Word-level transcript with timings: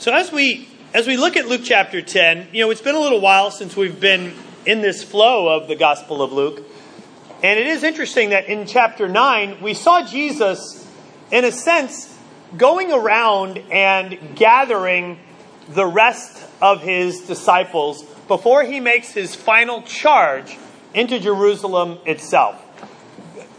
So 0.00 0.14
as 0.14 0.32
we 0.32 0.66
as 0.94 1.06
we 1.06 1.18
look 1.18 1.36
at 1.36 1.46
Luke 1.46 1.60
chapter 1.62 2.00
10, 2.00 2.48
you 2.54 2.64
know, 2.64 2.70
it's 2.70 2.80
been 2.80 2.94
a 2.94 3.00
little 3.00 3.20
while 3.20 3.50
since 3.50 3.76
we've 3.76 4.00
been 4.00 4.32
in 4.64 4.80
this 4.80 5.04
flow 5.04 5.54
of 5.54 5.68
the 5.68 5.76
Gospel 5.76 6.22
of 6.22 6.32
Luke. 6.32 6.64
And 7.42 7.60
it 7.60 7.66
is 7.66 7.82
interesting 7.82 8.30
that 8.30 8.46
in 8.46 8.66
chapter 8.66 9.08
9, 9.08 9.60
we 9.60 9.74
saw 9.74 10.02
Jesus, 10.02 10.90
in 11.30 11.44
a 11.44 11.52
sense, 11.52 12.16
going 12.56 12.90
around 12.90 13.58
and 13.70 14.18
gathering 14.36 15.18
the 15.68 15.84
rest 15.84 16.46
of 16.62 16.80
his 16.80 17.20
disciples 17.20 18.02
before 18.26 18.64
he 18.64 18.80
makes 18.80 19.10
his 19.10 19.34
final 19.34 19.82
charge 19.82 20.56
into 20.94 21.20
Jerusalem 21.20 21.98
itself. 22.06 22.56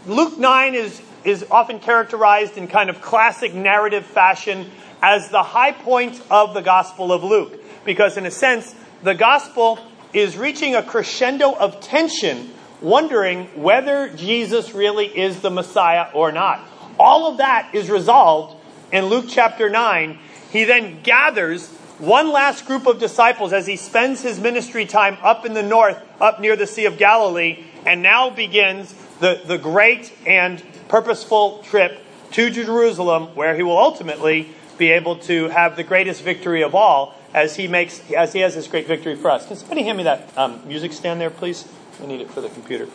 Luke 0.08 0.36
9 0.36 0.74
is, 0.74 1.00
is 1.24 1.44
often 1.50 1.78
characterized 1.78 2.56
in 2.56 2.68
kind 2.68 2.90
of 2.90 3.00
classic 3.00 3.54
narrative 3.54 4.04
fashion 4.04 4.70
as 5.02 5.28
the 5.30 5.42
high 5.42 5.72
point 5.72 6.20
of 6.30 6.54
the 6.54 6.62
Gospel 6.62 7.12
of 7.12 7.24
Luke. 7.24 7.60
Because, 7.84 8.16
in 8.16 8.26
a 8.26 8.30
sense, 8.30 8.74
the 9.02 9.14
Gospel 9.14 9.78
is 10.12 10.36
reaching 10.36 10.74
a 10.74 10.82
crescendo 10.82 11.52
of 11.52 11.80
tension, 11.80 12.50
wondering 12.80 13.46
whether 13.60 14.08
Jesus 14.10 14.74
really 14.74 15.06
is 15.06 15.40
the 15.40 15.50
Messiah 15.50 16.08
or 16.14 16.32
not. 16.32 16.60
All 16.98 17.30
of 17.30 17.38
that 17.38 17.74
is 17.74 17.90
resolved 17.90 18.56
in 18.92 19.06
Luke 19.06 19.26
chapter 19.28 19.70
9. 19.70 20.18
He 20.50 20.64
then 20.64 21.02
gathers 21.02 21.68
one 21.98 22.30
last 22.30 22.66
group 22.66 22.86
of 22.86 22.98
disciples 22.98 23.52
as 23.52 23.66
he 23.66 23.76
spends 23.76 24.20
his 24.20 24.38
ministry 24.38 24.86
time 24.86 25.16
up 25.22 25.46
in 25.46 25.54
the 25.54 25.62
north, 25.62 26.00
up 26.20 26.40
near 26.40 26.56
the 26.56 26.66
Sea 26.66 26.86
of 26.86 26.98
Galilee, 26.98 27.64
and 27.86 28.02
now 28.02 28.28
begins 28.30 28.92
the, 29.20 29.40
the 29.46 29.56
great 29.56 30.12
and 30.26 30.62
purposeful 30.92 31.62
trip 31.62 31.98
to 32.32 32.50
Jerusalem, 32.50 33.34
where 33.34 33.56
he 33.56 33.62
will 33.62 33.78
ultimately 33.78 34.50
be 34.76 34.90
able 34.90 35.16
to 35.16 35.48
have 35.48 35.74
the 35.74 35.82
greatest 35.82 36.20
victory 36.20 36.62
of 36.62 36.74
all 36.74 37.14
as 37.32 37.56
he 37.56 37.66
makes 37.66 38.02
as 38.12 38.34
he 38.34 38.40
has 38.40 38.54
this 38.54 38.68
great 38.68 38.86
victory 38.86 39.16
for 39.16 39.30
us. 39.30 39.46
Can 39.46 39.56
somebody 39.56 39.84
hand 39.84 39.96
me 39.96 40.04
that 40.04 40.28
um, 40.36 40.60
music 40.68 40.92
stand 40.92 41.18
there, 41.18 41.30
please? 41.30 41.66
I 42.02 42.04
need 42.04 42.20
it 42.20 42.30
for 42.30 42.42
the 42.42 42.50
computer. 42.50 42.88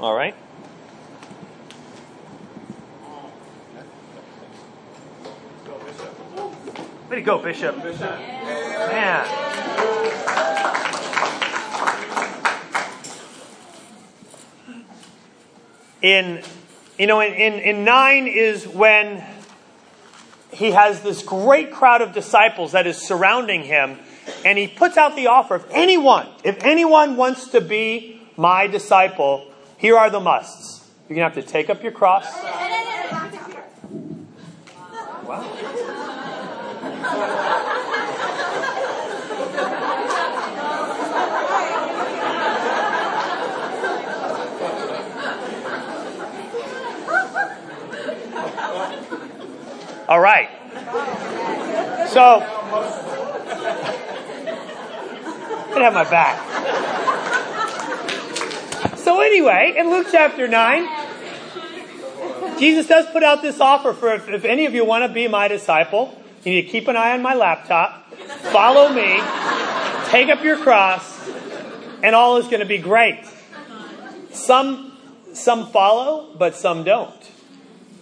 All 0.00 0.14
right. 0.16 0.34
Way 7.10 7.16
to 7.16 7.22
go, 7.22 7.38
Bishop. 7.38 7.76
Man. 7.76 9.26
in 16.02 16.42
you 16.98 17.08
know 17.08 17.20
in, 17.20 17.34
in, 17.34 17.54
in 17.58 17.84
9 17.84 18.26
is 18.28 18.66
when 18.66 19.22
he 20.52 20.70
has 20.70 21.02
this 21.02 21.22
great 21.22 21.72
crowd 21.72 22.00
of 22.00 22.12
disciples 22.14 22.72
that 22.72 22.86
is 22.86 22.96
surrounding 22.96 23.64
him 23.64 23.98
and 24.44 24.56
he 24.56 24.66
puts 24.66 24.96
out 24.96 25.14
the 25.16 25.26
offer 25.26 25.56
if 25.56 25.66
anyone 25.72 26.26
if 26.44 26.62
anyone 26.62 27.16
wants 27.16 27.48
to 27.48 27.60
be 27.60 28.22
my 28.38 28.66
disciple 28.66 29.50
here 29.76 29.98
are 29.98 30.08
the 30.08 30.20
musts 30.20 30.88
you're 31.08 31.16
going 31.16 31.30
to 31.30 31.36
have 31.36 31.44
to 31.44 31.52
take 31.52 31.68
up 31.68 31.82
your 31.82 31.92
cross 31.92 32.24
All 50.10 50.18
right. 50.18 50.48
So, 52.08 52.40
I 55.72 55.82
have 55.82 55.94
my 55.94 56.02
back. 56.02 56.36
So, 58.98 59.20
anyway, 59.20 59.74
in 59.76 59.88
Luke 59.88 60.08
chapter 60.10 60.48
9, 60.48 60.88
Jesus 62.58 62.88
does 62.88 63.06
put 63.06 63.22
out 63.22 63.40
this 63.40 63.60
offer 63.60 63.92
for 63.92 64.12
if, 64.12 64.28
if 64.28 64.44
any 64.44 64.66
of 64.66 64.74
you 64.74 64.84
want 64.84 65.04
to 65.04 65.08
be 65.14 65.28
my 65.28 65.46
disciple, 65.46 66.19
you 66.44 66.52
need 66.52 66.62
to 66.62 66.68
keep 66.68 66.88
an 66.88 66.96
eye 66.96 67.12
on 67.12 67.22
my 67.22 67.34
laptop, 67.34 68.12
follow 68.14 68.88
me, 68.90 69.20
take 70.10 70.28
up 70.28 70.42
your 70.42 70.56
cross, 70.56 71.28
and 72.02 72.14
all 72.14 72.36
is 72.38 72.46
going 72.46 72.60
to 72.60 72.66
be 72.66 72.78
great. 72.78 73.24
Some, 74.32 74.96
some 75.32 75.68
follow, 75.68 76.34
but 76.38 76.54
some 76.54 76.84
don't 76.84 77.20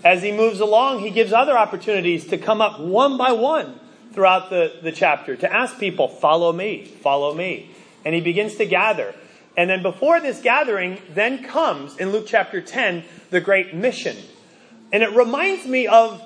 as 0.05 0.23
he 0.23 0.33
moves 0.33 0.61
along, 0.61 1.01
he 1.01 1.11
gives 1.11 1.33
other 1.33 1.57
opportunities 1.57 2.27
to 2.29 2.39
come 2.39 2.61
up 2.61 2.81
one 2.81 3.17
by 3.17 3.33
one 3.33 3.79
throughout 4.13 4.51
the, 4.51 4.79
the 4.83 4.93
chapter 4.93 5.37
to 5.37 5.53
ask 5.53 5.79
people, 5.79 6.09
follow 6.09 6.53
me, 6.53 6.85
follow 6.85 7.35
me. 7.35 7.71
And 8.05 8.15
he 8.15 8.21
begins 8.21 8.57
to 8.57 8.67
gather. 8.67 9.15
And 9.57 9.69
then 9.69 9.83
before 9.83 10.21
this 10.21 10.41
gathering, 10.41 11.01
then 11.11 11.43
comes 11.43 11.97
in 11.97 12.13
Luke 12.13 12.27
chapter 12.27 12.61
10, 12.61 13.05
the 13.31 13.41
great 13.41 13.75
mission. 13.75 14.17
And 14.93 15.03
it 15.03 15.11
reminds 15.15 15.67
me 15.67 15.89
of 15.89 16.23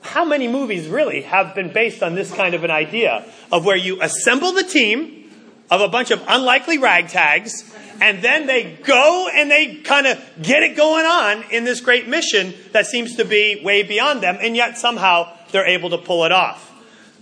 how 0.00 0.24
many 0.24 0.48
movies 0.48 0.88
really 0.88 1.22
have 1.22 1.54
been 1.54 1.72
based 1.72 2.02
on 2.02 2.14
this 2.14 2.32
kind 2.32 2.54
of 2.54 2.64
an 2.64 2.70
idea 2.70 3.24
of 3.50 3.64
where 3.64 3.76
you 3.76 4.00
assemble 4.00 4.52
the 4.52 4.62
team 4.62 5.30
of 5.70 5.80
a 5.80 5.88
bunch 5.88 6.10
of 6.10 6.22
unlikely 6.28 6.78
ragtags 6.78 7.74
and 8.00 8.22
then 8.22 8.46
they 8.46 8.78
go 8.84 9.28
and 9.32 9.50
they 9.50 9.76
kind 9.76 10.06
of 10.06 10.22
get 10.40 10.62
it 10.62 10.76
going 10.76 11.04
on 11.04 11.44
in 11.50 11.64
this 11.64 11.80
great 11.80 12.08
mission 12.08 12.54
that 12.72 12.86
seems 12.86 13.16
to 13.16 13.24
be 13.24 13.60
way 13.64 13.82
beyond 13.82 14.22
them, 14.22 14.38
and 14.40 14.54
yet 14.54 14.78
somehow 14.78 15.32
they're 15.50 15.66
able 15.66 15.90
to 15.90 15.98
pull 15.98 16.24
it 16.24 16.32
off. 16.32 16.64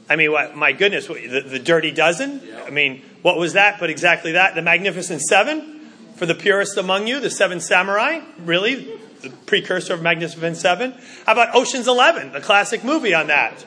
I 0.09 0.17
mean, 0.17 0.33
my 0.55 0.73
goodness, 0.73 1.07
the, 1.07 1.45
the 1.47 1.59
Dirty 1.59 1.91
Dozen? 1.91 2.41
I 2.65 2.71
mean, 2.71 3.03
what 3.23 3.39
was 3.39 3.55
that 3.55 3.81
but 3.81 3.91
exactly 3.91 4.33
that? 4.33 4.55
The 4.55 4.63
Magnificent 4.63 5.23
Seven? 5.23 5.73
For 6.17 6.27
the 6.27 6.35
purest 6.35 6.79
among 6.79 7.07
you, 7.07 7.21
the 7.21 7.31
Seven 7.31 7.61
Samurai? 7.61 8.21
Really? 8.39 8.99
The 9.23 9.31
precursor 9.47 9.95
of 9.95 10.03
Magnificent 10.03 10.57
Seven? 10.57 10.95
How 11.25 11.33
about 11.33 11.55
Ocean's 11.55 11.89
Eleven, 11.89 12.33
the 12.33 12.41
classic 12.41 12.85
movie 12.85 13.15
on 13.15 13.29
that? 13.29 13.63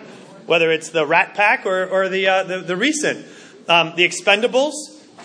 Whether 0.45 0.71
it's 0.71 0.89
the 0.89 1.05
Rat 1.05 1.35
Pack 1.35 1.65
or, 1.65 1.85
or 1.85 2.09
the, 2.09 2.27
uh, 2.27 2.43
the, 2.43 2.59
the, 2.59 2.75
recent. 2.75 3.25
Um, 3.67 3.93
the 3.95 4.07
Expendables, 4.07 4.73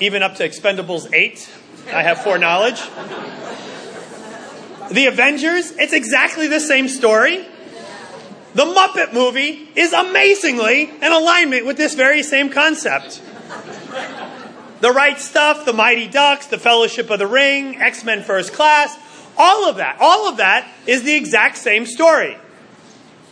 even 0.01 0.23
up 0.23 0.35
to 0.37 0.49
Expendables 0.49 1.13
8, 1.13 1.51
I 1.93 2.03
have 2.03 2.23
foreknowledge. 2.23 2.81
The 4.91 5.07
Avengers, 5.07 5.73
it's 5.73 5.93
exactly 5.93 6.47
the 6.47 6.61
same 6.61 6.89
story. 6.89 7.47
The 8.55 8.65
Muppet 8.65 9.13
movie 9.13 9.69
is 9.75 9.93
amazingly 9.93 10.83
in 10.85 11.13
alignment 11.13 11.67
with 11.67 11.77
this 11.77 11.95
very 11.95 12.23
same 12.23 12.51
concept. 12.51 13.21
The 14.81 14.93
Right 14.93 15.19
Stuff, 15.19 15.65
The 15.65 15.73
Mighty 15.73 16.07
Ducks, 16.07 16.47
The 16.47 16.59
Fellowship 16.59 17.11
of 17.11 17.19
the 17.19 17.27
Ring, 17.27 17.81
X 17.81 18.05
Men 18.05 18.23
First 18.23 18.53
Class, 18.53 18.97
all 19.37 19.69
of 19.69 19.77
that, 19.77 19.99
all 20.01 20.29
of 20.29 20.39
that 20.39 20.69
is 20.87 21.03
the 21.03 21.15
exact 21.15 21.59
same 21.59 21.87
story. 21.87 22.37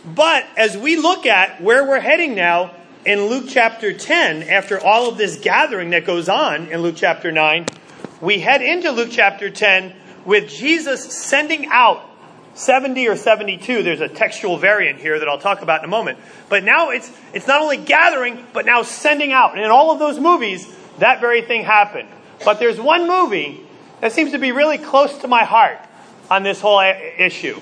But 0.05 0.45
as 0.57 0.77
we 0.77 0.97
look 0.97 1.25
at 1.25 1.61
where 1.61 1.87
we're 1.87 1.99
heading 1.99 2.35
now 2.35 2.71
in 3.05 3.27
Luke 3.27 3.45
chapter 3.47 3.93
10, 3.93 4.43
after 4.43 4.79
all 4.79 5.09
of 5.09 5.17
this 5.17 5.39
gathering 5.39 5.91
that 5.91 6.05
goes 6.05 6.27
on 6.27 6.67
in 6.67 6.81
Luke 6.81 6.95
chapter 6.97 7.31
9, 7.31 7.67
we 8.21 8.39
head 8.39 8.61
into 8.61 8.91
Luke 8.91 9.09
chapter 9.11 9.49
10 9.49 9.93
with 10.25 10.49
Jesus 10.49 11.03
sending 11.13 11.67
out 11.67 12.09
70 12.53 13.07
or 13.07 13.15
72. 13.15 13.83
There's 13.83 14.01
a 14.01 14.07
textual 14.07 14.57
variant 14.57 14.99
here 14.99 15.19
that 15.19 15.27
I'll 15.27 15.39
talk 15.39 15.61
about 15.61 15.79
in 15.79 15.85
a 15.85 15.89
moment. 15.89 16.19
But 16.49 16.63
now 16.63 16.89
it's, 16.89 17.11
it's 17.33 17.47
not 17.47 17.61
only 17.61 17.77
gathering, 17.77 18.45
but 18.53 18.65
now 18.65 18.83
sending 18.83 19.31
out. 19.31 19.55
And 19.55 19.63
in 19.63 19.71
all 19.71 19.91
of 19.91 19.99
those 19.99 20.19
movies, 20.19 20.67
that 20.99 21.21
very 21.21 21.41
thing 21.41 21.63
happened. 21.63 22.09
But 22.43 22.59
there's 22.59 22.79
one 22.79 23.07
movie 23.07 23.65
that 24.01 24.11
seems 24.11 24.31
to 24.31 24.37
be 24.37 24.51
really 24.51 24.77
close 24.77 25.17
to 25.19 25.27
my 25.27 25.45
heart 25.45 25.79
on 26.29 26.43
this 26.43 26.61
whole 26.61 26.79
issue. 26.79 27.59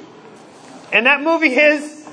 And 0.92 1.06
that 1.06 1.22
movie 1.22 1.56
is 1.56 2.08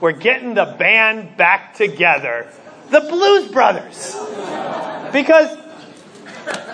We're 0.00 0.12
Getting 0.12 0.54
the 0.54 0.76
Band 0.78 1.36
Back 1.36 1.74
Together. 1.74 2.52
The 2.90 3.00
Blues 3.00 3.50
Brothers. 3.50 4.14
Because 5.12 5.56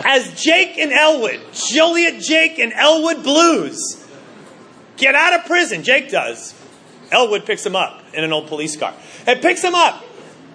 as 0.05 0.41
Jake 0.41 0.79
and 0.79 0.93
Elwood, 0.93 1.41
Joliet 1.53 2.21
Jake 2.21 2.59
and 2.59 2.73
Elwood 2.73 3.23
Blues, 3.23 4.07
get 4.97 5.15
out 5.15 5.39
of 5.39 5.47
prison. 5.47 5.83
Jake 5.83 6.11
does. 6.11 6.55
Elwood 7.11 7.47
picks 7.47 7.65
him 7.65 7.77
up 7.77 8.03
in 8.13 8.25
an 8.25 8.33
old 8.33 8.49
police 8.49 8.77
car. 8.77 8.95
It 9.27 9.43
picks 9.43 9.63
him 9.63 9.75
up. 9.75 10.05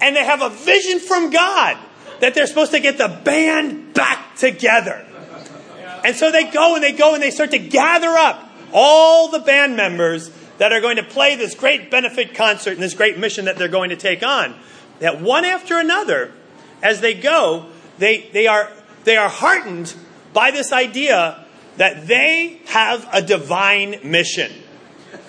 And 0.01 0.15
they 0.15 0.25
have 0.25 0.41
a 0.41 0.49
vision 0.49 0.99
from 0.99 1.29
God 1.29 1.77
that 2.19 2.33
they're 2.33 2.47
supposed 2.47 2.71
to 2.71 2.79
get 2.79 2.97
the 2.97 3.07
band 3.07 3.93
back 3.93 4.35
together. 4.35 5.05
And 6.03 6.15
so 6.15 6.31
they 6.31 6.43
go 6.51 6.75
and 6.75 6.83
they 6.83 6.91
go 6.91 7.13
and 7.13 7.23
they 7.23 7.31
start 7.31 7.51
to 7.51 7.59
gather 7.59 8.09
up 8.09 8.44
all 8.75 9.29
the 9.29 9.39
band 9.39 9.77
members 9.77 10.29
that 10.57 10.73
are 10.73 10.81
going 10.81 10.97
to 10.97 11.03
play 11.03 11.35
this 11.37 11.55
great 11.55 11.89
benefit 11.89 12.35
concert 12.35 12.71
and 12.71 12.81
this 12.81 12.93
great 12.93 13.17
mission 13.17 13.45
that 13.45 13.57
they're 13.57 13.67
going 13.69 13.89
to 13.89 13.95
take 13.95 14.21
on. 14.21 14.53
That 14.99 15.21
one 15.21 15.45
after 15.45 15.79
another, 15.79 16.33
as 16.83 16.99
they 17.01 17.13
go, 17.13 17.67
they, 17.97 18.29
they 18.33 18.47
are 18.47 18.69
they 19.05 19.17
are 19.17 19.29
heartened 19.29 19.95
by 20.33 20.51
this 20.51 20.73
idea 20.73 21.45
that 21.77 22.07
they 22.07 22.59
have 22.67 23.07
a 23.13 23.21
divine 23.21 23.99
mission. 24.03 24.51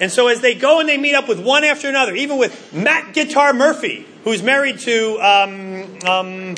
And 0.01 0.11
so 0.11 0.29
as 0.29 0.41
they 0.41 0.55
go 0.55 0.81
and 0.81 0.89
they 0.89 0.99
meet 0.99 1.15
up 1.15 1.29
with 1.29 1.43
one 1.43 1.63
after 1.63 1.89
another, 1.89 2.15
even 2.15 2.39
with 2.39 2.73
Matt 2.75 3.15
Guitar 3.15 3.53
Murphy, 3.53 4.07
who's 4.25 4.43
married 4.43 4.81
to 4.81 5.19
um, 5.21 5.83
um, 6.05 6.55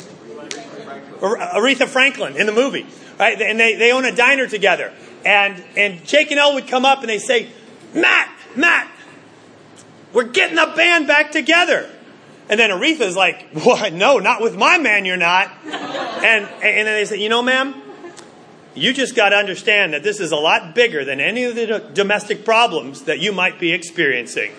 Aretha 1.21 1.87
Franklin 1.87 2.37
in 2.37 2.47
the 2.47 2.53
movie, 2.53 2.87
right? 3.19 3.41
And 3.41 3.61
they, 3.61 3.75
they 3.75 3.93
own 3.93 4.05
a 4.05 4.15
diner 4.15 4.47
together. 4.47 4.95
And, 5.25 5.63
and 5.77 6.05
Jake 6.07 6.31
and 6.31 6.39
Elwood 6.39 6.69
come 6.69 6.85
up 6.85 7.01
and 7.01 7.09
they 7.09 7.19
say, 7.19 7.49
Matt, 7.95 8.31
Matt, 8.57 8.91
we're 10.13 10.25
getting 10.25 10.57
the 10.57 10.73
band 10.77 11.07
back 11.07 11.33
together. 11.33 11.91
And 12.49 12.59
then 12.59 12.71
Aretha's 12.71 13.17
like, 13.17 13.47
what? 13.53 13.93
No, 13.93 14.19
not 14.19 14.41
with 14.41 14.57
my 14.57 14.79
man, 14.79 15.05
you're 15.05 15.17
not. 15.17 15.51
And, 15.65 16.45
and 16.47 16.87
then 16.87 16.87
they 16.87 17.05
say, 17.05 17.19
you 17.19 17.29
know, 17.29 17.43
ma'am, 17.43 17.75
you 18.75 18.93
just 18.93 19.15
got 19.15 19.31
to 19.31 19.37
understand 19.37 19.93
that 19.93 20.03
this 20.03 20.21
is 20.21 20.33
a 20.33 20.37
lot 20.37 20.75
bigger 20.75 21.05
than 21.05 21.21
any 21.21 21.45
of 21.45 21.57
the 21.57 21.91
domestic 21.93 22.45
problems 22.45 23.03
that 23.03 23.19
you 23.19 23.33
might 23.33 23.59
be 23.59 23.73
experiencing. 23.73 24.53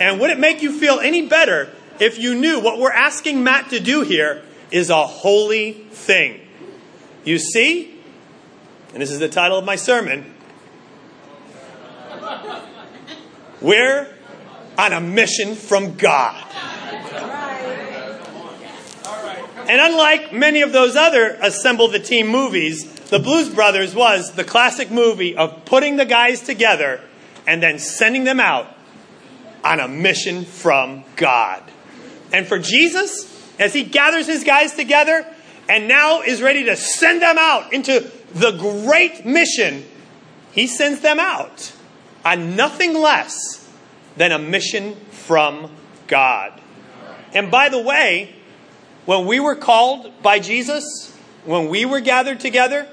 And 0.00 0.20
would 0.20 0.30
it 0.30 0.38
make 0.38 0.62
you 0.62 0.78
feel 0.78 1.00
any 1.00 1.26
better 1.26 1.70
if 1.98 2.18
you 2.18 2.34
knew 2.34 2.60
what 2.60 2.78
we're 2.78 2.92
asking 2.92 3.42
Matt 3.42 3.70
to 3.70 3.80
do 3.80 4.02
here 4.02 4.42
is 4.70 4.90
a 4.90 5.06
holy 5.06 5.72
thing? 5.72 6.40
You 7.24 7.38
see, 7.38 7.97
and 8.92 9.02
this 9.02 9.10
is 9.10 9.18
the 9.18 9.28
title 9.28 9.58
of 9.58 9.64
my 9.64 9.76
sermon, 9.76 10.34
we're 13.60 14.08
on 14.78 14.92
a 14.92 15.00
mission 15.00 15.54
from 15.54 15.96
God. 15.96 16.44
And 19.68 19.80
unlike 19.82 20.32
many 20.32 20.62
of 20.62 20.72
those 20.72 20.96
other 20.96 21.36
Assemble 21.42 21.88
the 21.88 21.98
Team 21.98 22.28
movies, 22.28 22.90
The 23.10 23.18
Blues 23.18 23.50
Brothers 23.50 23.94
was 23.94 24.32
the 24.32 24.44
classic 24.44 24.90
movie 24.90 25.36
of 25.36 25.66
putting 25.66 25.96
the 25.96 26.06
guys 26.06 26.40
together 26.40 27.02
and 27.46 27.62
then 27.62 27.78
sending 27.78 28.24
them 28.24 28.40
out 28.40 28.74
on 29.62 29.80
a 29.80 29.88
mission 29.88 30.46
from 30.46 31.04
God. 31.16 31.62
And 32.32 32.46
for 32.46 32.58
Jesus, 32.58 33.26
as 33.58 33.74
he 33.74 33.82
gathers 33.82 34.26
his 34.26 34.44
guys 34.44 34.74
together 34.74 35.26
and 35.68 35.86
now 35.86 36.22
is 36.22 36.40
ready 36.40 36.64
to 36.64 36.76
send 36.76 37.20
them 37.20 37.36
out 37.38 37.72
into 37.74 38.10
the 38.32 38.52
great 38.52 39.24
mission, 39.24 39.84
he 40.52 40.66
sends 40.66 41.00
them 41.00 41.18
out 41.18 41.72
on 42.24 42.56
nothing 42.56 42.94
less 42.94 43.68
than 44.16 44.32
a 44.32 44.38
mission 44.38 44.96
from 45.10 45.70
God. 46.06 46.60
And 47.32 47.50
by 47.50 47.68
the 47.68 47.80
way, 47.80 48.34
when 49.06 49.26
we 49.26 49.40
were 49.40 49.56
called 49.56 50.22
by 50.22 50.38
Jesus, 50.38 51.16
when 51.44 51.68
we 51.68 51.84
were 51.84 52.00
gathered 52.00 52.40
together, 52.40 52.86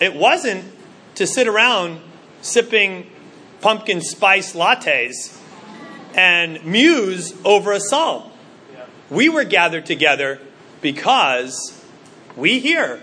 it 0.00 0.14
wasn't 0.14 0.64
to 1.16 1.26
sit 1.26 1.48
around 1.48 2.00
sipping 2.42 3.10
pumpkin 3.60 4.00
spice 4.00 4.54
lattes 4.54 5.38
and 6.14 6.64
muse 6.64 7.34
over 7.44 7.72
a 7.72 7.80
psalm. 7.80 8.30
We 9.10 9.28
were 9.28 9.44
gathered 9.44 9.86
together 9.86 10.40
because 10.80 11.82
we 12.36 12.60
hear, 12.60 13.00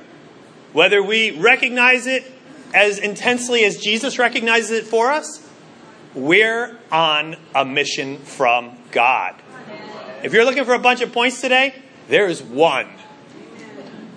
whether 0.73 1.01
we 1.01 1.31
recognize 1.31 2.07
it 2.07 2.29
as 2.73 2.97
intensely 2.97 3.63
as 3.63 3.77
Jesus 3.77 4.19
recognizes 4.19 4.71
it 4.71 4.85
for 4.85 5.11
us, 5.11 5.47
we're 6.15 6.77
on 6.91 7.35
a 7.55 7.63
mission 7.63 8.17
from 8.17 8.77
God. 8.91 9.35
If 10.23 10.33
you're 10.33 10.45
looking 10.45 10.65
for 10.65 10.73
a 10.73 10.79
bunch 10.79 11.01
of 11.01 11.11
points 11.11 11.41
today, 11.41 11.75
there's 12.07 12.41
one. 12.41 12.87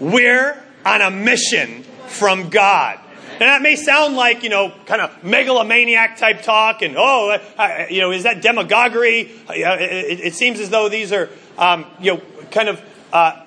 We're 0.01 0.63
on 0.85 1.01
a 1.01 1.11
mission 1.11 1.85
from 2.09 2.49
God. 2.49 3.01
And 3.33 3.43
that 3.43 3.61
may 3.61 3.77
sound 3.77 4.17
like, 4.17 4.43
you 4.43 4.49
know, 4.49 4.73
kind 4.87 5.03
of 5.03 5.23
megalomaniac 5.23 6.17
type 6.17 6.43
talk, 6.43 6.81
and 6.81 6.97
oh, 6.97 7.39
uh, 7.59 7.87
you 7.91 8.01
know, 8.01 8.11
is 8.11 8.23
that 8.23 8.41
demagoguery? 8.41 9.31
Uh, 9.47 9.53
it, 9.53 10.21
it, 10.21 10.35
seems 10.35 10.59
as 10.59 10.71
though 10.71 10.89
these 10.89 11.13
are, 11.13 11.29
um, 11.59 11.85
you 12.01 12.15
know, 12.15 12.23
kind 12.51 12.71
of 12.71 12.81
uh, 13.13 13.45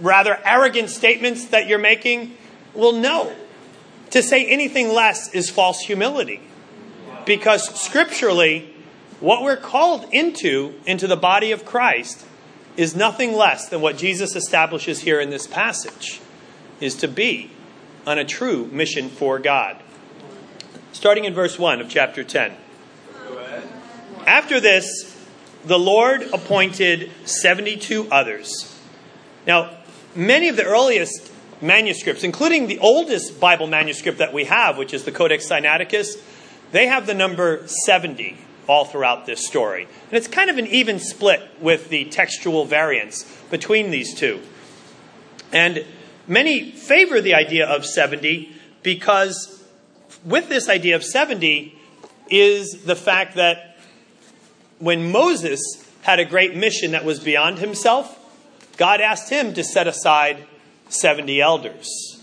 rather 0.00 0.38
arrogant 0.44 0.90
statements 0.90 1.46
that 1.46 1.66
you're 1.66 1.78
making. 1.78 2.36
Well, 2.74 2.92
no. 2.92 3.34
To 4.10 4.22
say 4.22 4.46
anything 4.46 4.88
less 4.88 5.32
is 5.34 5.50
false 5.50 5.80
humility. 5.80 6.40
Because 7.24 7.80
scripturally, 7.80 8.74
what 9.20 9.42
we're 9.42 9.56
called 9.56 10.06
into, 10.12 10.74
into 10.86 11.06
the 11.06 11.16
body 11.16 11.52
of 11.52 11.64
Christ, 11.64 12.26
is 12.76 12.96
nothing 12.96 13.34
less 13.34 13.68
than 13.68 13.80
what 13.80 13.96
Jesus 13.96 14.34
establishes 14.34 15.00
here 15.00 15.20
in 15.20 15.30
this 15.30 15.46
passage 15.46 16.20
is 16.80 16.94
to 16.96 17.08
be 17.08 17.50
on 18.06 18.18
a 18.18 18.24
true 18.24 18.66
mission 18.72 19.08
for 19.08 19.38
God. 19.38 19.76
Starting 20.92 21.24
in 21.24 21.34
verse 21.34 21.58
1 21.58 21.80
of 21.80 21.88
chapter 21.88 22.24
10. 22.24 22.52
After 24.26 24.60
this, 24.60 25.16
the 25.64 25.78
Lord 25.78 26.22
appointed 26.32 27.10
72 27.24 28.08
others. 28.10 28.69
Now, 29.46 29.76
many 30.14 30.48
of 30.48 30.56
the 30.56 30.64
earliest 30.64 31.30
manuscripts, 31.60 32.24
including 32.24 32.66
the 32.66 32.78
oldest 32.78 33.40
Bible 33.40 33.66
manuscript 33.66 34.18
that 34.18 34.32
we 34.32 34.44
have, 34.44 34.78
which 34.78 34.94
is 34.94 35.04
the 35.04 35.12
Codex 35.12 35.48
Sinaiticus, 35.48 36.16
they 36.72 36.86
have 36.86 37.06
the 37.06 37.14
number 37.14 37.66
70 37.66 38.36
all 38.68 38.84
throughout 38.84 39.26
this 39.26 39.46
story. 39.46 39.82
And 39.82 40.12
it's 40.12 40.28
kind 40.28 40.48
of 40.48 40.58
an 40.58 40.66
even 40.68 40.98
split 40.98 41.42
with 41.60 41.88
the 41.88 42.04
textual 42.06 42.64
variants 42.64 43.24
between 43.50 43.90
these 43.90 44.14
two. 44.14 44.40
And 45.52 45.84
many 46.28 46.70
favor 46.70 47.20
the 47.20 47.34
idea 47.34 47.66
of 47.66 47.84
70 47.84 48.54
because 48.82 49.64
with 50.24 50.48
this 50.48 50.68
idea 50.68 50.96
of 50.96 51.04
70 51.04 51.76
is 52.30 52.84
the 52.84 52.94
fact 52.94 53.34
that 53.34 53.76
when 54.78 55.10
Moses 55.10 55.60
had 56.02 56.20
a 56.20 56.24
great 56.24 56.54
mission 56.54 56.92
that 56.92 57.04
was 57.04 57.18
beyond 57.18 57.58
himself, 57.58 58.19
God 58.80 59.02
asked 59.02 59.28
him 59.28 59.52
to 59.54 59.62
set 59.62 59.86
aside 59.86 60.42
70 60.88 61.38
elders. 61.38 62.18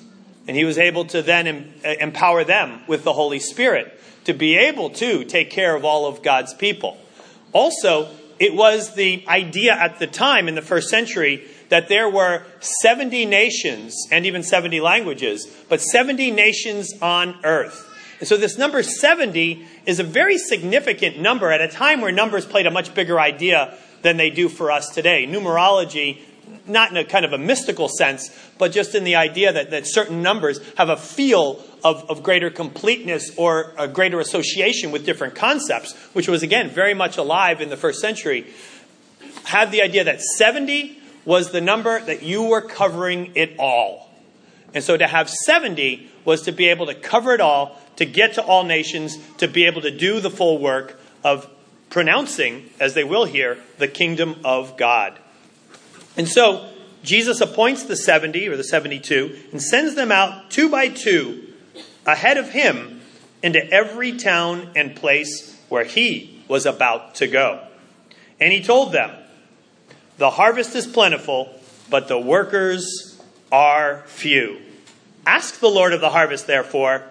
And 0.48 0.57
he 0.57 0.65
was 0.65 0.80
able 0.80 1.06
to 1.06 1.21
then 1.21 1.71
uh, 1.86 1.89
empower 2.00 2.44
them 2.44 2.81
with 2.88 3.04
the 3.04 3.13
Holy 3.13 3.38
Spirit 3.38 3.94
to 4.24 4.33
be 4.33 4.57
able 4.57 4.89
to 4.89 5.24
take 5.24 5.51
care 5.51 5.75
of 5.75 5.86
all 5.86 6.07
of 6.07 6.24
God's 6.24 6.56
people. 6.56 6.98
Also, 7.54 8.09
it 8.39 8.56
was 8.56 8.95
the 8.95 9.24
idea 9.27 9.71
at 9.71 10.00
the 10.00 10.07
time 10.07 10.48
in 10.48 10.56
the 10.56 10.63
first 10.63 10.89
century 10.89 11.48
that 11.69 11.89
there 11.89 12.09
were 12.09 12.41
70 12.60 13.25
nations 13.25 13.96
and 14.12 14.25
even 14.25 14.41
70 14.41 14.81
languages, 14.81 15.48
but 15.70 15.79
70 15.79 16.31
nations 16.31 16.91
on 17.03 17.38
earth. 17.43 17.84
And 18.17 18.27
so 18.27 18.36
this 18.36 18.58
number 18.58 18.81
70 18.81 19.63
is 19.86 20.00
a 20.00 20.03
very 20.03 20.39
significant 20.39 21.20
number 21.20 21.51
at 21.51 21.62
a 21.62 21.67
time 21.67 22.01
where 22.01 22.12
numbers 22.12 22.48
played 22.48 22.65
a 22.65 22.72
much 22.72 22.96
bigger 22.96 23.20
idea 23.20 23.77
than 24.01 24.17
they 24.17 24.31
do 24.31 24.50
for 24.50 24.72
us 24.72 24.89
today. 24.89 25.27
Numerology 25.27 26.22
not 26.67 26.91
in 26.91 26.97
a 26.97 27.05
kind 27.05 27.25
of 27.25 27.33
a 27.33 27.38
mystical 27.38 27.88
sense, 27.88 28.29
but 28.57 28.71
just 28.71 28.95
in 28.95 29.03
the 29.03 29.15
idea 29.15 29.53
that, 29.53 29.71
that 29.71 29.88
certain 29.88 30.21
numbers 30.21 30.59
have 30.75 30.89
a 30.89 30.97
feel 30.97 31.63
of, 31.83 32.09
of 32.09 32.24
greater 32.24 32.50
completeness 32.50 33.31
or 33.38 33.74
a 33.77 33.88
greater 33.88 34.19
association 34.19 34.91
with 34.91 35.05
different 35.05 35.36
concepts, 35.36 35.93
which 36.13 36.27
was, 36.27 36.43
again, 36.43 36.69
very 36.69 36.93
much 36.93 37.17
alive 37.17 37.62
in 37.62 37.69
the 37.69 37.77
first 37.77 38.00
century, 38.00 38.47
had 39.45 39.71
the 39.71 39.81
idea 39.81 40.03
that 40.03 40.21
70 40.21 40.97
was 41.25 41.51
the 41.51 41.62
number 41.62 42.00
that 42.01 42.24
you 42.24 42.43
were 42.43 42.62
covering 42.62 43.31
it 43.36 43.55
all. 43.59 44.09
And 44.74 44.83
so 44.83 44.97
to 44.97 45.07
have 45.07 45.29
70 45.29 46.09
was 46.25 46.43
to 46.43 46.51
be 46.51 46.67
able 46.67 46.86
to 46.88 46.95
cover 46.95 47.33
it 47.33 47.41
all, 47.41 47.81
to 47.95 48.05
get 48.05 48.33
to 48.36 48.43
all 48.43 48.63
nations, 48.63 49.17
to 49.38 49.47
be 49.47 49.65
able 49.65 49.81
to 49.81 49.91
do 49.91 50.19
the 50.19 50.29
full 50.29 50.59
work 50.59 51.00
of 51.24 51.50
pronouncing, 51.89 52.69
as 52.79 52.93
they 52.93 53.03
will 53.03 53.25
here, 53.25 53.57
the 53.77 53.88
kingdom 53.88 54.36
of 54.43 54.77
God. 54.77 55.17
And 56.17 56.27
so 56.27 56.69
Jesus 57.03 57.39
appoints 57.39 57.83
the 57.83 57.95
70 57.95 58.50
or 58.50 58.57
the 58.57 58.63
72 58.63 59.38
and 59.51 59.62
sends 59.62 59.95
them 59.95 60.12
out 60.12 60.51
two 60.51 60.69
by 60.69 60.89
two 60.89 61.53
ahead 62.05 62.38
of 62.38 62.50
him 62.50 63.01
into 63.43 63.63
every 63.71 64.17
town 64.17 64.71
and 64.75 64.95
place 64.95 65.55
where 65.69 65.83
he 65.83 66.43
was 66.47 66.65
about 66.65 67.15
to 67.15 67.27
go. 67.27 67.65
And 68.39 68.51
he 68.51 68.63
told 68.63 68.91
them, 68.91 69.12
The 70.17 70.31
harvest 70.31 70.75
is 70.75 70.88
plentiful, 70.88 71.53
but 71.89 72.07
the 72.07 72.19
workers 72.19 73.21
are 73.51 74.03
few. 74.07 74.59
Ask 75.25 75.59
the 75.59 75.69
Lord 75.69 75.93
of 75.93 76.01
the 76.01 76.09
harvest, 76.09 76.47
therefore, 76.47 77.03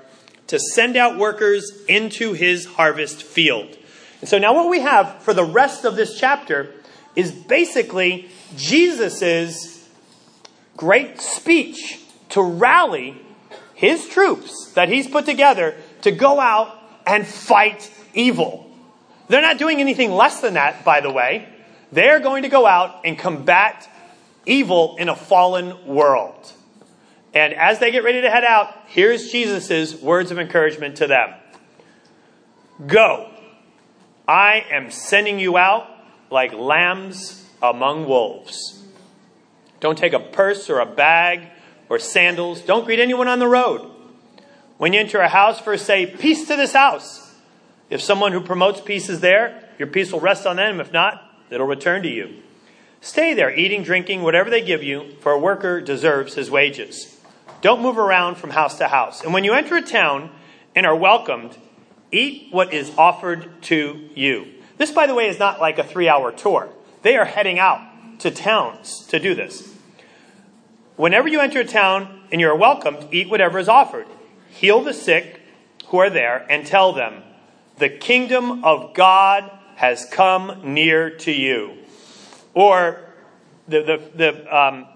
to 0.49 0.59
send 0.59 0.97
out 0.97 1.19
workers 1.19 1.71
into 1.89 2.33
his 2.33 2.65
harvest 2.65 3.23
field. 3.23 3.77
And 4.21 4.29
so 4.29 4.39
now, 4.39 4.55
what 4.55 4.71
we 4.71 4.81
have 4.81 5.23
for 5.23 5.35
the 5.35 5.45
rest 5.45 5.85
of 5.85 5.97
this 5.97 6.19
chapter 6.19 6.73
is 7.15 7.33
basically 7.33 8.29
Jesus' 8.57 9.89
great 10.77 11.21
speech 11.21 12.01
to 12.31 12.43
rally 12.43 13.21
his 13.75 14.07
troops 14.09 14.73
that 14.73 14.89
he's 14.89 15.09
put 15.09 15.25
together 15.25 15.75
to 16.03 16.11
go 16.11 16.41
out 16.41 16.77
and 17.07 17.27
fight 17.27 17.91
evil. 18.15 18.71
They're 19.29 19.43
not 19.43 19.59
doing 19.59 19.81
anything 19.81 20.13
less 20.13 20.41
than 20.41 20.55
that, 20.55 20.85
by 20.85 21.01
the 21.01 21.11
way. 21.11 21.49
They're 21.93 22.21
going 22.21 22.43
to 22.43 22.49
go 22.49 22.67
out 22.67 23.03
and 23.05 23.19
combat 23.19 23.89
evil 24.45 24.97
in 24.99 25.09
a 25.09 25.17
fallen 25.17 25.87
world. 25.87 26.53
And 27.35 27.53
as 27.53 27.79
they 27.79 27.91
get 27.91 28.03
ready 28.03 28.23
to 28.23 28.31
head 28.31 28.45
out, 28.45 28.75
here's 28.87 29.31
Jesus' 29.31 30.01
words 30.01 30.31
of 30.31 30.39
encouragement 30.39 30.97
to 30.97 31.07
them 31.07 31.35
Go. 32.87 33.31
I 34.29 34.65
am 34.71 34.91
sending 34.91 35.39
you 35.39 35.57
out 35.57 35.87
like 36.31 36.53
lambs 36.53 37.46
among 37.63 38.07
wolves. 38.07 38.83
Don't 39.81 39.99
take 39.99 40.13
a 40.13 40.21
purse 40.21 40.71
or 40.71 40.81
a 40.81 40.87
bag 40.87 41.49
or 41.89 41.99
sandals. 41.99 42.61
Don't 42.61 42.85
greet 42.85 42.99
anyone 42.99 43.29
on 43.29 43.39
the 43.39 43.49
road. 43.49 43.91
When 44.79 44.93
you 44.93 45.01
enter 45.01 45.21
a 45.21 45.29
house, 45.29 45.61
first 45.61 45.87
say, 45.87 46.07
Peace 46.07 46.47
to 46.49 46.57
this 46.57 46.73
house. 46.73 47.35
If 47.89 48.01
someone 48.01 48.33
who 48.33 48.41
promotes 48.41 48.81
peace 48.81 49.09
is 49.09 49.21
there, 49.21 49.63
your 49.79 49.89
peace 49.89 50.13
will 50.13 50.21
rest 50.21 50.47
on 50.47 50.57
them. 50.57 50.81
If 50.81 50.93
not, 50.93 51.23
it'll 51.51 51.67
return 51.67 52.03
to 52.03 52.09
you. 52.09 52.43
Stay 53.01 53.35
there, 53.35 53.55
eating, 53.55 53.83
drinking, 53.83 54.23
whatever 54.23 54.51
they 54.51 54.63
give 54.63 54.83
you, 54.83 55.13
for 55.21 55.33
a 55.33 55.39
worker 55.39 55.81
deserves 55.81 56.35
his 56.35 56.51
wages. 56.51 57.21
Don't 57.61 57.83
move 57.83 57.99
around 57.99 58.37
from 58.37 58.51
house 58.51 58.79
to 58.79 58.89
house. 58.89 59.23
And 59.23 59.33
when 59.33 59.45
you 59.45 59.53
enter 59.53 59.77
a 59.77 59.83
town 59.83 60.31
and 60.75 60.85
are 60.85 60.97
welcomed, 60.97 61.57
eat 62.11 62.49
what 62.51 62.73
is 62.73 62.93
offered 62.99 63.63
to 63.63 64.09
you. 64.15 64.47
This, 64.77 64.91
by 64.91 65.07
the 65.07 65.15
way, 65.15 65.29
is 65.29 65.39
not 65.39 65.61
like 65.61 65.79
a 65.79 65.85
three 65.85 66.09
hour 66.09 66.33
tour. 66.33 66.69
They 67.07 67.17
are 67.17 67.25
heading 67.25 67.61
out 67.61 68.19
to 68.19 68.33
towns 68.33 69.07
to 69.11 69.21
do 69.21 69.37
this. 69.37 69.73
Whenever 70.97 71.29
you 71.29 71.39
enter 71.39 71.61
a 71.61 71.65
town 71.65 72.23
and 72.33 72.41
you 72.41 72.49
are 72.49 72.57
welcomed, 72.57 73.15
eat 73.15 73.31
whatever 73.31 73.61
is 73.61 73.69
offered. 73.69 74.09
Heal 74.51 74.83
the 74.83 74.93
sick 74.93 75.41
who 75.87 75.99
are 75.99 76.11
there 76.11 76.45
and 76.51 76.67
tell 76.67 76.93
them, 76.93 77.23
the 77.79 77.89
kingdom 77.89 78.65
of 78.65 78.93
God 78.93 79.49
has 79.77 80.05
come 80.11 80.75
near 80.75 81.11
to 81.19 81.31
you. 81.31 81.77
Or 82.55 82.99
the, 83.69 83.83
the, 83.83 84.11
the 84.17 84.57
um, 84.59 84.87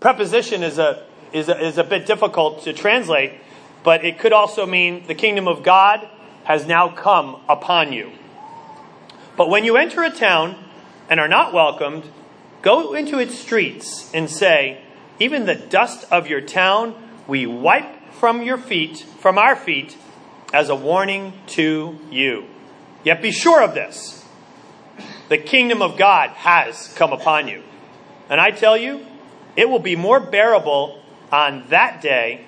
preposition 0.00 0.62
is 0.62 0.78
a, 0.78 1.04
is, 1.34 1.50
a, 1.50 1.62
is 1.62 1.76
a 1.76 1.84
bit 1.84 2.06
difficult 2.06 2.62
to 2.62 2.72
translate, 2.72 3.32
but 3.84 4.06
it 4.06 4.18
could 4.18 4.32
also 4.32 4.64
mean 4.64 5.06
the 5.06 5.14
kingdom 5.14 5.48
of 5.48 5.62
God 5.62 6.08
has 6.44 6.66
now 6.66 6.88
come 6.88 7.42
upon 7.46 7.92
you. 7.92 8.10
But 9.36 9.50
when 9.50 9.66
you 9.66 9.76
enter 9.76 10.02
a 10.02 10.10
town 10.10 10.62
and 11.08 11.20
are 11.20 11.28
not 11.28 11.52
welcomed, 11.52 12.08
go 12.62 12.94
into 12.94 13.18
its 13.18 13.38
streets 13.38 14.10
and 14.12 14.28
say, 14.28 14.80
Even 15.18 15.46
the 15.46 15.54
dust 15.54 16.06
of 16.10 16.26
your 16.26 16.40
town 16.40 16.94
we 17.26 17.46
wipe 17.46 18.12
from 18.14 18.42
your 18.42 18.58
feet, 18.58 18.98
from 19.20 19.38
our 19.38 19.56
feet, 19.56 19.96
as 20.52 20.68
a 20.68 20.74
warning 20.74 21.32
to 21.46 21.98
you. 22.10 22.46
Yet 23.04 23.22
be 23.22 23.30
sure 23.30 23.62
of 23.62 23.74
this 23.74 24.24
the 25.28 25.38
kingdom 25.38 25.82
of 25.82 25.96
God 25.96 26.30
has 26.30 26.92
come 26.94 27.12
upon 27.12 27.48
you. 27.48 27.62
And 28.28 28.40
I 28.40 28.50
tell 28.50 28.76
you, 28.76 29.04
it 29.56 29.68
will 29.68 29.80
be 29.80 29.96
more 29.96 30.20
bearable 30.20 31.02
on 31.32 31.64
that 31.68 32.00
day 32.00 32.44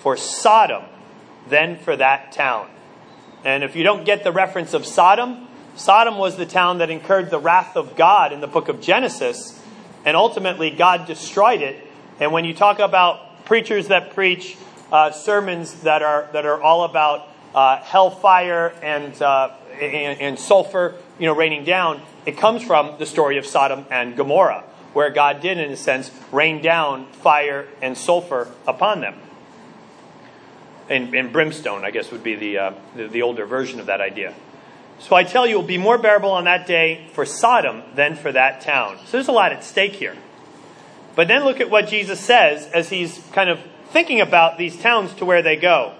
for 0.00 0.16
Sodom 0.16 0.84
than 1.48 1.78
for 1.78 1.96
that 1.96 2.32
town. 2.32 2.68
And 3.44 3.62
if 3.62 3.76
you 3.76 3.84
don't 3.84 4.04
get 4.04 4.24
the 4.24 4.32
reference 4.32 4.74
of 4.74 4.84
Sodom, 4.84 5.46
Sodom 5.76 6.16
was 6.16 6.36
the 6.36 6.46
town 6.46 6.78
that 6.78 6.88
incurred 6.88 7.30
the 7.30 7.38
wrath 7.38 7.76
of 7.76 7.96
God 7.96 8.32
in 8.32 8.40
the 8.40 8.46
book 8.46 8.68
of 8.68 8.80
Genesis, 8.80 9.60
and 10.04 10.16
ultimately 10.16 10.70
God 10.70 11.06
destroyed 11.06 11.60
it. 11.60 11.86
And 12.18 12.32
when 12.32 12.46
you 12.46 12.54
talk 12.54 12.78
about 12.78 13.44
preachers 13.44 13.88
that 13.88 14.14
preach 14.14 14.56
uh, 14.90 15.10
sermons 15.10 15.82
that 15.82 16.02
are 16.02 16.28
that 16.32 16.46
are 16.46 16.62
all 16.62 16.84
about 16.84 17.28
uh, 17.54 17.82
hellfire 17.82 18.72
and, 18.82 19.20
uh, 19.20 19.50
and, 19.72 20.20
and 20.20 20.38
sulfur, 20.38 20.94
you 21.18 21.26
know, 21.26 21.34
raining 21.34 21.64
down, 21.64 22.00
it 22.24 22.36
comes 22.36 22.62
from 22.62 22.98
the 22.98 23.06
story 23.06 23.38
of 23.38 23.46
Sodom 23.46 23.86
and 23.90 24.16
Gomorrah, 24.16 24.64
where 24.92 25.10
God 25.10 25.40
did, 25.40 25.58
in 25.58 25.70
a 25.70 25.76
sense, 25.76 26.10
rain 26.32 26.62
down 26.62 27.06
fire 27.12 27.66
and 27.82 27.96
sulfur 27.96 28.48
upon 28.66 29.00
them. 29.00 29.14
And, 30.88 31.14
and 31.14 31.32
brimstone, 31.32 31.84
I 31.84 31.90
guess, 31.90 32.12
would 32.12 32.22
be 32.22 32.36
the, 32.36 32.58
uh, 32.58 32.72
the, 32.94 33.08
the 33.08 33.22
older 33.22 33.44
version 33.44 33.80
of 33.80 33.86
that 33.86 34.00
idea. 34.00 34.34
So 34.98 35.14
I 35.14 35.24
tell 35.24 35.46
you, 35.46 35.54
it 35.54 35.58
will 35.58 35.66
be 35.66 35.78
more 35.78 35.98
bearable 35.98 36.30
on 36.30 36.44
that 36.44 36.66
day 36.66 37.06
for 37.12 37.24
Sodom 37.26 37.82
than 37.94 38.16
for 38.16 38.32
that 38.32 38.60
town. 38.62 38.98
So 39.04 39.12
there's 39.12 39.28
a 39.28 39.32
lot 39.32 39.52
at 39.52 39.62
stake 39.62 39.92
here. 39.92 40.16
But 41.14 41.28
then 41.28 41.44
look 41.44 41.60
at 41.60 41.70
what 41.70 41.88
Jesus 41.88 42.20
says 42.20 42.66
as 42.68 42.88
he's 42.88 43.18
kind 43.32 43.50
of 43.50 43.60
thinking 43.90 44.20
about 44.20 44.58
these 44.58 44.76
towns 44.76 45.14
to 45.14 45.24
where 45.24 45.42
they 45.42 45.56
go. 45.56 45.94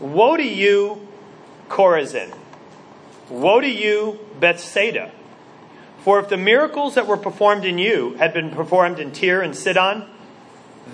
Woe 0.00 0.36
to 0.36 0.42
you, 0.42 1.06
Chorazin! 1.68 2.34
Woe 3.28 3.60
to 3.60 3.68
you, 3.68 4.18
Bethsaida! 4.38 5.10
For 6.00 6.20
if 6.20 6.28
the 6.28 6.36
miracles 6.36 6.94
that 6.96 7.06
were 7.06 7.16
performed 7.16 7.64
in 7.64 7.78
you 7.78 8.14
had 8.14 8.34
been 8.34 8.50
performed 8.50 9.00
in 9.00 9.12
Tyre 9.12 9.40
and 9.40 9.56
Sidon, 9.56 10.04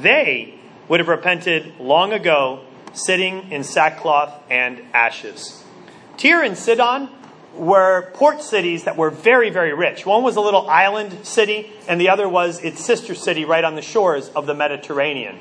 they 0.01 0.55
would 0.89 1.01
have 1.01 1.09
repented 1.09 1.79
long 1.81 2.13
ago, 2.13 2.61
sitting 2.93 3.51
in 3.51 3.65
sackcloth 3.65 4.33
and 4.49 4.81
ashes. 4.93 5.60
Tyre 6.21 6.43
and 6.43 6.57
Sidon 6.57 7.09
were 7.55 8.11
port 8.13 8.43
cities 8.43 8.85
that 8.85 8.99
were 8.99 9.09
very, 9.09 9.49
very 9.49 9.73
rich. 9.73 10.05
One 10.05 10.23
was 10.23 10.37
a 10.37 10.43
little 10.43 10.69
island 10.69 11.25
city, 11.27 11.73
and 11.89 11.99
the 11.99 12.11
other 12.11 12.29
was 12.29 12.61
its 12.61 12.85
sister 12.85 13.15
city 13.15 13.47
right 13.47 13.65
on 13.65 13.75
the 13.75 13.83
shores 13.83 14.29
of 14.29 14.45
the 14.45 14.53
Mediterranean. 14.53 15.39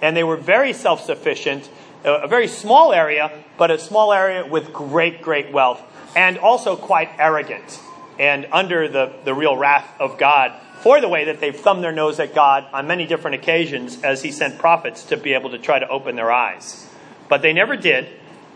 And 0.00 0.16
they 0.16 0.22
were 0.22 0.36
very 0.36 0.72
self 0.72 1.04
sufficient, 1.04 1.68
a 2.04 2.28
very 2.28 2.46
small 2.46 2.92
area, 2.92 3.42
but 3.58 3.72
a 3.72 3.78
small 3.78 4.12
area 4.12 4.46
with 4.46 4.72
great, 4.72 5.20
great 5.20 5.52
wealth, 5.52 5.82
and 6.14 6.38
also 6.38 6.76
quite 6.76 7.10
arrogant 7.18 7.80
and 8.16 8.46
under 8.52 8.86
the, 8.86 9.12
the 9.24 9.34
real 9.34 9.56
wrath 9.56 9.92
of 9.98 10.16
God 10.16 10.52
for 10.80 11.00
the 11.00 11.08
way 11.08 11.24
that 11.24 11.40
they've 11.40 11.56
thumbed 11.56 11.82
their 11.82 11.92
nose 11.92 12.20
at 12.20 12.34
God 12.34 12.66
on 12.72 12.86
many 12.86 13.04
different 13.04 13.34
occasions 13.34 14.00
as 14.04 14.22
He 14.22 14.30
sent 14.30 14.58
prophets 14.58 15.02
to 15.06 15.16
be 15.16 15.34
able 15.34 15.50
to 15.50 15.58
try 15.58 15.80
to 15.80 15.88
open 15.88 16.14
their 16.14 16.30
eyes. 16.30 16.88
But 17.28 17.42
they 17.42 17.52
never 17.52 17.76
did. 17.76 18.08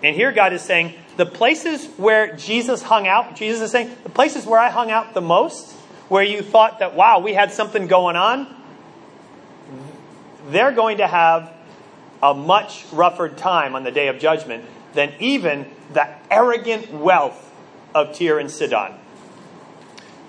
And 0.05 0.15
here 0.15 0.31
God 0.31 0.53
is 0.53 0.63
saying, 0.63 0.95
the 1.17 1.27
places 1.27 1.87
where 1.97 2.35
Jesus 2.37 2.83
hung 2.83 3.07
out, 3.07 3.37
Jesus 3.37 3.63
is 3.63 3.71
saying, 3.71 3.91
the 4.03 4.11
places 4.11 4.47
where 4.47 4.59
I 4.59 4.71
hung 4.71 4.91
out 4.91 5.15
the 5.15 5.21
most, 5.21 5.73
where 6.09 6.23
you 6.23 6.43
thought 6.43 6.81
that, 6.81 6.95
wow, 6.95 7.21
we 7.21 7.35
had 7.35 7.53
something 7.53 7.87
going 7.87 8.17
on, 8.17 8.55
they're 10.49 10.73
going 10.73 10.99
to 10.99 11.07
have 11.07 11.53
a 12.23 12.35
much 12.35 12.85
rougher 12.93 13.29
time 13.29 13.75
on 13.75 13.85
the 13.85 13.91
day 13.91 14.09
of 14.09 14.19
judgment 14.19 14.65
than 14.95 15.13
even 15.21 15.67
the 15.93 16.09
arrogant 16.31 16.93
wealth 16.93 17.53
of 17.95 18.17
Tyre 18.17 18.39
and 18.39 18.51
Sidon. 18.51 18.95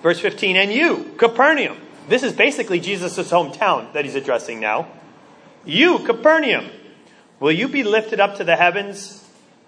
Verse 0.02 0.20
15, 0.20 0.56
and 0.56 0.72
you, 0.72 1.14
Capernaum. 1.18 1.78
This 2.08 2.22
is 2.22 2.32
basically 2.32 2.78
Jesus' 2.78 3.30
hometown 3.30 3.92
that 3.92 4.04
he's 4.04 4.14
addressing 4.14 4.60
now. 4.60 4.88
You, 5.64 5.98
Capernaum, 6.00 6.70
will 7.40 7.50
you 7.50 7.66
be 7.66 7.82
lifted 7.82 8.20
up 8.20 8.36
to 8.36 8.44
the 8.44 8.54
heavens? 8.54 9.24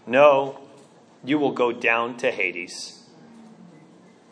No, 0.06 0.58
you 1.24 1.38
will 1.38 1.52
go 1.52 1.72
down 1.72 2.16
to 2.18 2.30
Hades. 2.30 3.02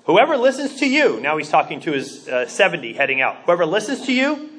Whoever 0.05 0.37
listens 0.37 0.79
to 0.81 0.89
you, 0.89 1.21
now 1.21 1.37
he's 1.37 1.49
talking 1.49 1.81
to 1.81 1.93
his 1.93 2.29
uh, 2.29 2.47
70 2.47 2.93
heading 2.93 3.21
out. 3.21 3.39
Whoever 3.45 3.67
listens 3.67 4.07
to 4.07 4.13
you, 4.13 4.51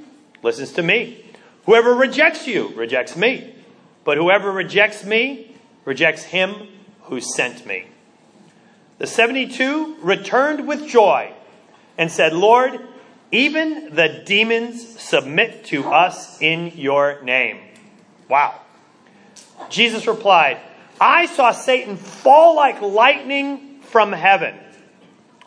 listens 0.44 0.74
to 0.74 0.84
me. 0.84 1.24
Whoever 1.66 1.94
rejects 1.94 2.48
you, 2.48 2.70
rejects 2.76 3.16
me. 3.16 3.56
But 4.04 4.18
whoever 4.18 4.52
rejects 4.52 5.06
me, 5.06 5.56
rejects 5.86 6.24
him 6.24 6.68
who 7.04 7.22
sent 7.22 7.66
me. 7.66 7.86
The 9.00 9.08
72 9.08 9.98
returned 10.02 10.68
with 10.68 10.88
joy 10.88 11.34
and 11.98 12.12
said, 12.12 12.34
Lord, 12.34 12.80
even 13.32 13.96
the 13.96 14.24
demons 14.26 15.00
submit 15.00 15.66
to 15.66 15.86
us 15.86 16.42
in 16.42 16.74
your 16.76 17.22
name. 17.22 17.60
Wow. 18.30 18.60
Jesus 19.70 20.08
replied, 20.08 20.60
I 21.00 21.28
saw 21.28 21.52
Satan 21.52 21.98
fall 21.98 22.56
like 22.56 22.82
lightning 22.82 23.80
from 23.82 24.12
heaven. 24.12 24.56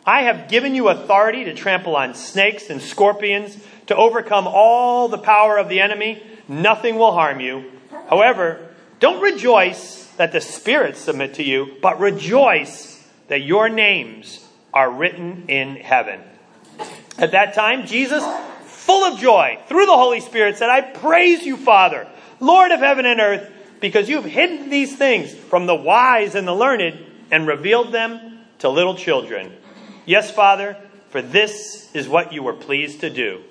I 0.05 0.23
have 0.23 0.49
given 0.49 0.73
you 0.73 0.89
authority 0.89 1.43
to 1.43 1.53
trample 1.53 1.95
on 1.95 2.15
snakes 2.15 2.69
and 2.69 2.81
scorpions, 2.81 3.57
to 3.87 3.95
overcome 3.95 4.47
all 4.47 5.07
the 5.07 5.17
power 5.17 5.57
of 5.57 5.69
the 5.69 5.81
enemy. 5.81 6.23
Nothing 6.47 6.97
will 6.97 7.11
harm 7.11 7.39
you. 7.39 7.71
However, 8.09 8.69
don't 8.99 9.21
rejoice 9.21 10.05
that 10.17 10.31
the 10.31 10.41
spirits 10.41 10.99
submit 10.99 11.35
to 11.35 11.43
you, 11.43 11.77
but 11.81 11.99
rejoice 11.99 13.07
that 13.27 13.41
your 13.41 13.69
names 13.69 14.45
are 14.73 14.91
written 14.91 15.45
in 15.47 15.75
heaven. 15.75 16.21
At 17.17 17.31
that 17.31 17.53
time, 17.53 17.85
Jesus, 17.85 18.23
full 18.65 19.03
of 19.03 19.19
joy, 19.19 19.59
through 19.67 19.85
the 19.85 19.95
Holy 19.95 20.19
Spirit, 20.19 20.57
said, 20.57 20.69
I 20.69 20.81
praise 20.81 21.45
you, 21.45 21.57
Father, 21.57 22.07
Lord 22.39 22.71
of 22.71 22.79
heaven 22.79 23.05
and 23.05 23.19
earth, 23.19 23.51
because 23.81 24.07
you've 24.07 24.25
hidden 24.25 24.69
these 24.69 24.95
things 24.95 25.33
from 25.33 25.65
the 25.65 25.75
wise 25.75 26.35
and 26.35 26.47
the 26.47 26.53
learned 26.53 27.03
and 27.31 27.47
revealed 27.47 27.91
them 27.91 28.39
to 28.59 28.69
little 28.69 28.95
children. 28.95 29.51
Yes, 30.05 30.31
Father, 30.31 30.77
for 31.09 31.21
this 31.21 31.93
is 31.93 32.07
what 32.07 32.31
you 32.31 32.43
were 32.43 32.53
pleased 32.53 33.01
to 33.01 33.09
do. 33.09 33.41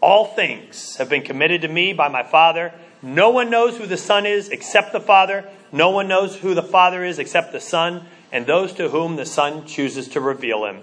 All 0.00 0.26
things 0.26 0.96
have 0.96 1.08
been 1.08 1.22
committed 1.22 1.62
to 1.62 1.68
me 1.68 1.92
by 1.92 2.08
my 2.08 2.22
Father. 2.22 2.72
No 3.02 3.30
one 3.30 3.50
knows 3.50 3.76
who 3.76 3.86
the 3.86 3.96
Son 3.96 4.26
is 4.26 4.48
except 4.48 4.92
the 4.92 5.00
Father. 5.00 5.48
No 5.72 5.90
one 5.90 6.08
knows 6.08 6.36
who 6.36 6.54
the 6.54 6.62
Father 6.62 7.04
is 7.04 7.18
except 7.18 7.52
the 7.52 7.60
Son 7.60 8.06
and 8.32 8.46
those 8.46 8.72
to 8.74 8.88
whom 8.88 9.16
the 9.16 9.26
Son 9.26 9.66
chooses 9.66 10.08
to 10.08 10.20
reveal 10.20 10.64
him. 10.64 10.80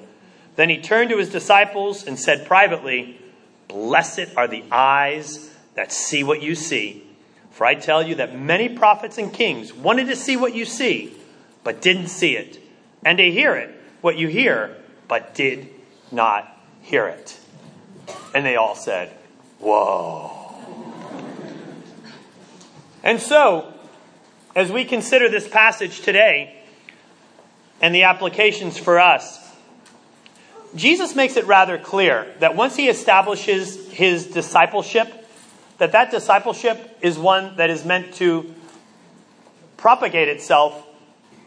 Then 0.56 0.70
he 0.70 0.82
turned 0.82 1.10
to 1.10 1.18
his 1.18 1.30
disciples 1.30 2.06
and 2.06 2.18
said 2.18 2.46
privately, 2.46 3.20
Blessed 3.68 4.36
are 4.36 4.48
the 4.48 4.64
eyes 4.72 5.54
that 5.76 5.92
see 5.92 6.24
what 6.24 6.42
you 6.42 6.56
see. 6.56 7.04
For 7.52 7.66
I 7.66 7.76
tell 7.76 8.02
you 8.02 8.16
that 8.16 8.38
many 8.38 8.70
prophets 8.70 9.18
and 9.18 9.32
kings 9.32 9.74
wanted 9.74 10.08
to 10.08 10.16
see 10.16 10.38
what 10.38 10.56
you 10.56 10.66
see, 10.66 11.16
but 11.64 11.82
didn't 11.82 12.08
see 12.08 12.36
it, 12.36 12.60
and 13.04 13.18
to 13.18 13.32
hear 13.32 13.56
it, 13.56 13.76
what 14.02 14.18
you 14.18 14.28
hear, 14.28 14.78
but 15.08 15.36
did 15.36 15.70
not 16.12 16.58
hear 16.82 17.08
it. 17.08 17.40
And 18.34 18.46
they 18.46 18.56
all 18.56 18.76
said, 18.76 19.10
Whoa. 19.60 20.38
And 23.04 23.20
so, 23.20 23.74
as 24.56 24.72
we 24.72 24.86
consider 24.86 25.30
this 25.30 25.48
passage 25.48 26.02
today 26.02 26.56
and 27.82 27.94
the 27.94 28.04
applications 28.04 28.78
for 28.78 29.00
us, 29.00 29.40
Jesus 30.76 31.16
makes 31.16 31.36
it 31.36 31.46
rather 31.46 31.78
clear 31.78 32.34
that 32.40 32.56
once 32.56 32.76
he 32.76 32.88
establishes 32.88 33.92
his 33.92 34.28
discipleship, 34.28 35.21
that 35.82 35.94
that 35.94 36.12
discipleship 36.12 36.96
is 37.02 37.18
one 37.18 37.56
that 37.56 37.72
is 37.72 37.84
meant 37.84 38.14
to 38.14 38.54
propagate 39.78 40.28
itself 40.28 40.86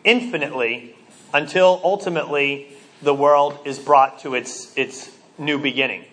infinitely 0.03 0.97
until 1.33 1.81
ultimately 1.85 2.67
the 3.01 3.15
world 3.15 3.57
is 3.65 3.79
brought 3.79 4.19
to 4.19 4.35
its, 4.35 4.77
its 4.77 5.09
new 5.39 5.57
beginning. 5.57 6.05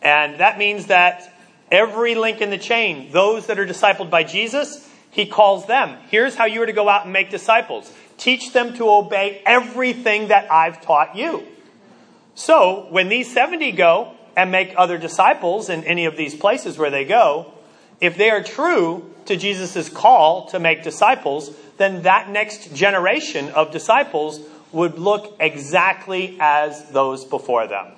And 0.00 0.40
that 0.40 0.56
means 0.56 0.86
that 0.86 1.30
every 1.70 2.14
link 2.14 2.40
in 2.40 2.48
the 2.48 2.56
chain, 2.56 3.12
those 3.12 3.48
that 3.48 3.58
are 3.58 3.66
discipled 3.66 4.08
by 4.08 4.24
Jesus, 4.24 4.90
he 5.10 5.26
calls 5.26 5.66
them. 5.66 5.98
Here's 6.08 6.36
how 6.36 6.46
you 6.46 6.62
are 6.62 6.66
to 6.66 6.72
go 6.72 6.88
out 6.88 7.04
and 7.04 7.12
make 7.12 7.28
disciples. 7.28 7.92
Teach 8.16 8.54
them 8.54 8.72
to 8.78 8.88
obey 8.88 9.42
everything 9.44 10.28
that 10.28 10.50
I've 10.50 10.80
taught 10.80 11.14
you. 11.16 11.46
So, 12.34 12.86
when 12.88 13.10
these 13.10 13.30
70 13.30 13.72
go 13.72 14.15
and 14.36 14.52
make 14.52 14.74
other 14.76 14.98
disciples 14.98 15.68
in 15.70 15.82
any 15.84 16.04
of 16.04 16.16
these 16.16 16.34
places 16.34 16.76
where 16.76 16.90
they 16.90 17.04
go, 17.04 17.52
if 18.00 18.16
they 18.16 18.30
are 18.30 18.42
true 18.42 19.10
to 19.24 19.36
Jesus' 19.36 19.88
call 19.88 20.46
to 20.48 20.60
make 20.60 20.82
disciples, 20.82 21.50
then 21.78 22.02
that 22.02 22.28
next 22.28 22.74
generation 22.74 23.48
of 23.50 23.72
disciples 23.72 24.40
would 24.72 24.98
look 24.98 25.36
exactly 25.40 26.36
as 26.38 26.90
those 26.90 27.24
before 27.24 27.66
them. 27.66 27.92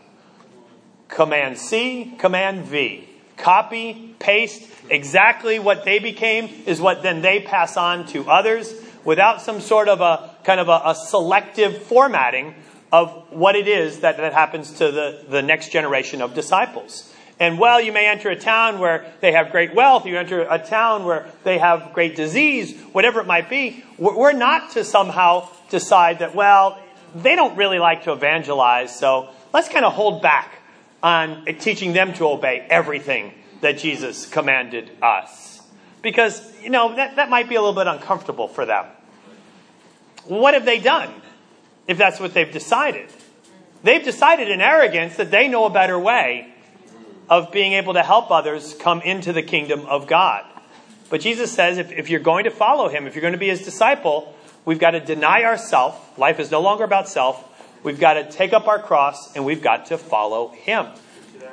Command 1.09 1.59
C, 1.59 2.15
Command 2.19 2.65
V. 2.65 3.09
Copy, 3.37 4.15
paste, 4.19 4.69
exactly 4.91 5.59
what 5.59 5.85
they 5.85 5.99
became 5.99 6.49
is 6.67 6.81
what 6.81 7.03
then 7.03 7.23
they 7.23 7.41
pass 7.41 7.77
on 7.77 8.07
to 8.07 8.29
others 8.29 8.75
without 9.05 9.41
some 9.41 9.61
sort 9.61 9.89
of 9.89 10.01
a 10.01 10.35
kind 10.45 10.61
of 10.61 10.69
a, 10.69 10.83
a 10.85 10.95
selective 10.95 11.83
formatting 11.85 12.55
of 12.93 13.11
what 13.31 13.57
it 13.57 13.69
is 13.69 14.01
that, 14.01 14.17
that 14.17 14.33
happens 14.33 14.73
to 14.79 14.91
the, 14.91 15.25
the 15.29 15.43
next 15.43 15.71
generation 15.71 16.23
of 16.23 16.35
disciples. 16.35 17.13
And 17.41 17.59
well, 17.59 17.81
you 17.81 17.93
may 17.93 18.09
enter 18.09 18.31
a 18.31 18.37
town 18.37 18.81
where 18.81 19.13
they 19.21 19.33
have 19.33 19.53
great 19.53 19.75
wealth, 19.75 20.07
you 20.07 20.19
enter 20.19 20.47
a 20.49 20.59
town 20.59 21.05
where 21.05 21.31
they 21.45 21.59
have 21.59 21.93
great 21.93 22.17
disease, 22.17 22.81
whatever 22.93 23.21
it 23.21 23.27
might 23.27 23.49
be. 23.49 23.85
We're 23.97 24.33
not 24.33 24.73
to 24.73 24.85
somehow 24.85 25.49
decide 25.71 26.19
that, 26.19 26.35
well, 26.35 26.81
they 27.15 27.37
don't 27.37 27.57
really 27.57 27.79
like 27.79 28.05
to 28.05 28.13
evangelize, 28.13 28.99
so 28.99 29.31
let's 29.53 29.69
kind 29.69 29.85
of 29.85 29.93
hold 29.93 30.21
back 30.21 30.59
on 31.03 31.45
teaching 31.61 31.93
them 31.93 32.13
to 32.15 32.27
obey 32.27 32.67
everything 32.69 33.33
that 33.61 33.79
Jesus 33.79 34.27
commanded 34.27 34.91
us. 35.01 35.63
Because, 36.03 36.43
you 36.63 36.71
know, 36.71 36.95
that, 36.97 37.17
that 37.17 37.31
might 37.31 37.49
be 37.49 37.55
a 37.55 37.61
little 37.61 37.75
bit 37.75 37.87
uncomfortable 37.87 38.49
for 38.49 38.67
them. 38.67 38.87
What 40.25 40.55
have 40.55 40.65
they 40.65 40.81
done 40.81 41.13
if 41.89 41.99
that's 41.99 42.21
what 42.21 42.35
they've 42.35 42.53
decided? 42.53 43.11
They've 43.83 44.05
decided 44.05 44.49
in 44.49 44.61
arrogance 44.61 45.17
that 45.17 45.31
they 45.31 45.49
know 45.49 45.65
a 45.65 45.71
better 45.71 45.99
way 45.99 46.53
of 47.29 47.51
being 47.51 47.73
able 47.73 47.95
to 47.95 48.03
help 48.03 48.31
others 48.31 48.75
come 48.75 49.01
into 49.03 49.33
the 49.33 49.43
kingdom 49.43 49.87
of 49.87 50.07
God. 50.07 50.45
But 51.11 51.21
Jesus 51.21 51.51
says 51.51 51.79
if, 51.79 51.91
if 51.91 52.11
you're 52.11 52.21
going 52.21 52.45
to 52.45 52.51
follow 52.51 52.89
him, 52.89 53.07
if 53.07 53.15
you're 53.15 53.23
going 53.23 53.33
to 53.33 53.39
be 53.39 53.49
his 53.49 53.65
disciple, 53.65 54.35
we've 54.65 54.79
got 54.79 54.91
to 54.93 55.01
deny 55.01 55.45
ourselves. 55.45 55.97
Life 56.19 56.39
is 56.39 56.51
no 56.51 56.61
longer 56.61 56.85
about 56.85 57.09
self. 57.09 57.45
We've 57.83 58.01
got 58.01 58.15
to 58.15 58.31
take 58.31 58.53
up 58.53 58.67
our 58.67 58.81
cross 58.81 59.35
and 59.35 59.45
we've 59.45 59.63
got 59.63 59.87
to 59.87 59.99
follow 59.99 60.49
him. 60.49 60.87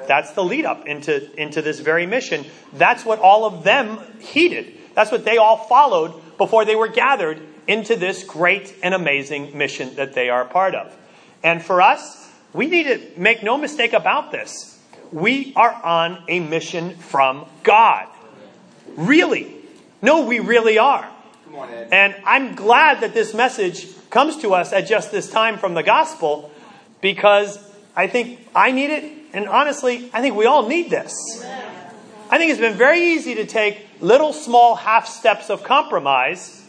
That's 0.07 0.31
the 0.31 0.43
lead 0.43 0.65
up 0.65 0.87
into, 0.87 1.33
into 1.39 1.61
this 1.61 1.79
very 1.79 2.05
mission. 2.05 2.45
That's 2.73 3.05
what 3.05 3.19
all 3.19 3.45
of 3.45 3.63
them 3.63 3.99
heeded. 4.19 4.77
That's 4.93 5.11
what 5.11 5.25
they 5.25 5.37
all 5.37 5.57
followed 5.57 6.13
before 6.37 6.65
they 6.65 6.75
were 6.75 6.87
gathered 6.87 7.41
into 7.67 7.95
this 7.95 8.23
great 8.23 8.75
and 8.83 8.93
amazing 8.93 9.57
mission 9.57 9.95
that 9.95 10.13
they 10.13 10.29
are 10.29 10.41
a 10.41 10.47
part 10.47 10.75
of. 10.75 10.95
And 11.43 11.63
for 11.63 11.81
us, 11.81 12.31
we 12.53 12.67
need 12.67 12.83
to 12.83 13.01
make 13.17 13.43
no 13.43 13.57
mistake 13.57 13.93
about 13.93 14.31
this. 14.31 14.79
We 15.11 15.53
are 15.55 15.71
on 15.71 16.23
a 16.27 16.39
mission 16.39 16.95
from 16.97 17.45
God. 17.63 18.07
Really. 18.95 19.53
No, 20.01 20.25
we 20.25 20.39
really 20.39 20.77
are. 20.77 21.09
On, 21.53 21.69
and 21.69 22.15
I'm 22.25 22.55
glad 22.55 23.01
that 23.01 23.13
this 23.13 23.33
message 23.33 23.87
comes 24.09 24.37
to 24.37 24.53
us 24.53 24.73
at 24.73 24.87
just 24.87 25.11
this 25.11 25.29
time 25.29 25.57
from 25.57 25.73
the 25.73 25.83
gospel 25.83 26.51
because 27.01 27.59
I 27.95 28.07
think 28.07 28.47
I 28.53 28.71
need 28.71 28.89
it, 28.89 29.11
and 29.33 29.47
honestly, 29.47 30.09
I 30.13 30.21
think 30.21 30.35
we 30.35 30.45
all 30.45 30.67
need 30.67 30.89
this. 30.89 31.13
I 32.29 32.37
think 32.37 32.51
it's 32.51 32.59
been 32.59 32.77
very 32.77 32.99
easy 32.99 33.35
to 33.35 33.45
take 33.45 33.87
little 34.01 34.33
small 34.33 34.75
half 34.75 35.07
steps 35.07 35.49
of 35.49 35.63
compromise 35.63 36.64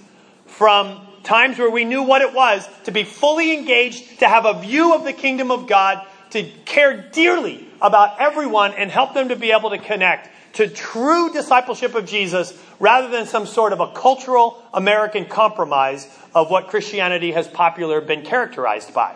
from 0.56 1.00
times 1.22 1.58
where 1.58 1.70
we 1.70 1.84
knew 1.84 2.02
what 2.02 2.22
it 2.22 2.32
was 2.32 2.66
to 2.84 2.90
be 2.90 3.04
fully 3.04 3.52
engaged, 3.52 4.20
to 4.20 4.28
have 4.28 4.46
a 4.46 4.58
view 4.60 4.94
of 4.94 5.04
the 5.04 5.12
kingdom 5.12 5.50
of 5.50 5.66
God, 5.66 6.06
to 6.30 6.44
care 6.64 7.08
dearly 7.12 7.66
about 7.82 8.18
everyone 8.20 8.72
and 8.72 8.90
help 8.90 9.12
them 9.12 9.28
to 9.28 9.36
be 9.36 9.52
able 9.52 9.70
to 9.70 9.78
connect 9.78 10.30
to 10.54 10.68
true 10.68 11.30
discipleship 11.30 11.94
of 11.94 12.06
Jesus 12.06 12.58
rather 12.80 13.08
than 13.08 13.26
some 13.26 13.44
sort 13.44 13.74
of 13.74 13.80
a 13.80 13.92
cultural 13.92 14.62
American 14.72 15.26
compromise 15.26 16.08
of 16.34 16.50
what 16.50 16.68
Christianity 16.68 17.32
has 17.32 17.46
popular 17.46 18.00
been 18.00 18.22
characterized 18.22 18.94
by. 18.94 19.14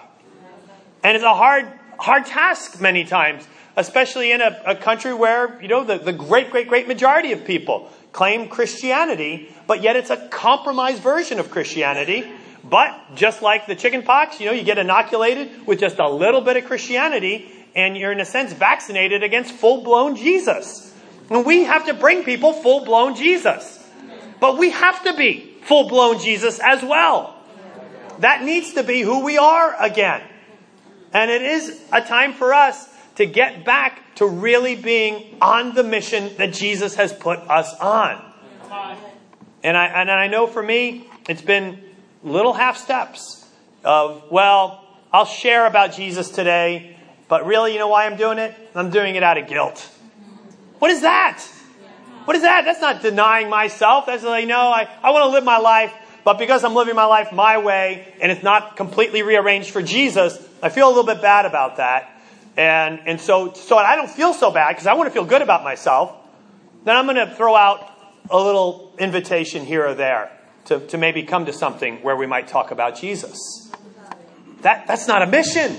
And 1.02 1.16
it's 1.16 1.24
a 1.24 1.34
hard, 1.34 1.66
hard 1.98 2.26
task 2.26 2.78
many 2.82 3.04
times, 3.04 3.48
especially 3.74 4.32
in 4.32 4.42
a, 4.42 4.62
a 4.66 4.74
country 4.74 5.14
where, 5.14 5.60
you 5.62 5.68
know, 5.68 5.84
the, 5.84 5.96
the 5.96 6.12
great, 6.12 6.50
great, 6.50 6.68
great 6.68 6.86
majority 6.86 7.32
of 7.32 7.46
people 7.46 7.90
claim 8.12 8.48
Christianity, 8.48 9.54
but 9.66 9.82
yet 9.82 9.96
it's 9.96 10.10
a 10.10 10.28
compromised 10.28 11.02
version 11.02 11.38
of 11.38 11.50
Christianity. 11.50 12.30
But 12.62 13.14
just 13.14 13.40
like 13.42 13.66
the 13.66 13.74
chicken 13.74 14.02
pox, 14.02 14.40
you 14.40 14.46
know, 14.46 14.52
you 14.52 14.64
get 14.64 14.78
inoculated 14.78 15.66
with 15.66 15.80
just 15.80 15.98
a 15.98 16.08
little 16.08 16.40
bit 16.40 16.56
of 16.56 16.64
Christianity, 16.66 17.50
and 17.74 17.96
you're 17.96 18.12
in 18.12 18.20
a 18.20 18.24
sense 18.24 18.52
vaccinated 18.52 19.22
against 19.22 19.52
full 19.52 19.82
blown 19.82 20.16
Jesus. 20.16 20.94
And 21.30 21.46
we 21.46 21.64
have 21.64 21.86
to 21.86 21.94
bring 21.94 22.24
people 22.24 22.52
full 22.52 22.84
blown 22.84 23.14
Jesus. 23.14 23.78
But 24.40 24.58
we 24.58 24.70
have 24.70 25.04
to 25.04 25.14
be 25.14 25.54
full 25.62 25.88
blown 25.88 26.18
Jesus 26.18 26.58
as 26.58 26.82
well. 26.82 27.36
That 28.18 28.42
needs 28.42 28.74
to 28.74 28.82
be 28.82 29.00
who 29.00 29.24
we 29.24 29.38
are 29.38 29.74
again. 29.80 30.22
And 31.12 31.30
it 31.30 31.42
is 31.42 31.80
a 31.92 32.00
time 32.00 32.34
for 32.34 32.52
us 32.52 32.88
to 33.20 33.26
get 33.26 33.66
back 33.66 34.00
to 34.14 34.26
really 34.26 34.74
being 34.74 35.36
on 35.42 35.74
the 35.74 35.84
mission 35.84 36.34
that 36.38 36.54
Jesus 36.54 36.94
has 36.94 37.12
put 37.12 37.38
us 37.38 37.74
on. 37.74 38.18
And 39.62 39.76
I, 39.76 39.86
and 39.86 40.10
I 40.10 40.26
know 40.28 40.46
for 40.46 40.62
me, 40.62 41.06
it's 41.28 41.42
been 41.42 41.82
little 42.22 42.54
half 42.54 42.78
steps 42.78 43.46
of, 43.84 44.24
well, 44.30 44.86
I'll 45.12 45.26
share 45.26 45.66
about 45.66 45.92
Jesus 45.92 46.30
today, 46.30 46.96
but 47.28 47.44
really, 47.44 47.74
you 47.74 47.78
know 47.78 47.88
why 47.88 48.06
I'm 48.06 48.16
doing 48.16 48.38
it? 48.38 48.54
I'm 48.74 48.88
doing 48.88 49.16
it 49.16 49.22
out 49.22 49.36
of 49.36 49.46
guilt. 49.48 49.86
What 50.78 50.90
is 50.90 51.02
that? 51.02 51.42
What 52.24 52.36
is 52.36 52.42
that? 52.42 52.64
That's 52.64 52.80
not 52.80 53.02
denying 53.02 53.50
myself. 53.50 54.06
That's 54.06 54.24
like, 54.24 54.46
no, 54.46 54.60
I, 54.60 54.88
I 55.02 55.10
want 55.10 55.24
to 55.24 55.28
live 55.28 55.44
my 55.44 55.58
life, 55.58 55.92
but 56.24 56.38
because 56.38 56.64
I'm 56.64 56.74
living 56.74 56.96
my 56.96 57.04
life 57.04 57.32
my 57.32 57.58
way 57.58 58.14
and 58.22 58.32
it's 58.32 58.42
not 58.42 58.78
completely 58.78 59.22
rearranged 59.22 59.72
for 59.72 59.82
Jesus, 59.82 60.38
I 60.62 60.70
feel 60.70 60.86
a 60.86 60.92
little 60.92 61.04
bit 61.04 61.20
bad 61.20 61.44
about 61.44 61.76
that. 61.76 62.16
And, 62.60 63.00
and 63.06 63.18
so, 63.18 63.54
so 63.54 63.78
I 63.78 63.96
don't 63.96 64.10
feel 64.10 64.34
so 64.34 64.50
bad 64.50 64.72
because 64.72 64.86
I 64.86 64.92
want 64.92 65.06
to 65.06 65.14
feel 65.14 65.24
good 65.24 65.40
about 65.40 65.64
myself. 65.64 66.14
Then 66.84 66.94
I'm 66.94 67.06
going 67.06 67.16
to 67.16 67.34
throw 67.34 67.56
out 67.56 67.90
a 68.28 68.36
little 68.36 68.94
invitation 68.98 69.64
here 69.64 69.86
or 69.86 69.94
there 69.94 70.30
to, 70.66 70.86
to 70.88 70.98
maybe 70.98 71.22
come 71.22 71.46
to 71.46 71.54
something 71.54 72.02
where 72.02 72.16
we 72.16 72.26
might 72.26 72.48
talk 72.48 72.70
about 72.70 73.00
Jesus. 73.00 73.72
That, 74.60 74.86
that's 74.86 75.08
not 75.08 75.22
a 75.22 75.26
mission. 75.26 75.78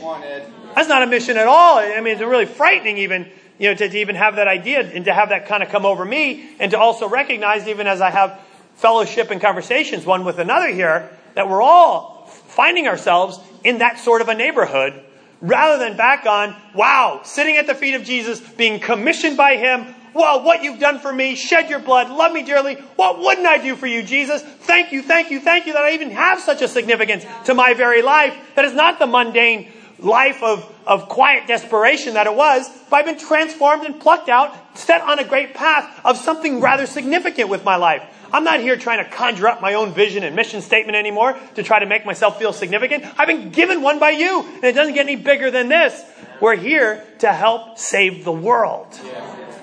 That's 0.73 0.89
not 0.89 1.03
a 1.03 1.05
mission 1.05 1.37
at 1.37 1.45
all. 1.45 1.77
I 1.77 2.01
mean, 2.01 2.13
it's 2.13 2.21
really 2.21 2.47
frightening 2.47 2.97
even 2.97 3.29
you 3.59 3.69
know, 3.69 3.75
to, 3.75 3.87
to 3.87 3.99
even 3.99 4.15
have 4.15 4.37
that 4.37 4.47
idea 4.47 4.79
and 4.79 5.05
to 5.05 5.13
have 5.13 5.29
that 5.29 5.45
kind 5.45 5.61
of 5.61 5.69
come 5.69 5.85
over 5.85 6.03
me 6.03 6.49
and 6.59 6.71
to 6.71 6.79
also 6.79 7.07
recognize, 7.07 7.67
even 7.67 7.85
as 7.85 8.01
I 8.01 8.09
have 8.09 8.41
fellowship 8.73 9.29
and 9.29 9.39
conversations 9.39 10.03
one 10.03 10.25
with 10.25 10.39
another 10.39 10.69
here, 10.69 11.15
that 11.35 11.47
we're 11.47 11.61
all 11.61 12.25
finding 12.25 12.87
ourselves 12.87 13.39
in 13.63 13.77
that 13.77 13.99
sort 13.99 14.21
of 14.21 14.29
a 14.29 14.33
neighborhood 14.33 15.05
rather 15.41 15.83
than 15.83 15.97
back 15.97 16.25
on, 16.25 16.55
wow, 16.73 17.21
sitting 17.23 17.57
at 17.57 17.67
the 17.67 17.75
feet 17.75 17.95
of 17.95 18.03
Jesus, 18.03 18.39
being 18.39 18.79
commissioned 18.79 19.37
by 19.37 19.57
Him. 19.57 19.93
Well, 20.13 20.43
what 20.43 20.63
you've 20.63 20.79
done 20.79 20.99
for 20.99 21.11
me, 21.11 21.35
shed 21.35 21.69
your 21.69 21.79
blood, 21.79 22.09
love 22.09 22.33
me 22.33 22.43
dearly. 22.43 22.75
What 22.95 23.19
wouldn't 23.19 23.47
I 23.47 23.57
do 23.57 23.75
for 23.75 23.87
you, 23.87 24.03
Jesus? 24.03 24.41
Thank 24.41 24.91
you, 24.91 25.01
thank 25.01 25.31
you, 25.31 25.39
thank 25.39 25.65
you 25.65 25.73
that 25.73 25.83
I 25.83 25.91
even 25.93 26.11
have 26.11 26.39
such 26.39 26.61
a 26.61 26.67
significance 26.67 27.25
to 27.45 27.53
my 27.53 27.73
very 27.73 28.01
life 28.01 28.37
that 28.55 28.65
is 28.65 28.73
not 28.73 28.99
the 28.99 29.07
mundane 29.07 29.71
life 29.99 30.41
of, 30.43 30.69
of 30.85 31.07
quiet 31.07 31.47
desperation 31.47 32.15
that 32.15 32.27
it 32.27 32.35
was, 32.35 32.67
but 32.89 32.97
I've 32.97 33.05
been 33.05 33.19
transformed 33.19 33.85
and 33.85 33.99
plucked 33.99 34.29
out, 34.29 34.55
set 34.77 35.01
on 35.01 35.19
a 35.19 35.23
great 35.23 35.53
path 35.53 36.01
of 36.03 36.17
something 36.17 36.59
rather 36.59 36.85
significant 36.85 37.49
with 37.49 37.63
my 37.63 37.75
life. 37.75 38.03
I'm 38.33 38.43
not 38.43 38.59
here 38.59 38.77
trying 38.77 39.03
to 39.03 39.09
conjure 39.09 39.47
up 39.47 39.61
my 39.61 39.73
own 39.73 39.93
vision 39.93 40.23
and 40.23 40.35
mission 40.35 40.61
statement 40.61 40.95
anymore 40.95 41.37
to 41.55 41.63
try 41.63 41.79
to 41.79 41.85
make 41.85 42.05
myself 42.05 42.39
feel 42.39 42.53
significant. 42.53 43.05
I've 43.17 43.27
been 43.27 43.49
given 43.49 43.81
one 43.81 43.99
by 43.99 44.11
you, 44.11 44.43
and 44.43 44.63
it 44.63 44.73
doesn't 44.73 44.93
get 44.93 45.05
any 45.05 45.17
bigger 45.17 45.51
than 45.51 45.69
this. 45.69 46.01
We're 46.39 46.55
here 46.55 47.03
to 47.19 47.31
help 47.31 47.77
save 47.77 48.23
the 48.23 48.31
world. 48.31 48.87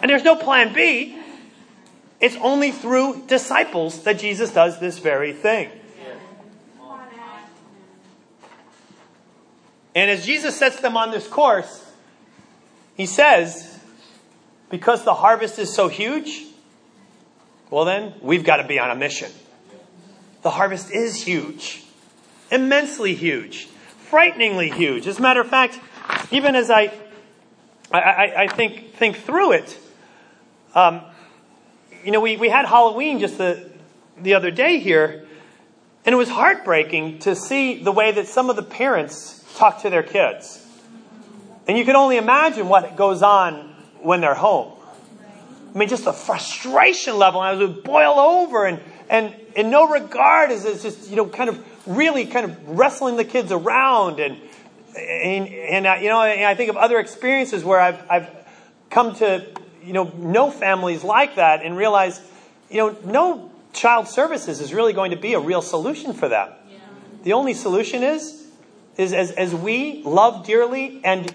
And 0.02 0.10
there's 0.10 0.24
no 0.24 0.36
plan 0.36 0.72
B. 0.72 1.18
It's 2.20 2.36
only 2.36 2.72
through 2.72 3.24
disciples 3.26 4.02
that 4.02 4.18
Jesus 4.18 4.52
does 4.52 4.78
this 4.80 4.98
very 4.98 5.32
thing. 5.32 5.70
And 9.94 10.10
as 10.10 10.24
Jesus 10.24 10.56
sets 10.56 10.80
them 10.80 10.96
on 10.96 11.10
this 11.10 11.26
course, 11.26 11.84
he 12.96 13.06
says, 13.06 13.80
because 14.70 15.04
the 15.04 15.14
harvest 15.14 15.58
is 15.58 15.74
so 15.74 15.88
huge, 15.88 16.44
well, 17.70 17.84
then 17.84 18.14
we've 18.20 18.44
got 18.44 18.56
to 18.56 18.66
be 18.66 18.78
on 18.78 18.90
a 18.90 18.94
mission. 18.96 19.30
The 20.42 20.50
harvest 20.50 20.90
is 20.90 21.22
huge, 21.22 21.84
immensely 22.50 23.14
huge, 23.14 23.66
frighteningly 23.66 24.70
huge. 24.70 25.06
As 25.06 25.18
a 25.18 25.22
matter 25.22 25.40
of 25.40 25.48
fact, 25.48 25.78
even 26.30 26.54
as 26.54 26.70
I, 26.70 26.92
I, 27.92 28.32
I, 28.36 28.46
think, 28.48 28.94
think 28.94 29.16
through 29.16 29.52
it, 29.52 29.78
um, 30.74 31.02
you 32.04 32.12
know, 32.12 32.20
we, 32.20 32.36
we 32.36 32.48
had 32.48 32.66
Halloween 32.66 33.18
just 33.18 33.38
the, 33.38 33.68
the 34.16 34.34
other 34.34 34.50
day 34.50 34.78
here, 34.78 35.26
and 36.06 36.12
it 36.12 36.16
was 36.16 36.30
heartbreaking 36.30 37.18
to 37.20 37.34
see 37.34 37.82
the 37.82 37.92
way 37.92 38.12
that 38.12 38.28
some 38.28 38.48
of 38.48 38.56
the 38.56 38.62
parents 38.62 39.44
talk 39.56 39.82
to 39.82 39.90
their 39.90 40.02
kids. 40.02 40.64
And 41.66 41.76
you 41.76 41.84
can 41.84 41.96
only 41.96 42.16
imagine 42.16 42.68
what 42.68 42.96
goes 42.96 43.22
on 43.22 43.74
when 44.00 44.20
they're 44.22 44.34
home. 44.34 44.77
I 45.74 45.78
mean, 45.78 45.88
just 45.88 46.04
the 46.04 46.12
frustration 46.12 47.18
level, 47.18 47.42
and 47.42 47.56
I 47.56 47.64
would 47.64 47.84
boil 47.84 48.18
over, 48.18 48.64
and, 48.66 48.80
and 49.08 49.34
in 49.54 49.70
no 49.70 49.88
regard 49.88 50.50
is 50.50 50.64
it 50.64 50.80
just, 50.80 51.10
you 51.10 51.16
know, 51.16 51.26
kind 51.26 51.50
of 51.50 51.86
really 51.86 52.26
kind 52.26 52.46
of 52.46 52.78
wrestling 52.78 53.16
the 53.16 53.24
kids 53.24 53.52
around. 53.52 54.20
And, 54.20 54.38
and, 54.96 55.48
and 55.48 55.86
uh, 55.86 55.96
you 56.00 56.08
know, 56.08 56.22
and 56.22 56.44
I 56.44 56.54
think 56.54 56.70
of 56.70 56.76
other 56.76 56.98
experiences 56.98 57.64
where 57.64 57.80
I've, 57.80 58.02
I've 58.10 58.28
come 58.90 59.14
to, 59.16 59.46
you 59.84 59.92
know, 59.92 60.04
know 60.16 60.50
families 60.50 61.04
like 61.04 61.36
that 61.36 61.62
and 61.62 61.76
realize, 61.76 62.20
you 62.70 62.78
know, 62.78 62.96
no 63.04 63.50
child 63.72 64.08
services 64.08 64.60
is 64.60 64.72
really 64.72 64.92
going 64.92 65.10
to 65.10 65.16
be 65.16 65.34
a 65.34 65.40
real 65.40 65.62
solution 65.62 66.12
for 66.12 66.28
them. 66.28 66.50
Yeah. 66.70 66.78
The 67.24 67.32
only 67.34 67.54
solution 67.54 68.02
is, 68.02 68.46
is 68.96 69.12
as, 69.12 69.30
as 69.32 69.54
we 69.54 70.02
love 70.02 70.46
dearly 70.46 71.00
and 71.04 71.32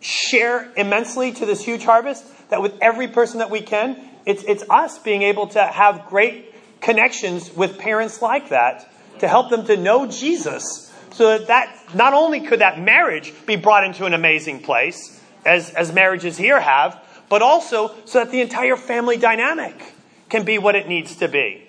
share 0.00 0.72
immensely 0.76 1.32
to 1.32 1.46
this 1.46 1.64
huge 1.64 1.84
harvest, 1.84 2.24
that 2.48 2.62
with 2.62 2.74
every 2.80 3.08
person 3.08 3.38
that 3.38 3.50
we 3.50 3.60
can, 3.60 3.96
it's, 4.26 4.42
it's 4.44 4.64
us 4.70 4.98
being 4.98 5.22
able 5.22 5.48
to 5.48 5.64
have 5.64 6.06
great 6.06 6.54
connections 6.80 7.54
with 7.54 7.78
parents 7.78 8.22
like 8.22 8.50
that 8.50 8.90
to 9.20 9.28
help 9.28 9.50
them 9.50 9.66
to 9.66 9.76
know 9.76 10.06
Jesus 10.06 10.92
so 11.12 11.38
that, 11.38 11.46
that 11.46 11.94
not 11.94 12.12
only 12.12 12.40
could 12.40 12.60
that 12.60 12.80
marriage 12.80 13.32
be 13.46 13.56
brought 13.56 13.84
into 13.84 14.04
an 14.04 14.14
amazing 14.14 14.60
place, 14.60 15.20
as, 15.44 15.70
as 15.70 15.92
marriages 15.92 16.36
here 16.36 16.60
have, 16.60 17.00
but 17.28 17.42
also 17.42 17.94
so 18.04 18.18
that 18.18 18.30
the 18.30 18.40
entire 18.40 18.76
family 18.76 19.16
dynamic 19.16 19.94
can 20.28 20.44
be 20.44 20.58
what 20.58 20.74
it 20.74 20.88
needs 20.88 21.16
to 21.16 21.28
be. 21.28 21.66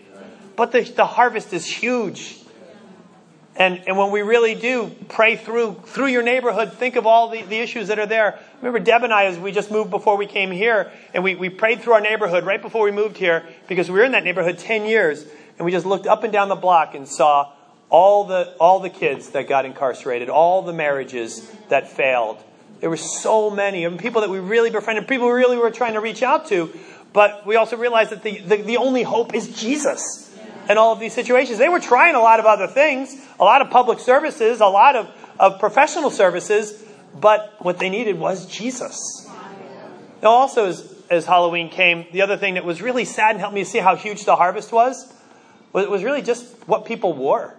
But 0.55 0.71
the, 0.71 0.81
the 0.81 1.05
harvest 1.05 1.53
is 1.53 1.65
huge. 1.65 2.39
And, 3.57 3.81
and 3.87 3.97
when 3.97 4.11
we 4.11 4.21
really 4.21 4.53
do 4.53 4.93
pray 5.07 5.37
through, 5.37 5.75
through 5.85 6.07
your 6.07 6.23
neighborhood, 6.23 6.73
think 6.73 6.97
of 6.97 7.05
all 7.05 7.29
the, 7.29 7.41
the 7.43 7.57
issues 7.59 7.87
that 7.87 7.99
are 7.99 8.05
there. 8.05 8.37
Remember, 8.61 8.79
Deb 8.79 9.03
and 9.03 9.13
I, 9.13 9.25
as 9.25 9.39
we 9.39 9.53
just 9.53 9.71
moved 9.71 9.91
before 9.91 10.17
we 10.17 10.25
came 10.25 10.51
here, 10.51 10.91
and 11.13 11.23
we, 11.23 11.35
we 11.35 11.49
prayed 11.49 11.81
through 11.81 11.93
our 11.93 12.01
neighborhood 12.01 12.45
right 12.45 12.61
before 12.61 12.83
we 12.83 12.91
moved 12.91 13.15
here, 13.15 13.45
because 13.69 13.89
we 13.89 13.97
were 13.97 14.03
in 14.03 14.11
that 14.11 14.25
neighborhood 14.25 14.57
10 14.57 14.85
years, 14.85 15.25
and 15.57 15.65
we 15.65 15.71
just 15.71 15.85
looked 15.85 16.05
up 16.05 16.25
and 16.25 16.33
down 16.33 16.49
the 16.49 16.55
block 16.55 16.95
and 16.95 17.07
saw 17.07 17.53
all 17.89 18.25
the, 18.25 18.53
all 18.59 18.81
the 18.81 18.89
kids 18.89 19.29
that 19.29 19.47
got 19.47 19.63
incarcerated, 19.63 20.27
all 20.27 20.61
the 20.61 20.73
marriages 20.73 21.49
that 21.69 21.89
failed. 21.89 22.37
There 22.81 22.89
were 22.89 22.97
so 22.97 23.49
many, 23.49 23.85
and 23.85 23.97
people 23.97 24.19
that 24.19 24.29
we 24.29 24.39
really 24.39 24.69
befriended, 24.69 25.07
people 25.07 25.27
we 25.27 25.33
really 25.33 25.57
were 25.57 25.71
trying 25.71 25.93
to 25.93 26.01
reach 26.01 26.23
out 26.23 26.49
to, 26.49 26.77
but 27.13 27.47
we 27.47 27.55
also 27.55 27.77
realized 27.77 28.09
that 28.09 28.21
the, 28.21 28.39
the, 28.39 28.57
the 28.57 28.77
only 28.77 29.03
hope 29.03 29.33
is 29.33 29.57
Jesus 29.61 30.34
in 30.69 30.77
all 30.77 30.91
of 30.91 30.99
these 30.99 31.13
situations. 31.13 31.57
They 31.57 31.69
were 31.69 31.79
trying 31.79 32.15
a 32.15 32.19
lot 32.19 32.39
of 32.39 32.45
other 32.45 32.67
things, 32.67 33.15
a 33.39 33.43
lot 33.43 33.61
of 33.61 33.69
public 33.69 33.99
services, 33.99 34.61
a 34.61 34.65
lot 34.65 34.95
of, 34.95 35.09
of 35.39 35.59
professional 35.59 36.09
services, 36.09 36.83
but 37.19 37.55
what 37.59 37.79
they 37.79 37.89
needed 37.89 38.19
was 38.19 38.45
Jesus. 38.45 39.29
Now, 40.21 40.29
also, 40.29 40.65
as, 40.65 41.03
as 41.09 41.25
Halloween 41.25 41.69
came, 41.69 42.05
the 42.11 42.21
other 42.21 42.37
thing 42.37 42.55
that 42.55 42.65
was 42.65 42.81
really 42.81 43.05
sad 43.05 43.31
and 43.31 43.39
helped 43.39 43.53
me 43.53 43.63
see 43.63 43.79
how 43.79 43.95
huge 43.95 44.25
the 44.25 44.35
harvest 44.35 44.71
was, 44.71 45.13
was, 45.71 45.87
was 45.87 46.03
really 46.03 46.21
just 46.21 46.45
what 46.67 46.85
people 46.85 47.13
wore. 47.13 47.55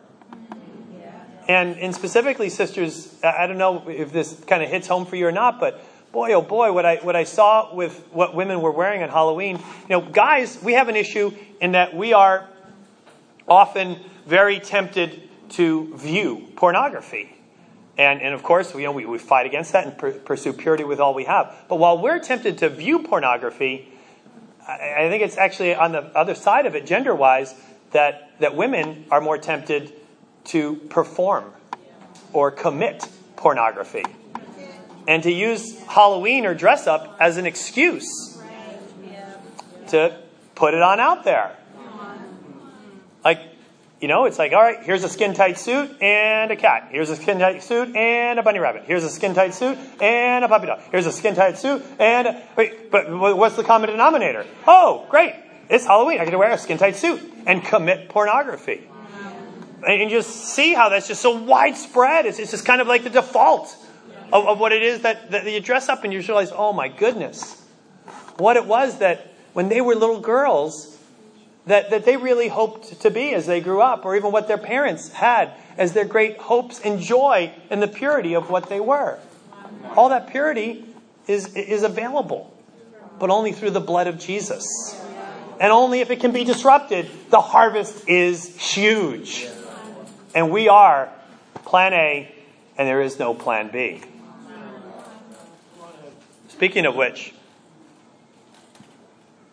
And, 1.49 1.79
and 1.79 1.95
specifically, 1.95 2.49
sisters, 2.49 3.15
I 3.23 3.47
don't 3.47 3.59
know 3.59 3.89
if 3.89 4.13
this 4.13 4.35
kind 4.49 4.65
of 4.65 4.69
hits 4.69 4.89
home 4.89 5.07
for 5.07 5.15
you 5.15 5.29
or 5.29 5.33
not, 5.33 5.61
but 5.61 5.81
boy, 6.11 6.33
oh 6.33 6.43
boy, 6.43 6.73
what 6.73 6.85
I, 6.85 6.97
what 6.97 7.15
I 7.15 7.23
saw 7.23 7.73
with 7.73 7.97
what 8.11 8.35
women 8.35 8.61
were 8.61 8.73
wearing 8.73 9.05
on 9.05 9.11
Halloween. 9.11 9.57
You 9.59 9.89
know, 9.91 10.01
guys, 10.01 10.59
we 10.61 10.73
have 10.73 10.89
an 10.89 10.97
issue 10.97 11.33
in 11.61 11.73
that 11.73 11.95
we 11.95 12.15
are 12.15 12.49
often 13.49 13.99
very 14.27 14.61
tempted 14.61 15.23
to 15.51 15.97
view 15.97 16.49
pornography. 16.57 17.33
And, 17.99 18.21
and 18.21 18.35
of 18.35 18.43
course, 18.43 18.75
you 18.75 18.83
know, 18.83 18.93
we, 18.93 19.07
we 19.07 19.19
fight 19.19 19.47
against 19.47 19.73
that 19.73 19.87
and 19.87 19.97
per, 19.97 20.13
pursue 20.13 20.53
purity 20.53 20.85
with 20.85 21.01
all 21.01 21.15
we 21.15 21.25
have. 21.25 21.55
But 21.69 21.77
while 21.77 21.99
we're 21.99 22.19
tempted 22.19 22.59
to 22.59 22.69
view 22.69 23.01
pornography, 23.01 23.89
I, 24.67 25.05
I 25.05 25.09
think 25.09 25.23
it's 25.23 25.39
actually 25.39 25.75
on 25.75 25.93
the 25.93 26.03
other 26.17 26.35
side 26.35 26.67
of 26.67 26.75
it, 26.75 26.87
gender 26.87 27.15
wise, 27.15 27.55
that, 27.93 28.33
that 28.41 28.55
women 28.55 29.07
are 29.11 29.21
more 29.21 29.39
tempted 29.39 29.93
to 30.47 30.77
perform 30.77 31.53
or 32.33 32.51
commit 32.51 33.09
pornography. 33.37 34.05
And 35.09 35.23
to 35.23 35.31
use 35.31 35.81
Halloween 35.85 36.47
or 36.47 36.55
dress 36.55 36.87
up 36.87 37.17
as 37.21 37.37
an 37.37 37.47
excuse 37.47 38.37
to 39.89 40.19
put 40.55 40.75
it 40.75 40.83
on 40.83 40.99
out 40.99 41.25
there. 41.25 41.57
You 44.01 44.09
know, 44.09 44.27
it's 44.27 44.39
like, 44.39 44.53
all 44.53 44.61
right, 44.61 44.83
here's 44.83 45.05
a 45.05 45.09
skin 45.09 45.33
tight 45.33 45.59
suit 45.59 46.03
and 46.03 46.51
a 46.51 46.57
cat. 46.57 46.89
Here's 46.91 47.09
a 47.09 47.17
skin 47.17 47.39
tight 47.39 47.63
suit 47.63 47.97
and 47.97 48.39
a 48.39 48.43
bunny 48.43 48.59
rabbit. 48.59 48.83
Here's 48.87 49.05
a 49.05 49.09
skin 49.09 49.33
tight 49.33 49.55
suit 49.55 49.79
and 50.03 50.45
a 50.45 50.49
puppy 50.49 50.67
dog. 50.67 50.81
Here's 50.91 51.07
a 51.07 51.13
skin 51.13 51.35
tight 51.35 51.57
suit 51.57 51.83
and 51.99 52.27
a, 52.27 52.43
wait, 52.57 52.91
but 52.91 53.11
what's 53.11 53.57
the 53.57 53.65
common 53.65 53.89
denominator? 53.89 54.45
Oh, 54.67 55.07
great. 55.09 55.35
It's 55.71 55.87
Halloween. 55.87 56.21
I 56.21 56.25
get 56.25 56.33
to 56.33 56.39
wear 56.39 56.53
a 56.53 56.59
skin 56.59 56.77
tight 56.77 56.97
suit 56.97 57.23
and 57.47 57.65
commit 57.65 58.11
pornography. 58.11 58.87
And 59.87 60.11
you 60.11 60.19
just 60.19 60.31
see 60.31 60.75
how 60.75 60.91
that's 60.91 61.09
just 61.09 61.23
so 61.23 61.43
widespread. 61.43 62.27
It's, 62.27 62.39
it's 62.39 62.51
just 62.51 62.67
kind 62.67 62.83
of 62.83 62.89
like 62.89 63.03
the 63.03 63.11
default 63.11 63.75
of, 64.31 64.47
of 64.47 64.59
what 64.59 64.73
it 64.73 64.83
is 64.83 65.03
that, 65.03 65.31
that 65.31 65.51
you 65.51 65.61
dress 65.61 65.89
up 65.89 66.05
and 66.05 66.13
you 66.13 66.21
realize, 66.21 66.53
oh 66.53 66.75
my 66.75 66.89
goodness, 66.89 67.63
what 68.37 68.57
it 68.57 68.67
was 68.67 68.99
that 68.99 69.33
when 69.55 69.71
they 69.71 69.81
were 69.81 69.95
little 69.95 70.21
girls, 70.21 70.96
that, 71.67 71.91
that 71.91 72.05
they 72.05 72.17
really 72.17 72.49
hoped 72.49 73.01
to 73.01 73.11
be 73.11 73.35
as 73.35 73.47
they 73.47 73.61
grew 73.61 73.81
up, 73.81 74.05
or 74.05 74.17
even 74.17 74.33
what 74.33 74.49
their 74.49 74.59
parents 74.59 75.11
had 75.13 75.53
as 75.77 75.93
their 75.93 76.05
great 76.05 76.39
hopes 76.39 76.81
and 76.81 77.01
joy 77.01 77.53
in 77.71 77.81
the 77.81 77.89
purity 77.89 78.35
of 78.35 78.49
what 78.51 78.69
they 78.69 78.81
were. 78.81 79.19
All 79.97 80.09
that 80.11 80.29
purity 80.29 80.85
is, 81.27 81.55
is 81.55 81.83
available, 81.83 82.53
but 83.19 83.31
only 83.31 83.53
through 83.53 83.71
the 83.71 83.81
blood 83.81 84.07
of 84.07 84.19
Jesus. 84.19 84.65
And 85.59 85.73
only 85.73 86.01
if 86.01 86.11
it 86.11 86.21
can 86.21 86.33
be 86.33 86.45
disrupted, 86.45 87.11
the 87.31 87.41
harvest 87.41 88.09
is 88.09 88.57
huge. 88.57 89.49
And 90.35 90.51
we 90.51 90.69
are 90.69 91.11
plan 91.65 91.93
A, 91.95 92.35
and 92.79 92.87
there 92.87 93.01
is 93.01 93.19
no 93.19 93.35
plan 93.35 93.71
B. 93.73 94.03
Speaking 96.49 96.87
of 96.87 96.95
which, 96.95 97.35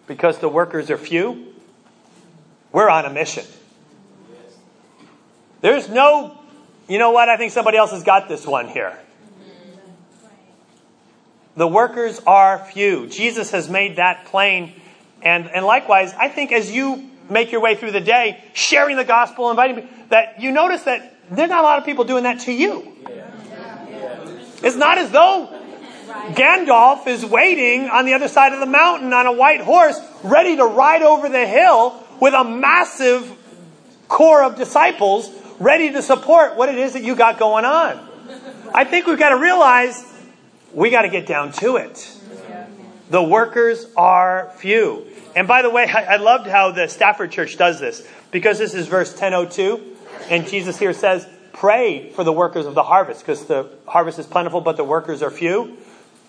because 0.05 0.39
the 0.39 0.49
workers 0.49 0.89
are 0.91 0.97
few, 0.97 1.52
we're 2.73 2.89
on 2.89 3.05
a 3.05 3.09
mission. 3.09 3.45
There's 5.61 5.87
no, 5.87 6.37
you 6.89 6.97
know 6.97 7.11
what? 7.11 7.29
I 7.29 7.37
think 7.37 7.53
somebody 7.53 7.77
else 7.77 7.91
has 7.91 8.03
got 8.03 8.27
this 8.27 8.45
one 8.45 8.67
here. 8.67 8.99
The 11.55 11.67
workers 11.67 12.19
are 12.25 12.65
few. 12.65 13.07
Jesus 13.07 13.51
has 13.51 13.69
made 13.69 13.97
that 13.97 14.25
plain. 14.25 14.73
And, 15.21 15.47
and 15.47 15.65
likewise, 15.65 16.13
I 16.13 16.27
think 16.27 16.51
as 16.51 16.69
you 16.69 17.09
make 17.29 17.51
your 17.51 17.61
way 17.61 17.75
through 17.75 17.91
the 17.91 18.01
day, 18.01 18.43
sharing 18.53 18.97
the 18.97 19.05
gospel, 19.05 19.49
inviting 19.49 19.75
people, 19.75 19.89
that 20.09 20.41
you 20.41 20.51
notice 20.51 20.83
that 20.83 21.15
there's 21.29 21.49
not 21.49 21.59
a 21.59 21.67
lot 21.67 21.77
of 21.77 21.85
people 21.85 22.03
doing 22.03 22.23
that 22.23 22.41
to 22.41 22.51
you. 22.51 22.91
It's 24.63 24.75
not 24.75 24.97
as 24.97 25.11
though 25.11 25.47
Gandalf 26.31 27.07
is 27.07 27.25
waiting 27.25 27.89
on 27.89 28.05
the 28.05 28.13
other 28.13 28.27
side 28.27 28.53
of 28.53 28.59
the 28.59 28.65
mountain 28.65 29.13
on 29.13 29.25
a 29.27 29.31
white 29.31 29.61
horse, 29.61 29.99
ready 30.23 30.55
to 30.55 30.65
ride 30.65 31.01
over 31.01 31.29
the 31.29 31.45
hill 31.45 32.02
with 32.23 32.33
a 32.33 32.43
massive 32.45 33.29
corps 34.07 34.45
of 34.45 34.55
disciples 34.55 35.29
ready 35.59 35.91
to 35.91 36.01
support 36.01 36.55
what 36.55 36.69
it 36.69 36.77
is 36.77 36.93
that 36.93 37.03
you 37.03 37.17
got 37.17 37.37
going 37.37 37.65
on. 37.65 37.99
I 38.73 38.85
think 38.85 39.07
we've 39.07 39.19
got 39.19 39.31
to 39.31 39.37
realize 39.37 40.01
we 40.71 40.89
got 40.89 41.01
to 41.01 41.09
get 41.09 41.27
down 41.27 41.51
to 41.51 41.75
it. 41.75 42.17
The 43.09 43.21
workers 43.21 43.85
are 43.97 44.53
few. 44.55 45.05
And 45.35 45.49
by 45.49 45.63
the 45.63 45.69
way, 45.69 45.83
I, 45.93 46.15
loved 46.15 46.47
how 46.47 46.71
the 46.71 46.87
Stafford 46.87 47.29
Church 47.29 47.57
does 47.57 47.81
this 47.81 48.07
because 48.31 48.57
this 48.57 48.73
is 48.73 48.87
verse 48.87 49.09
1002. 49.09 49.81
And 50.29 50.47
Jesus 50.47 50.79
here 50.79 50.93
says, 50.93 51.27
Pray 51.51 52.09
for 52.11 52.23
the 52.23 52.31
workers 52.31 52.65
of 52.65 52.73
the 52.73 52.83
harvest 52.83 53.19
because 53.19 53.47
the 53.47 53.69
harvest 53.85 54.17
is 54.17 54.27
plentiful, 54.27 54.61
but 54.61 54.77
the 54.77 54.85
workers 54.85 55.21
are 55.21 55.29
few. 55.29 55.75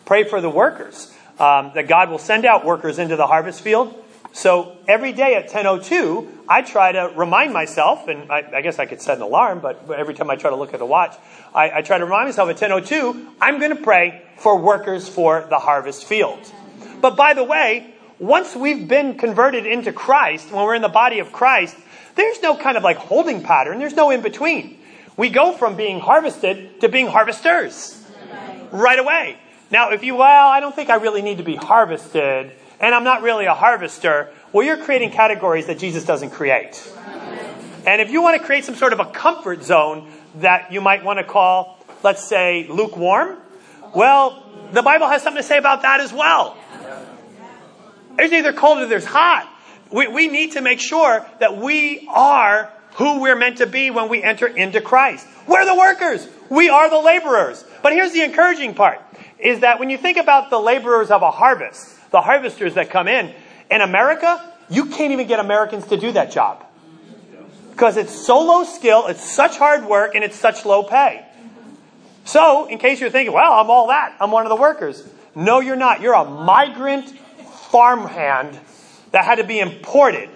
Pray 0.07 0.25
for 0.25 0.41
the 0.41 0.51
workers 0.51 1.15
um, 1.39 1.71
that 1.77 1.87
God 1.87 2.11
will 2.11 2.19
send 2.19 2.45
out 2.45 2.65
workers 2.65 2.99
into 2.99 3.15
the 3.15 3.29
harvest 3.29 3.61
field. 3.61 4.01
So 4.35 4.77
every 4.89 5.13
day 5.13 5.37
at 5.37 5.49
10:02, 5.49 6.27
I 6.49 6.63
try 6.63 6.91
to 6.91 7.13
remind 7.15 7.53
myself, 7.53 8.09
and 8.09 8.31
I, 8.33 8.45
I, 8.57 8.63
guess 8.63 8.81
I 8.81 8.85
could 8.85 9.01
set 9.01 9.17
an 9.17 9.23
alarm, 9.23 9.61
but 9.61 9.89
every 9.93 10.13
time 10.13 10.29
I 10.29 10.35
try 10.35 10.51
to 10.51 10.57
look 10.57 10.75
at 10.75 10.81
the 10.81 10.85
watch, 10.85 11.15
I, 11.55 11.79
I 11.79 11.83
try 11.83 11.99
to 11.99 12.05
remind 12.05 12.27
myself 12.27 12.51
at 12.51 12.57
10:02, 12.57 13.29
I'm 13.41 13.61
going 13.61 13.75
to 13.75 13.81
pray 13.81 14.23
for 14.37 14.59
workers 14.59 15.09
for 15.09 15.47
the 15.49 15.61
harvest 15.61 16.05
field. 16.05 16.41
But 17.01 17.17
by 17.17 17.35
the 17.35 17.45
way, 17.45 17.95
once 18.19 18.57
we've 18.57 18.89
been 18.89 19.17
converted 19.19 19.67
into 19.67 19.93
Christ, 19.93 20.51
when 20.51 20.65
we're 20.65 20.75
in 20.75 20.83
the 20.83 20.89
body 20.89 21.21
of 21.21 21.31
Christ, 21.31 21.77
there's 22.17 22.43
no 22.43 22.57
kind 22.57 22.77
of 22.77 22.83
like 22.83 22.97
holding 22.97 23.41
pattern. 23.41 23.79
There's 23.79 23.95
no 23.95 24.11
in 24.11 24.21
between. 24.21 24.79
We 25.17 25.31
go 25.31 25.53
from 25.53 25.77
being 25.77 26.01
harvested 26.01 26.81
to 26.81 26.89
being 26.89 27.07
harvesters 27.07 28.05
right 28.73 28.99
away. 28.99 29.39
Now, 29.71 29.93
if 29.93 30.03
you, 30.03 30.17
well, 30.17 30.49
I 30.49 30.59
don't 30.59 30.75
think 30.75 30.91
I 30.91 30.97
really 30.97 31.23
need 31.23 31.39
to 31.39 31.45
be 31.45 31.55
harvested, 31.55 32.51
and 32.85 32.95
I'm 32.95 33.03
not 33.03 33.23
really 33.23 33.47
a 33.47 33.55
harvester, 33.55 34.29
well, 34.53 34.67
you're 34.67 34.77
creating 34.77 35.11
categories 35.11 35.69
that 35.69 35.79
Jesus 35.79 36.05
doesn't 36.05 36.33
create. 36.33 36.87
And 37.87 38.03
if 38.03 38.11
you 38.11 38.21
want 38.21 38.39
to 38.39 38.45
create 38.45 38.67
some 38.67 38.75
sort 38.75 38.93
of 38.93 39.01
a 39.01 39.07
comfort 39.07 39.65
zone 39.65 40.11
that 40.41 40.71
you 40.71 40.83
might 40.83 41.03
want 41.03 41.19
to 41.19 41.25
call, 41.25 41.79
let's 42.03 42.23
say, 42.23 42.67
lukewarm, 42.69 43.39
well, 43.95 44.45
the 44.73 44.83
Bible 44.83 45.07
has 45.07 45.23
something 45.23 45.43
to 45.43 45.49
say 45.49 45.57
about 45.57 45.81
that 45.81 46.01
as 46.01 46.13
well. 46.13 46.59
There's 48.17 48.33
either 48.33 48.53
cold 48.53 48.81
or 48.81 48.87
there's 48.87 49.07
hot. 49.07 49.49
We, 49.91 50.09
we 50.09 50.29
need 50.29 50.53
to 50.53 50.61
make 50.61 50.79
sure 50.79 51.25
that 51.41 51.57
we 51.57 52.07
are 52.13 52.71
who 52.97 53.23
we're 53.23 53.37
meant 53.37 53.59
to 53.59 53.67
be 53.67 53.91
when 53.91 54.11
we 54.11 54.23
enter 54.23 54.47
into 54.47 54.83
Christ. 54.83 55.27
We're 55.47 55.65
the 55.65 55.75
workers. 55.75 56.29
We 56.51 56.69
are 56.69 56.91
the 56.91 57.01
laborers. 57.01 57.65
But 57.83 57.95
here's 57.95 58.13
the 58.13 58.21
encouraging 58.21 58.75
part 58.75 59.01
is 59.39 59.61
that 59.61 59.81
when 59.81 59.89
you 59.89 59.97
think 59.97 60.19
about 60.19 60.51
the 60.51 60.61
laborers 60.61 61.11
of 61.11 61.23
a 61.23 61.31
harvest, 61.31 61.99
the 62.15 62.21
harvesters 62.21 62.75
that 62.75 62.91
come 62.91 63.09
in, 63.09 63.35
in 63.73 63.81
America, 63.81 64.41
you 64.71 64.87
can't 64.87 65.13
even 65.13 65.27
get 65.27 65.41
Americans 65.41 65.85
to 65.89 65.97
do 65.97 66.13
that 66.13 66.31
job. 66.31 66.65
Because 67.73 67.97
it's 67.97 68.15
so 68.15 68.39
low 68.41 68.63
skill, 68.63 69.09
it's 69.09 69.29
such 69.29 69.59
hard 69.59 69.85
work, 69.85 70.15
and 70.15 70.23
it's 70.23 70.37
such 70.37 70.65
low 70.65 70.85
pay. 70.85 71.27
So, 72.25 72.67
in 72.67 72.79
case 72.79 73.01
you're 73.01 73.11
thinking, 73.11 73.35
well, 73.35 73.55
I'm 73.55 73.69
all 73.69 73.89
that, 73.89 74.15
I'm 74.21 74.31
one 74.31 74.47
of 74.47 74.51
the 74.51 74.57
workers. 74.57 75.03
No, 75.35 75.59
you're 75.59 75.75
not. 75.75 76.03
You're 76.03 76.15
a 76.15 76.25
migrant 76.25 77.11
farmhand 77.73 78.61
that 79.11 79.25
had 79.25 79.39
to 79.39 79.45
be 79.45 79.59
imported 79.59 80.31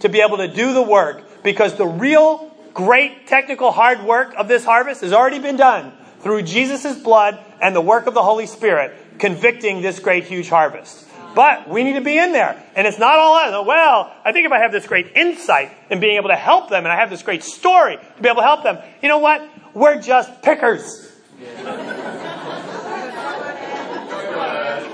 to 0.00 0.08
be 0.08 0.20
able 0.20 0.36
to 0.36 0.46
do 0.46 0.74
the 0.74 0.82
work 0.82 1.42
because 1.42 1.74
the 1.74 1.88
real 1.88 2.54
great 2.72 3.26
technical 3.26 3.72
hard 3.72 4.04
work 4.04 4.32
of 4.36 4.46
this 4.46 4.64
harvest 4.64 5.00
has 5.00 5.12
already 5.12 5.40
been 5.40 5.56
done 5.56 5.92
through 6.20 6.42
Jesus' 6.42 6.96
blood 6.96 7.36
and 7.60 7.74
the 7.74 7.80
work 7.80 8.06
of 8.06 8.14
the 8.14 8.22
Holy 8.22 8.46
Spirit 8.46 8.96
convicting 9.18 9.82
this 9.82 9.98
great 9.98 10.22
huge 10.22 10.48
harvest. 10.48 11.02
But 11.36 11.68
we 11.68 11.84
need 11.84 11.92
to 11.96 12.00
be 12.00 12.16
in 12.16 12.32
there. 12.32 12.60
And 12.74 12.86
it's 12.86 12.98
not 12.98 13.16
all 13.18 13.34
that. 13.34 13.66
Well, 13.66 14.10
I 14.24 14.32
think 14.32 14.46
if 14.46 14.52
I 14.52 14.60
have 14.60 14.72
this 14.72 14.86
great 14.86 15.12
insight 15.14 15.70
in 15.90 16.00
being 16.00 16.16
able 16.16 16.30
to 16.30 16.34
help 16.34 16.70
them 16.70 16.84
and 16.84 16.88
I 16.90 16.96
have 16.96 17.10
this 17.10 17.22
great 17.22 17.44
story 17.44 17.98
to 17.98 18.22
be 18.22 18.26
able 18.26 18.40
to 18.40 18.46
help 18.46 18.62
them, 18.62 18.78
you 19.02 19.10
know 19.10 19.18
what? 19.18 19.46
We're 19.74 20.00
just 20.00 20.40
pickers. 20.40 21.12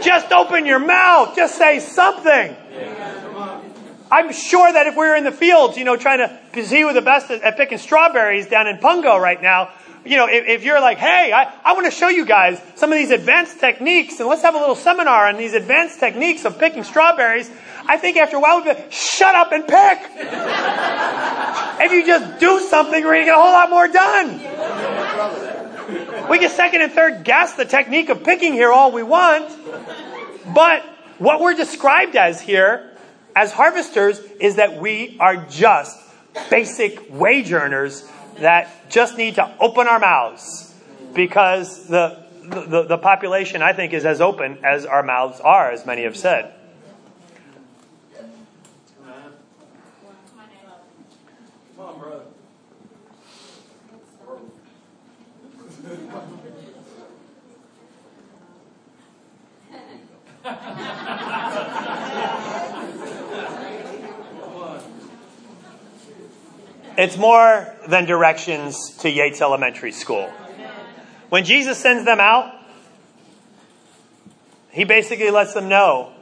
just 0.03 0.33
open 0.33 0.67
your 0.67 0.81
mouth. 0.81 1.37
Just 1.37 1.57
say 1.57 1.79
something. 1.79 2.57
I'm 4.11 4.33
sure 4.33 4.73
that 4.73 4.89
if 4.89 4.95
we 4.95 5.07
were 5.07 5.15
in 5.15 5.23
the 5.23 5.31
fields, 5.31 5.77
you 5.77 5.85
know, 5.85 5.97
trying 5.97 6.19
to 6.19 6.65
see 6.65 6.81
who 6.81 6.93
the 6.93 7.03
best 7.03 7.31
at 7.31 7.57
picking 7.57 7.79
strawberries 7.79 8.49
down 8.49 8.67
in 8.67 8.79
Pungo 8.79 9.17
right 9.21 9.41
now, 9.41 9.71
you 10.05 10.17
know, 10.17 10.27
if, 10.27 10.47
if 10.49 10.65
you're 10.65 10.81
like, 10.81 10.99
hey, 10.99 11.33
I, 11.33 11.53
I 11.65 11.75
want 11.75 11.85
to 11.87 11.91
show 11.91 12.09
you 12.09 12.27
guys 12.27 12.61
some 12.75 12.91
of 12.93 12.99
these 12.99 13.11
advanced 13.11 13.61
techniques 13.61 14.19
and 14.19 14.29
let's 14.29 14.43
have 14.43 14.55
a 14.55 14.59
little 14.59 14.75
seminar 14.75 15.29
on 15.29 15.37
these 15.37 15.55
advanced 15.55 16.01
techniques 16.01 16.45
of 16.45 16.59
picking 16.59 16.83
strawberries, 16.83 17.51
I 17.87 17.99
think 17.99 18.17
after 18.17 18.37
a 18.37 18.41
while 18.41 18.63
we'd 18.63 18.77
be, 18.77 18.83
shut 18.91 19.35
up 19.35 19.53
and 19.53 19.63
pick. 19.67 19.99
if 21.81 21.93
you 21.93 22.07
just 22.07 22.41
do 22.41 22.61
something, 22.69 23.03
we're 23.05 23.13
going 23.13 23.21
to 23.21 23.27
get 23.27 23.39
a 23.39 23.41
whole 23.41 23.53
lot 23.53 23.71
more 23.71 23.89
done. 23.89 24.39
We 26.29 26.39
can 26.39 26.51
second 26.51 26.83
and 26.83 26.93
third 26.93 27.25
guess 27.25 27.55
the 27.55 27.65
technique 27.65 28.09
of 28.09 28.25
picking 28.25 28.53
here 28.53 28.73
all 28.73 28.93
we 28.93 29.03
want. 29.03 29.53
But 30.55 30.83
what 31.19 31.41
we're 31.41 31.55
described 31.55 32.17
as 32.17 32.41
here, 32.41 32.91
as 33.37 33.53
harvesters, 33.53 34.19
is 34.41 34.57
that 34.57 34.81
we 34.81 35.17
are 35.21 35.37
just 35.47 35.99
basic 36.51 37.11
wage 37.11 37.53
earners 37.53 38.09
that 38.39 38.91
just 38.91 39.17
need 39.17 39.37
to 39.37 39.55
open 39.61 39.87
our 39.87 39.99
mouths 39.99 40.75
because 41.15 41.87
the, 41.87 42.25
the, 42.43 42.85
the 42.85 42.99
population, 42.99 43.63
I 43.63 43.73
think, 43.73 43.93
is 43.93 44.05
as 44.05 44.21
open 44.21 44.59
as 44.65 44.87
our 44.87 45.03
mouths 45.03 45.41
are, 45.41 45.71
as 45.71 45.87
many 45.87 46.03
have 46.05 46.17
said. 46.17 46.55
It's 67.03 67.17
more 67.17 67.75
than 67.89 68.05
directions 68.05 68.97
to 68.99 69.11
Yates 69.11 69.41
Elementary 69.41 69.91
School. 69.91 70.31
When 71.31 71.45
Jesus 71.45 71.77
sends 71.77 72.05
them 72.05 72.21
out, 72.21 72.55
he 74.71 74.85
basically 74.85 75.33
lets 75.33 75.53
them 75.53 75.69
know 75.69 76.13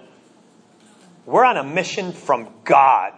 we're 1.26 1.44
on 1.44 1.58
a 1.58 1.62
mission 1.62 2.14
from 2.14 2.48
God. 2.64 3.12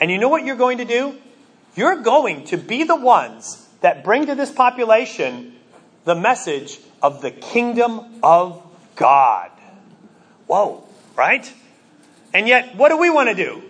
And 0.00 0.10
you 0.10 0.18
know 0.18 0.28
what 0.28 0.44
you're 0.44 0.56
going 0.56 0.78
to 0.78 0.84
do? 0.84 1.16
You're 1.76 2.02
going 2.02 2.46
to 2.46 2.56
be 2.56 2.82
the 2.82 2.96
ones 2.96 3.68
that 3.80 4.02
bring 4.02 4.26
to 4.26 4.34
this 4.34 4.50
population 4.50 5.54
the 6.04 6.16
message 6.16 6.80
of 7.00 7.22
the 7.22 7.30
kingdom 7.30 8.18
of 8.20 8.60
God. 8.96 9.52
Whoa, 10.48 10.82
right? 11.14 11.48
And 12.32 12.48
yet, 12.48 12.74
what 12.74 12.88
do 12.88 12.98
we 12.98 13.10
want 13.10 13.28
to 13.28 13.36
do? 13.36 13.62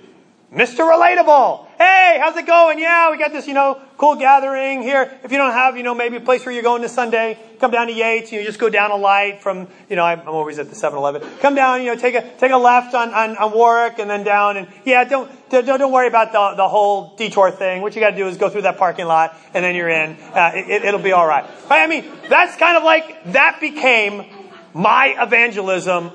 Mr. 0.51 0.89
Relatable. 0.91 1.67
Hey, 1.85 2.19
how's 2.19 2.35
it 2.35 2.47
going? 2.47 2.79
Yeah, 2.79 3.11
we 3.11 3.19
got 3.19 3.31
this, 3.31 3.47
you 3.47 3.53
know, 3.53 3.79
cool 3.99 4.15
gathering 4.15 4.81
here. 4.81 5.19
If 5.23 5.31
you 5.31 5.37
don't 5.37 5.53
have, 5.53 5.77
you 5.77 5.83
know, 5.83 5.95
maybe 5.95 6.17
a 6.17 6.21
place 6.21 6.47
where 6.47 6.55
you're 6.55 6.63
going 6.63 6.81
this 6.81 6.95
Sunday, 6.95 7.39
come 7.61 7.73
down 7.73 7.89
to 7.89 7.93
Yates. 7.93 8.33
You 8.33 8.39
know, 8.39 8.47
just 8.47 8.59
go 8.59 8.71
down 8.71 8.91
a 8.91 8.97
light 8.97 9.43
from, 9.43 9.69
you 9.91 9.97
know, 9.97 10.03
I'm 10.03 10.27
always 10.27 10.59
at 10.59 10.71
the 10.71 10.75
7-Eleven. 10.75 11.21
Come 11.41 11.55
down, 11.55 11.83
you 11.83 11.89
know, 11.89 11.97
take 12.01 12.15
a 12.15 12.23
take 12.39 12.53
a 12.53 12.57
left 12.57 12.95
on, 12.95 13.13
on, 13.13 13.37
on 13.37 13.53
Warwick 13.53 13.99
and 13.99 14.09
then 14.09 14.25
down. 14.25 14.57
And 14.57 14.69
yeah, 14.87 15.05
don't 15.05 15.31
don't, 15.51 15.67
don't 15.67 15.93
worry 15.93 16.09
about 16.09 16.33
the 16.33 16.57
the 16.57 16.67
whole 16.67 17.15
detour 17.17 17.51
thing. 17.51 17.83
What 17.83 17.95
you 17.95 18.01
got 18.01 18.13
to 18.13 18.17
do 18.17 18.29
is 18.29 18.39
go 18.39 18.49
through 18.49 18.63
that 18.63 18.79
parking 18.79 19.05
lot 19.05 19.37
and 19.53 19.63
then 19.63 19.75
you're 19.75 19.91
in. 19.91 20.13
Uh, 20.13 20.53
it, 20.55 20.87
it'll 20.87 21.03
be 21.03 21.13
all 21.13 21.27
right. 21.27 21.45
I 21.69 21.87
mean, 21.87 22.11
that's 22.31 22.57
kind 22.57 22.79
of 22.79 22.83
like 22.83 23.33
that 23.35 23.61
became 23.61 24.25
my 24.73 25.17
evangelism. 25.19 26.13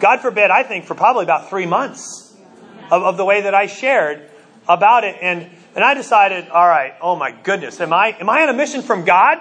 God 0.00 0.18
forbid, 0.18 0.50
I 0.50 0.64
think 0.64 0.86
for 0.86 0.96
probably 0.96 1.22
about 1.22 1.48
three 1.48 1.66
months 1.66 2.34
of, 2.90 3.04
of 3.04 3.16
the 3.16 3.24
way 3.24 3.42
that 3.42 3.54
I 3.54 3.66
shared 3.66 4.30
about 4.68 5.04
it. 5.04 5.16
And, 5.20 5.48
and 5.74 5.84
I 5.84 5.94
decided, 5.94 6.48
all 6.48 6.68
right, 6.68 6.94
oh 7.00 7.16
my 7.16 7.30
goodness, 7.30 7.80
am 7.80 7.92
I, 7.92 8.16
am 8.20 8.28
I 8.28 8.42
on 8.42 8.48
a 8.48 8.52
mission 8.52 8.82
from 8.82 9.04
God? 9.04 9.38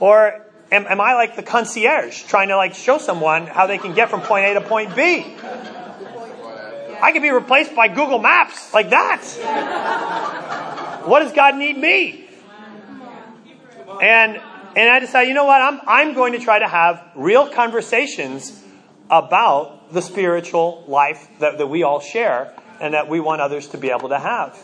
Or 0.00 0.44
am, 0.70 0.86
am 0.86 1.00
I 1.00 1.14
like 1.14 1.36
the 1.36 1.42
concierge 1.42 2.24
trying 2.24 2.48
to 2.48 2.56
like 2.56 2.74
show 2.74 2.98
someone 2.98 3.46
how 3.46 3.66
they 3.66 3.78
can 3.78 3.94
get 3.94 4.10
from 4.10 4.20
point 4.20 4.46
A 4.46 4.54
to 4.54 4.60
point 4.60 4.94
B? 4.94 5.36
I 7.00 7.12
could 7.12 7.22
be 7.22 7.30
replaced 7.30 7.76
by 7.76 7.88
Google 7.88 8.18
Maps 8.18 8.74
like 8.74 8.90
that. 8.90 9.22
What 11.04 11.20
does 11.20 11.32
God 11.32 11.56
need 11.56 11.78
me? 11.78 12.28
And 14.02 14.40
and 14.76 14.90
I 14.90 15.00
decided, 15.00 15.28
you 15.28 15.34
know 15.34 15.44
what? 15.44 15.60
I'm 15.60 15.80
I'm 15.86 16.14
going 16.14 16.32
to 16.32 16.38
try 16.38 16.58
to 16.58 16.68
have 16.68 17.02
real 17.14 17.48
conversations 17.48 18.62
about 19.10 19.92
the 19.92 20.02
spiritual 20.02 20.84
life 20.86 21.28
that, 21.38 21.58
that 21.58 21.66
we 21.68 21.82
all 21.82 22.00
share 22.00 22.52
and 22.80 22.94
that 22.94 23.08
we 23.08 23.20
want 23.20 23.40
others 23.40 23.68
to 23.68 23.78
be 23.78 23.90
able 23.90 24.10
to 24.10 24.18
have. 24.18 24.58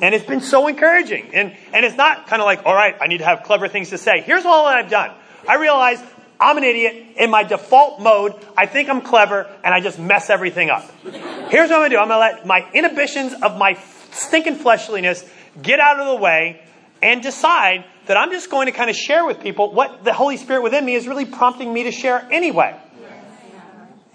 And 0.00 0.14
it's 0.14 0.24
been 0.24 0.40
so 0.40 0.68
encouraging. 0.68 1.30
And, 1.34 1.56
and 1.72 1.84
it's 1.84 1.96
not 1.96 2.26
kind 2.28 2.40
of 2.40 2.46
like, 2.46 2.64
all 2.64 2.74
right, 2.74 2.96
I 3.00 3.06
need 3.06 3.18
to 3.18 3.24
have 3.24 3.42
clever 3.42 3.68
things 3.68 3.90
to 3.90 3.98
say. 3.98 4.20
Here's 4.20 4.44
all 4.44 4.66
that 4.66 4.78
I've 4.78 4.90
done. 4.90 5.10
I 5.48 5.56
realize 5.56 6.00
I'm 6.40 6.56
an 6.56 6.64
idiot. 6.64 7.16
In 7.16 7.30
my 7.30 7.42
default 7.42 8.00
mode, 8.00 8.34
I 8.56 8.66
think 8.66 8.88
I'm 8.88 9.00
clever 9.00 9.50
and 9.64 9.74
I 9.74 9.80
just 9.80 9.98
mess 9.98 10.30
everything 10.30 10.70
up. 10.70 10.88
Here's 11.02 11.70
what 11.70 11.76
I'm 11.76 11.80
going 11.80 11.90
to 11.90 11.96
do. 11.96 12.00
I'm 12.00 12.08
going 12.08 12.32
to 12.32 12.36
let 12.36 12.46
my 12.46 12.70
inhibitions 12.72 13.34
of 13.42 13.58
my 13.58 13.74
stinking 14.12 14.56
fleshliness 14.56 15.24
get 15.60 15.80
out 15.80 15.98
of 15.98 16.06
the 16.06 16.16
way 16.16 16.62
and 17.02 17.22
decide 17.22 17.84
that 18.06 18.16
I'm 18.16 18.30
just 18.30 18.50
going 18.50 18.66
to 18.66 18.72
kind 18.72 18.90
of 18.90 18.96
share 18.96 19.24
with 19.26 19.40
people 19.40 19.72
what 19.72 20.04
the 20.04 20.12
Holy 20.12 20.36
Spirit 20.36 20.62
within 20.62 20.84
me 20.84 20.94
is 20.94 21.06
really 21.06 21.24
prompting 21.24 21.72
me 21.72 21.84
to 21.84 21.92
share 21.92 22.26
anyway. 22.30 22.78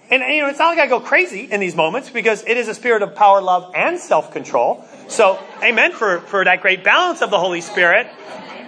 And, 0.09 0.21
you 0.33 0.41
know, 0.41 0.49
it's 0.49 0.59
not 0.59 0.75
like 0.75 0.79
I 0.79 0.87
go 0.87 0.99
crazy 0.99 1.45
in 1.51 1.59
these 1.59 1.75
moments 1.75 2.09
because 2.09 2.43
it 2.45 2.57
is 2.57 2.67
a 2.67 2.75
spirit 2.75 3.01
of 3.01 3.15
power, 3.15 3.41
love, 3.41 3.71
and 3.73 3.99
self-control. 3.99 4.85
So, 5.07 5.39
amen 5.63 5.93
for, 5.93 6.19
for 6.19 6.43
that 6.43 6.61
great 6.61 6.83
balance 6.83 7.21
of 7.21 7.31
the 7.31 7.39
Holy 7.39 7.61
Spirit. 7.61 8.07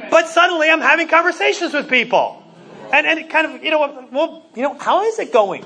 But 0.10 0.28
suddenly 0.28 0.69
I'm 0.69 0.82
having 0.82 1.08
conversations 1.08 1.74
with 1.74 1.89
people. 1.89 2.41
And, 2.93 3.06
and 3.06 3.30
kind 3.30 3.48
of, 3.48 3.63
you 3.63 3.71
know, 3.71 4.08
well, 4.12 4.45
you 4.56 4.62
know, 4.62 4.76
how 4.76 5.04
is 5.04 5.19
it 5.19 5.34
going 5.34 5.65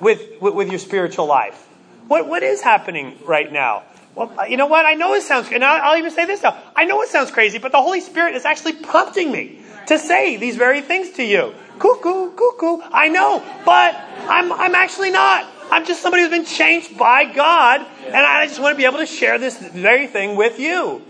with, 0.00 0.40
with, 0.40 0.54
with 0.54 0.70
your 0.70 0.78
spiritual 0.78 1.26
life? 1.26 1.66
What, 2.08 2.28
what 2.28 2.42
is 2.42 2.62
happening 2.62 3.18
right 3.24 3.50
now? 3.50 3.84
Well, 4.14 4.32
uh, 4.38 4.44
you 4.44 4.56
know 4.56 4.66
what? 4.66 4.86
I 4.86 4.94
know 4.94 5.12
it 5.14 5.22
sounds, 5.22 5.50
and 5.52 5.62
I'll, 5.62 5.90
I'll 5.90 5.98
even 5.98 6.10
say 6.10 6.24
this 6.24 6.42
now. 6.42 6.56
I 6.74 6.84
know 6.84 7.02
it 7.02 7.10
sounds 7.10 7.30
crazy, 7.30 7.58
but 7.58 7.72
the 7.72 7.82
Holy 7.82 8.00
Spirit 8.00 8.34
is 8.34 8.44
actually 8.44 8.72
prompting 8.72 9.30
me 9.30 9.60
to 9.86 9.98
say 9.98 10.36
these 10.36 10.56
very 10.56 10.80
things 10.80 11.10
to 11.12 11.24
you. 11.24 11.54
Cuckoo, 11.78 12.32
cuckoo. 12.32 12.78
I 12.92 13.08
know, 13.08 13.42
but 13.64 13.94
I'm, 14.28 14.52
I'm 14.52 14.74
actually 14.74 15.10
not. 15.10 15.46
I'm 15.70 15.84
just 15.84 16.00
somebody 16.00 16.22
who's 16.22 16.30
been 16.30 16.44
changed 16.44 16.96
by 16.96 17.24
God, 17.24 17.80
and 18.06 18.14
I 18.14 18.46
just 18.46 18.60
want 18.60 18.74
to 18.74 18.76
be 18.76 18.84
able 18.84 18.98
to 18.98 19.06
share 19.06 19.38
this 19.38 19.58
very 19.58 20.06
thing 20.06 20.36
with 20.36 20.58
you. 20.58 21.02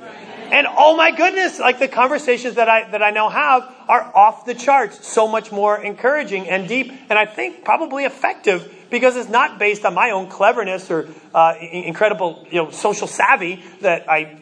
And 0.50 0.66
oh 0.70 0.96
my 0.96 1.10
goodness, 1.10 1.58
like 1.58 1.78
the 1.78 1.88
conversations 1.88 2.54
that 2.54 2.68
I, 2.68 2.88
that 2.90 3.02
I 3.02 3.10
now 3.10 3.28
have 3.28 3.62
are 3.88 4.12
off 4.14 4.46
the 4.46 4.54
charts, 4.54 5.06
so 5.06 5.26
much 5.26 5.50
more 5.50 5.80
encouraging 5.82 6.48
and 6.48 6.68
deep, 6.68 6.92
and 7.10 7.18
I 7.18 7.26
think 7.26 7.64
probably 7.64 8.04
effective 8.04 8.72
because 8.88 9.16
it's 9.16 9.28
not 9.28 9.58
based 9.58 9.84
on 9.84 9.94
my 9.94 10.10
own 10.10 10.28
cleverness 10.28 10.90
or 10.90 11.08
uh, 11.34 11.54
incredible 11.60 12.46
you 12.50 12.62
know, 12.62 12.70
social 12.70 13.08
savvy 13.08 13.62
that 13.80 14.08
I 14.08 14.38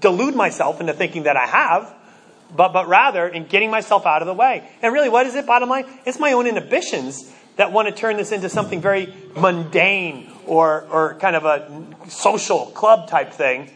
delude 0.00 0.36
myself 0.36 0.80
into 0.80 0.92
thinking 0.92 1.24
that 1.24 1.36
I 1.36 1.46
have, 1.46 1.92
but, 2.54 2.72
but 2.72 2.88
rather 2.88 3.26
in 3.26 3.46
getting 3.46 3.70
myself 3.70 4.06
out 4.06 4.22
of 4.22 4.26
the 4.26 4.34
way. 4.34 4.68
And 4.82 4.92
really, 4.92 5.08
what 5.08 5.26
is 5.26 5.34
it, 5.34 5.46
bottom 5.46 5.68
line? 5.68 5.86
It's 6.04 6.18
my 6.18 6.32
own 6.32 6.46
inhibitions 6.46 7.32
that 7.56 7.72
want 7.72 7.88
to 7.88 7.94
turn 7.94 8.16
this 8.16 8.32
into 8.32 8.48
something 8.48 8.80
very 8.80 9.12
mundane 9.36 10.30
or, 10.46 10.86
or 10.90 11.14
kind 11.14 11.36
of 11.36 11.44
a 11.44 12.08
social 12.08 12.66
club 12.66 13.08
type 13.08 13.32
thing. 13.32 13.70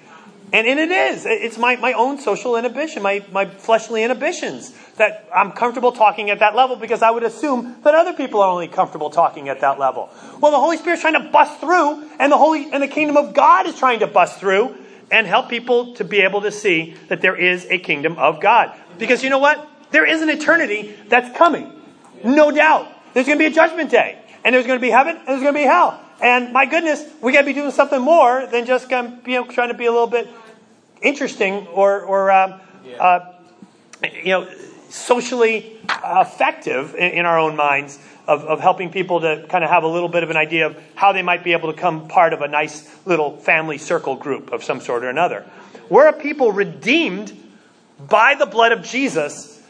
And, 0.52 0.66
and 0.66 0.78
it 0.78 0.90
is. 0.90 1.24
It's 1.24 1.56
my, 1.56 1.76
my 1.76 1.94
own 1.94 2.18
social 2.18 2.56
inhibition, 2.56 3.02
my, 3.02 3.24
my 3.32 3.46
fleshly 3.46 4.04
inhibitions 4.04 4.74
that 4.96 5.26
I'm 5.34 5.52
comfortable 5.52 5.92
talking 5.92 6.28
at 6.28 6.40
that 6.40 6.54
level 6.54 6.76
because 6.76 7.00
I 7.00 7.10
would 7.10 7.22
assume 7.22 7.76
that 7.84 7.94
other 7.94 8.12
people 8.12 8.40
are 8.42 8.50
only 8.50 8.68
comfortable 8.68 9.08
talking 9.08 9.48
at 9.48 9.62
that 9.62 9.78
level. 9.78 10.10
Well, 10.40 10.52
the 10.52 10.60
Holy 10.60 10.76
Spirit's 10.76 11.00
trying 11.00 11.14
to 11.14 11.30
bust 11.30 11.58
through, 11.58 12.06
and 12.18 12.30
the 12.30 12.36
Holy 12.36 12.70
and 12.70 12.82
the 12.82 12.88
kingdom 12.88 13.16
of 13.16 13.32
God 13.32 13.66
is 13.66 13.78
trying 13.78 14.00
to 14.00 14.06
bust 14.06 14.38
through 14.38 14.76
and 15.12 15.26
help 15.26 15.48
people 15.48 15.94
to 15.94 16.04
be 16.04 16.20
able 16.22 16.40
to 16.40 16.50
see 16.50 16.96
that 17.08 17.20
there 17.20 17.36
is 17.36 17.66
a 17.70 17.78
kingdom 17.78 18.18
of 18.18 18.40
God. 18.40 18.74
Because 18.98 19.22
you 19.22 19.30
know 19.30 19.38
what? 19.38 19.68
There 19.90 20.06
is 20.06 20.22
an 20.22 20.30
eternity 20.30 20.96
that's 21.08 21.36
coming. 21.36 21.70
No 22.24 22.50
doubt. 22.50 22.88
There's 23.12 23.26
going 23.26 23.38
to 23.38 23.42
be 23.44 23.50
a 23.50 23.54
judgment 23.54 23.90
day, 23.90 24.18
and 24.42 24.54
there's 24.54 24.66
going 24.66 24.78
to 24.78 24.82
be 24.82 24.90
heaven, 24.90 25.16
and 25.18 25.28
there's 25.28 25.42
going 25.42 25.54
to 25.54 25.60
be 25.60 25.66
hell. 25.66 26.00
And 26.22 26.52
my 26.52 26.64
goodness, 26.64 27.04
we 27.20 27.32
got 27.32 27.40
to 27.40 27.46
be 27.46 27.52
doing 27.52 27.72
something 27.72 28.00
more 28.00 28.46
than 28.46 28.64
just 28.64 28.90
you 28.90 28.96
know, 29.26 29.44
trying 29.44 29.68
to 29.68 29.74
be 29.74 29.86
a 29.86 29.92
little 29.92 30.06
bit 30.06 30.28
interesting 31.02 31.66
or, 31.66 32.00
or 32.00 32.30
um, 32.30 32.60
uh, 32.98 33.20
you 34.02 34.30
know, 34.30 34.48
socially 34.92 35.80
effective 36.04 36.94
in, 36.94 37.24
our 37.24 37.38
own 37.38 37.56
minds 37.56 37.98
of, 38.28 38.44
of, 38.44 38.60
helping 38.60 38.90
people 38.90 39.20
to 39.22 39.46
kind 39.48 39.64
of 39.64 39.70
have 39.70 39.84
a 39.84 39.88
little 39.88 40.08
bit 40.08 40.22
of 40.22 40.28
an 40.28 40.36
idea 40.36 40.66
of 40.66 40.76
how 40.94 41.12
they 41.12 41.22
might 41.22 41.42
be 41.42 41.52
able 41.52 41.72
to 41.72 41.78
come 41.78 42.08
part 42.08 42.34
of 42.34 42.42
a 42.42 42.48
nice 42.48 42.88
little 43.06 43.38
family 43.38 43.78
circle 43.78 44.16
group 44.16 44.52
of 44.52 44.62
some 44.62 44.80
sort 44.80 45.02
or 45.02 45.08
another. 45.08 45.46
We're 45.88 46.08
a 46.08 46.12
people 46.12 46.52
redeemed 46.52 47.32
by 47.98 48.34
the 48.34 48.44
blood 48.44 48.72
of 48.72 48.82
Jesus 48.82 49.62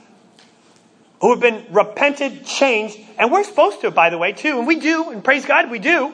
who 1.21 1.31
have 1.31 1.41
been 1.41 1.67
repented, 1.73 2.45
changed, 2.45 2.99
and 3.17 3.31
we're 3.31 3.45
supposed 3.45 3.81
to, 3.83 3.93
by 3.93 4.11
the 4.11 4.19
way, 4.19 4.33
too, 4.33 4.59
and 4.59 4.67
we 4.67 4.81
do, 4.81 5.11
and 5.11 5.23
praise 5.23 5.47
God, 5.47 5.71
we 5.71 5.79
do. 5.79 6.13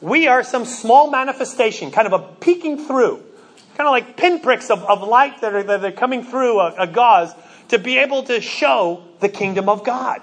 We 0.00 0.28
are 0.28 0.44
some 0.44 0.64
small 0.64 1.10
manifestation, 1.10 1.90
kind 1.90 2.06
of 2.06 2.12
a 2.12 2.20
peeking 2.20 2.86
through, 2.86 3.24
kind 3.76 3.88
of 3.88 3.90
like 3.90 4.16
pinpricks 4.16 4.70
of, 4.70 4.84
of 4.84 5.02
light 5.02 5.40
that 5.40 5.52
are, 5.52 5.62
that 5.64 5.84
are 5.84 5.90
coming 5.90 6.22
through 6.22 6.60
a, 6.60 6.74
a 6.78 6.86
gauze 6.86 7.32
to 7.68 7.78
be 7.78 7.98
able 7.98 8.22
to 8.24 8.40
show 8.40 9.02
the 9.20 9.28
kingdom 9.28 9.68
of 9.68 9.84
God. 9.84 10.22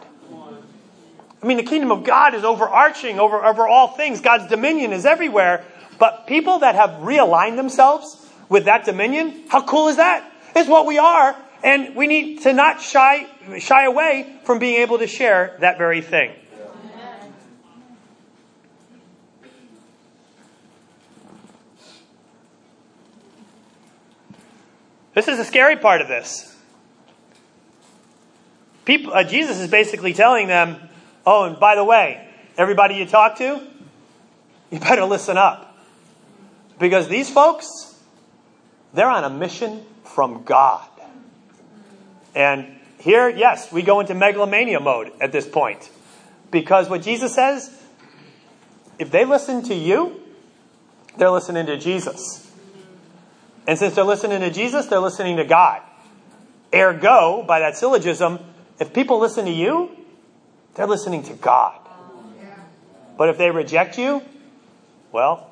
I 1.42 1.46
mean, 1.46 1.58
the 1.58 1.64
kingdom 1.64 1.92
of 1.92 2.06
God 2.06 2.34
is 2.36 2.46
overarching 2.46 3.20
over, 3.20 3.44
over 3.44 3.68
all 3.68 3.90
things. 3.90 4.22
God's 4.22 4.48
dominion 4.48 4.94
is 4.94 5.06
everywhere. 5.06 5.66
But 6.00 6.26
people 6.26 6.60
that 6.60 6.76
have 6.76 7.02
realigned 7.02 7.58
themselves 7.58 8.26
with 8.48 8.66
that 8.66 8.86
dominion, 8.86 9.44
how 9.50 9.62
cool 9.64 9.90
is 9.90 9.98
that? 9.98 10.30
It's 10.56 10.70
what 10.70 10.86
we 10.86 10.98
are. 11.00 11.36
And 11.62 11.96
we 11.96 12.08
need 12.08 12.42
to 12.44 12.54
not 12.54 12.82
shy, 12.82 13.28
shy 13.60 13.84
away 13.86 14.38
from 14.44 14.60
being 14.60 14.82
able 14.82 15.00
to 15.00 15.08
share 15.08 15.58
that 15.60 15.78
very 15.78 16.02
thing. 16.02 16.32
This 25.14 25.28
is 25.28 25.38
the 25.38 25.46
scary 25.46 25.76
part 25.76 26.02
of 26.02 26.08
this. 26.08 26.53
People, 28.86 29.14
uh, 29.14 29.24
Jesus 29.24 29.60
is 29.60 29.70
basically 29.70 30.14
telling 30.14 30.48
them, 30.48 30.78
oh, 31.26 31.46
and 31.46 31.60
by 31.60 31.76
the 31.76 31.84
way, 31.84 32.28
everybody 32.58 32.96
you 32.96 33.06
talk 33.06 33.38
to, 33.38 33.62
you 34.72 34.80
better 34.80 35.06
listen 35.06 35.38
up. 35.38 35.78
Because 36.80 37.08
these 37.08 37.30
folks, 37.30 37.98
they're 38.94 39.10
on 39.10 39.24
a 39.24 39.30
mission 39.30 39.86
from 40.04 40.44
God. 40.44 40.88
And 42.36 42.80
here, 43.00 43.30
yes, 43.30 43.72
we 43.72 43.84
go 43.84 44.00
into 44.00 44.16
megalomania 44.16 44.80
mode 44.80 45.12
at 45.22 45.32
this 45.32 45.48
point. 45.48 45.90
Because 46.52 46.90
what 46.90 47.02
Jesus 47.02 47.34
says, 47.34 47.70
if 49.00 49.12
they 49.12 49.26
listen 49.26 49.64
to 49.64 49.76
you, 49.76 50.22
they're 51.18 51.32
listening 51.32 51.66
to 51.68 51.78
Jesus. 51.78 52.52
And 53.68 53.78
since 53.78 53.96
they're 53.96 54.04
listening 54.04 54.42
to 54.42 54.52
Jesus, 54.52 54.88
they're 54.88 55.00
listening 55.00 55.38
to 55.38 55.46
God. 55.46 55.82
Ergo, 56.74 57.44
by 57.48 57.60
that 57.60 57.78
syllogism, 57.78 58.40
if 58.84 58.94
people 58.94 59.20
listen 59.20 59.46
to 59.46 59.52
you, 59.52 59.90
they're 60.76 60.88
listening 60.88 61.24
to 61.24 61.34
God. 61.34 61.80
But 63.18 63.30
if 63.30 63.38
they 63.38 63.50
reject 63.50 63.98
you, 63.98 64.22
well, 65.14 65.50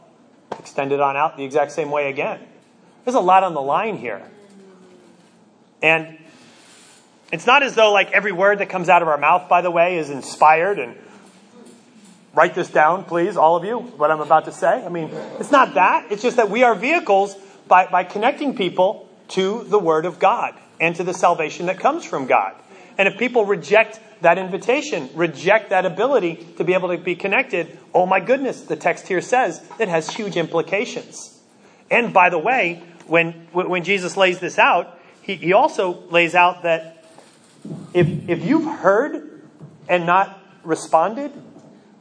extend 0.60 0.92
it 0.92 1.00
on 1.00 1.16
out 1.16 1.38
the 1.38 1.46
exact 1.46 1.72
same 1.72 1.92
way 1.92 2.10
again. 2.10 2.40
There's 3.06 3.16
a 3.16 3.22
lot 3.22 3.44
on 3.44 3.54
the 3.54 3.62
line 3.62 3.98
here. 3.98 4.22
And 5.82 6.18
it's 7.32 7.48
not 7.48 7.64
as 7.64 7.74
though 7.74 7.94
like 7.94 8.12
every 8.12 8.34
word 8.34 8.60
that 8.60 8.68
comes 8.68 8.90
out 8.90 9.02
of 9.02 9.08
our 9.08 9.18
mouth, 9.18 9.48
by 9.48 9.62
the 9.62 9.72
way, 9.72 9.98
is 9.98 10.10
inspired 10.10 10.78
and 10.78 10.98
write 12.34 12.54
this 12.54 12.70
down, 12.70 13.06
please, 13.06 13.38
all 13.38 13.56
of 13.56 13.64
you, 13.64 13.80
what 13.80 14.12
I'm 14.12 14.20
about 14.20 14.46
to 14.46 14.52
say. 14.52 14.84
I 14.84 14.90
mean, 14.90 15.10
it's 15.40 15.52
not 15.52 15.76
that. 15.76 16.12
It's 16.12 16.22
just 16.22 16.36
that 16.36 16.50
we 16.50 16.64
are 16.64 16.76
vehicles 16.76 17.36
by, 17.68 17.88
by 17.88 18.04
connecting 18.04 18.58
people 18.58 19.08
to 19.30 19.64
the 19.64 19.80
Word 19.80 20.06
of 20.06 20.20
God 20.20 20.54
and 20.82 20.96
to 20.98 21.04
the 21.06 21.14
salvation 21.14 21.68
that 21.68 21.80
comes 21.80 22.04
from 22.04 22.26
God. 22.26 22.56
And 23.02 23.08
if 23.08 23.18
people 23.18 23.46
reject 23.46 24.00
that 24.22 24.38
invitation, 24.38 25.10
reject 25.16 25.72
that 25.72 25.88
ability 25.88 26.36
to 26.58 26.64
be 26.64 26.76
able 26.76 26.90
to 26.90 27.00
be 27.00 27.16
connected, 27.16 27.80
oh 27.96 28.06
my 28.06 28.20
goodness, 28.20 28.62
the 28.62 28.76
text 28.76 29.08
here 29.08 29.22
says 29.22 29.68
it 29.80 29.88
has 29.88 30.12
huge 30.12 30.38
implications. 30.38 31.42
And 31.90 32.14
by 32.14 32.30
the 32.30 32.38
way, 32.38 32.84
when, 33.08 33.32
when 33.54 33.84
Jesus 33.84 34.18
lays 34.18 34.38
this 34.38 34.60
out, 34.60 35.00
he, 35.24 35.34
he 35.34 35.52
also 35.52 36.08
lays 36.12 36.36
out 36.36 36.62
that 36.62 37.04
if, 37.96 38.30
if 38.30 38.46
you've 38.46 38.66
heard 38.66 39.42
and 39.90 40.06
not 40.06 40.40
responded, 40.64 41.32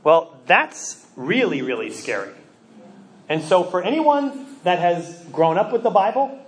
well, 0.04 0.36
that's 0.44 1.06
really, 1.16 1.62
really 1.62 1.90
scary. 1.92 2.34
And 3.26 3.42
so, 3.42 3.64
for 3.64 3.82
anyone 3.82 4.48
that 4.64 4.80
has 4.80 5.24
grown 5.32 5.56
up 5.56 5.72
with 5.72 5.82
the 5.82 5.88
Bible, 5.88 6.38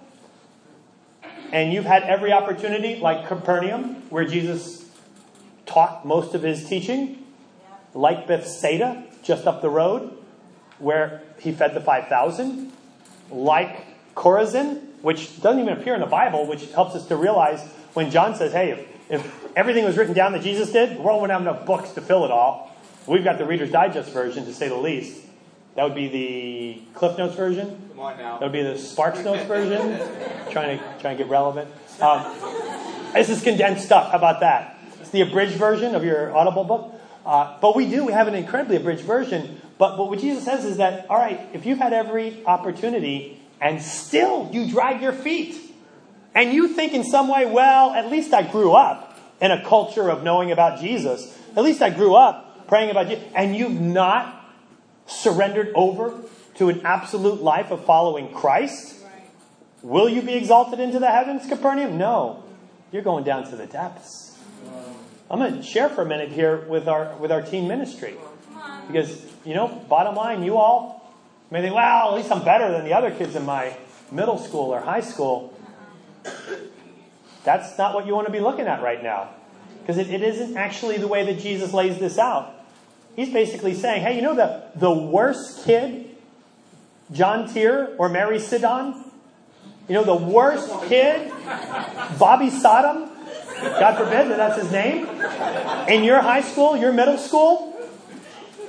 and 1.52 1.72
you've 1.72 1.84
had 1.84 2.02
every 2.04 2.32
opportunity, 2.32 2.96
like 2.96 3.28
Capernaum, 3.28 3.96
where 4.08 4.24
Jesus 4.24 4.84
taught 5.66 6.06
most 6.06 6.34
of 6.34 6.42
his 6.42 6.66
teaching, 6.66 7.24
like 7.94 8.26
Bethsaida, 8.26 9.04
just 9.22 9.46
up 9.46 9.60
the 9.60 9.70
road, 9.70 10.16
where 10.78 11.22
he 11.38 11.52
fed 11.52 11.74
the 11.74 11.80
5,000, 11.80 12.72
like 13.30 13.84
Chorazin, 14.14 14.80
which 15.02 15.40
doesn't 15.42 15.60
even 15.60 15.78
appear 15.78 15.94
in 15.94 16.00
the 16.00 16.06
Bible, 16.06 16.46
which 16.46 16.70
helps 16.72 16.94
us 16.94 17.06
to 17.06 17.16
realize 17.16 17.62
when 17.92 18.10
John 18.10 18.34
says, 18.34 18.52
hey, 18.52 18.70
if, 18.70 18.86
if 19.10 19.56
everything 19.56 19.84
was 19.84 19.96
written 19.96 20.14
down 20.14 20.32
that 20.32 20.42
Jesus 20.42 20.72
did, 20.72 20.96
the 20.96 21.02
world 21.02 21.20
wouldn't 21.20 21.38
have 21.38 21.46
enough 21.46 21.66
books 21.66 21.90
to 21.92 22.00
fill 22.00 22.24
it 22.24 22.30
all. 22.30 22.74
We've 23.06 23.24
got 23.24 23.36
the 23.36 23.44
Reader's 23.44 23.70
Digest 23.70 24.10
version, 24.10 24.44
to 24.46 24.54
say 24.54 24.68
the 24.68 24.76
least. 24.76 25.20
That 25.74 25.84
would 25.84 25.94
be 25.94 26.08
the 26.08 26.82
Cliff 26.98 27.16
Notes 27.16 27.34
version. 27.34 27.90
Come 27.90 28.00
on 28.00 28.18
now. 28.18 28.38
That 28.38 28.46
would 28.46 28.52
be 28.52 28.62
the 28.62 28.76
Sparks 28.78 29.20
Notes 29.24 29.44
version. 29.44 29.98
trying 30.50 30.78
to 30.78 30.84
try 31.00 31.10
and 31.10 31.18
get 31.18 31.28
relevant. 31.28 31.70
Um, 32.00 32.24
this 33.14 33.30
is 33.30 33.42
condensed 33.42 33.84
stuff. 33.84 34.10
How 34.10 34.18
about 34.18 34.40
that? 34.40 34.78
It's 35.00 35.10
the 35.10 35.22
abridged 35.22 35.56
version 35.56 35.94
of 35.94 36.04
your 36.04 36.36
Audible 36.36 36.64
book. 36.64 36.94
Uh, 37.24 37.58
but 37.60 37.76
we 37.76 37.88
do. 37.88 38.04
We 38.04 38.12
have 38.12 38.28
an 38.28 38.34
incredibly 38.34 38.76
abridged 38.76 39.04
version. 39.04 39.60
But, 39.78 39.96
but 39.96 40.08
what 40.08 40.18
Jesus 40.18 40.44
says 40.44 40.64
is 40.64 40.76
that, 40.78 41.08
all 41.08 41.18
right, 41.18 41.40
if 41.52 41.64
you've 41.64 41.78
had 41.78 41.92
every 41.92 42.44
opportunity 42.44 43.40
and 43.60 43.80
still 43.80 44.50
you 44.52 44.70
drag 44.70 45.00
your 45.00 45.12
feet, 45.12 45.56
and 46.34 46.52
you 46.52 46.68
think 46.68 46.94
in 46.94 47.04
some 47.04 47.28
way, 47.28 47.46
well, 47.46 47.90
at 47.90 48.10
least 48.10 48.32
I 48.32 48.42
grew 48.42 48.72
up 48.72 49.18
in 49.40 49.50
a 49.50 49.64
culture 49.64 50.08
of 50.08 50.22
knowing 50.22 50.50
about 50.50 50.80
Jesus. 50.80 51.38
At 51.56 51.62
least 51.62 51.82
I 51.82 51.90
grew 51.90 52.14
up 52.14 52.66
praying 52.68 52.90
about 52.90 53.08
Jesus. 53.08 53.24
And 53.34 53.54
you've 53.54 53.80
not 53.80 54.41
surrendered 55.06 55.72
over 55.74 56.22
to 56.56 56.68
an 56.68 56.82
absolute 56.84 57.42
life 57.42 57.70
of 57.70 57.84
following 57.84 58.32
Christ. 58.32 59.04
Will 59.82 60.08
you 60.08 60.22
be 60.22 60.34
exalted 60.34 60.80
into 60.80 60.98
the 60.98 61.10
heavens, 61.10 61.46
Capernaum? 61.46 61.98
No. 61.98 62.44
You're 62.92 63.02
going 63.02 63.24
down 63.24 63.48
to 63.50 63.56
the 63.56 63.66
depths. 63.66 64.38
I'm 65.30 65.38
going 65.38 65.56
to 65.56 65.62
share 65.62 65.88
for 65.88 66.02
a 66.02 66.06
minute 66.06 66.30
here 66.30 66.58
with 66.68 66.86
our 66.86 67.16
with 67.16 67.32
our 67.32 67.40
teen 67.40 67.66
ministry. 67.66 68.16
Because, 68.86 69.24
you 69.44 69.54
know, 69.54 69.68
bottom 69.88 70.14
line, 70.14 70.42
you 70.42 70.58
all 70.58 71.14
may 71.50 71.62
think, 71.62 71.74
well, 71.74 72.10
at 72.10 72.14
least 72.14 72.30
I'm 72.30 72.44
better 72.44 72.70
than 72.70 72.84
the 72.84 72.92
other 72.92 73.10
kids 73.10 73.34
in 73.34 73.44
my 73.46 73.76
middle 74.10 74.38
school 74.38 74.70
or 74.70 74.80
high 74.80 75.00
school. 75.00 75.58
That's 77.44 77.78
not 77.78 77.94
what 77.94 78.06
you 78.06 78.14
want 78.14 78.26
to 78.26 78.32
be 78.32 78.40
looking 78.40 78.66
at 78.66 78.82
right 78.82 79.02
now. 79.02 79.30
Because 79.80 79.98
it, 79.98 80.10
it 80.10 80.22
isn't 80.22 80.56
actually 80.56 80.98
the 80.98 81.08
way 81.08 81.24
that 81.24 81.40
Jesus 81.40 81.72
lays 81.72 81.98
this 81.98 82.18
out. 82.18 82.54
He's 83.16 83.30
basically 83.30 83.74
saying, 83.74 84.02
hey, 84.02 84.16
you 84.16 84.22
know 84.22 84.34
the, 84.34 84.64
the 84.76 84.90
worst 84.90 85.64
kid, 85.64 86.10
John 87.12 87.52
Tyre 87.52 87.94
or 87.98 88.08
Mary 88.08 88.38
Sidon? 88.38 89.04
You 89.88 89.94
know 89.94 90.04
the 90.04 90.14
worst 90.14 90.70
kid, 90.88 91.30
Bobby 92.18 92.50
Sodom? 92.50 93.10
God 93.60 93.96
forbid 93.96 94.30
that 94.30 94.36
that's 94.36 94.62
his 94.62 94.72
name? 94.72 95.06
In 95.88 96.04
your 96.04 96.20
high 96.20 96.40
school, 96.40 96.76
your 96.76 96.92
middle 96.92 97.18
school? 97.18 97.68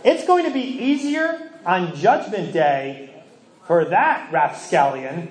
It's 0.04 0.28
going 0.28 0.46
to 0.46 0.52
be 0.52 0.62
easier 0.62 1.52
on 1.66 1.96
Judgment 1.96 2.52
Day 2.52 3.10
for 3.66 3.86
that 3.86 4.32
rapscallion 4.32 5.30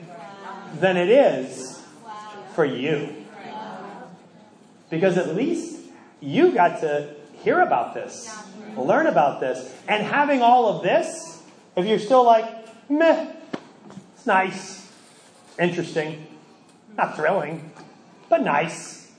than 0.81 0.97
it 0.97 1.11
is 1.11 1.83
for 2.55 2.65
you. 2.65 3.15
Because 4.89 5.19
at 5.19 5.35
least 5.35 5.79
you 6.21 6.53
got 6.53 6.81
to 6.81 7.15
hear 7.43 7.61
about 7.61 7.95
this, 7.95 8.31
learn 8.77 9.07
about 9.07 9.41
this. 9.41 9.75
And 9.89 10.05
having 10.05 10.43
all 10.43 10.69
of 10.69 10.83
this, 10.83 11.43
if 11.77 11.87
you're 11.87 11.99
still 11.99 12.25
like, 12.25 12.45
meh, 12.89 13.33
it's 14.15 14.27
nice, 14.27 14.91
interesting, 15.59 16.27
not 16.97 17.17
thrilling, 17.17 17.71
but 18.29 18.43
nice. 18.43 19.11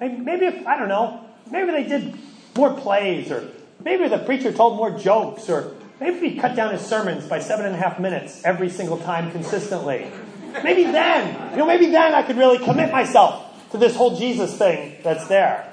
Maybe 0.00 0.46
if, 0.46 0.66
I 0.66 0.76
don't 0.78 0.88
know, 0.88 1.24
maybe 1.50 1.72
they 1.72 1.84
did 1.84 2.14
more 2.54 2.74
plays, 2.74 3.30
or 3.30 3.48
maybe 3.82 4.08
the 4.08 4.18
preacher 4.18 4.52
told 4.52 4.76
more 4.76 4.90
jokes, 4.90 5.48
or 5.48 5.74
maybe 6.00 6.28
he 6.28 6.38
cut 6.38 6.54
down 6.54 6.72
his 6.72 6.82
sermons 6.82 7.26
by 7.26 7.38
seven 7.40 7.64
and 7.64 7.74
a 7.74 7.78
half 7.78 7.98
minutes 7.98 8.42
every 8.44 8.68
single 8.68 8.98
time 8.98 9.30
consistently. 9.30 10.10
Maybe 10.62 10.84
then, 10.84 11.50
you 11.52 11.58
know, 11.58 11.66
maybe 11.66 11.86
then 11.86 12.14
I 12.14 12.22
could 12.22 12.36
really 12.36 12.58
commit 12.58 12.92
myself 12.92 13.70
to 13.72 13.78
this 13.78 13.96
whole 13.96 14.16
Jesus 14.16 14.56
thing 14.56 14.96
that's 15.02 15.26
there. 15.28 15.72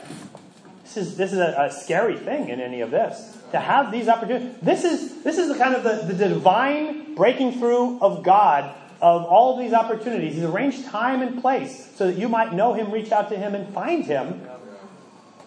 This 0.93 1.07
is, 1.07 1.17
this 1.17 1.33
is 1.33 1.39
a, 1.39 1.55
a 1.57 1.71
scary 1.71 2.17
thing 2.17 2.49
in 2.49 2.59
any 2.59 2.81
of 2.81 2.91
this. 2.91 3.35
To 3.51 3.59
have 3.59 3.91
these 3.91 4.07
opportunities. 4.07 4.55
This 4.61 4.83
is, 4.83 5.23
this 5.23 5.37
is 5.37 5.47
the 5.47 5.57
kind 5.57 5.75
of 5.75 5.83
the, 5.83 6.13
the 6.13 6.29
divine 6.29 7.15
breaking 7.15 7.59
through 7.59 7.99
of 7.99 8.23
God 8.23 8.75
of 9.01 9.25
all 9.25 9.53
of 9.53 9.59
these 9.59 9.73
opportunities. 9.73 10.35
He's 10.35 10.43
arranged 10.43 10.85
time 10.85 11.21
and 11.21 11.41
place 11.41 11.89
so 11.95 12.07
that 12.07 12.17
you 12.17 12.29
might 12.29 12.53
know 12.53 12.73
Him, 12.73 12.91
reach 12.91 13.11
out 13.11 13.29
to 13.29 13.37
Him, 13.37 13.55
and 13.55 13.73
find 13.73 14.05
Him. 14.05 14.41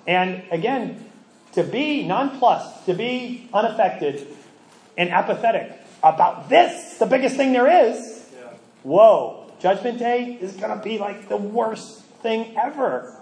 And 0.07 0.42
again, 0.51 1.05
to 1.53 1.62
be 1.62 2.07
nonplussed, 2.07 2.86
to 2.86 2.94
be 2.94 3.49
unaffected 3.53 4.26
and 4.99 5.11
apathetic 5.11 5.72
about 6.03 6.49
this, 6.49 6.99
the 6.99 7.07
biggest 7.07 7.36
thing 7.36 7.53
there 7.53 7.88
is. 7.88 8.24
Whoa, 8.82 9.51
Judgment 9.61 9.99
Day 9.99 10.38
is 10.40 10.53
going 10.53 10.76
to 10.76 10.82
be 10.82 10.99
like 10.99 11.28
the 11.28 11.36
worst 11.36 12.03
thing 12.22 12.57
ever. 12.57 13.16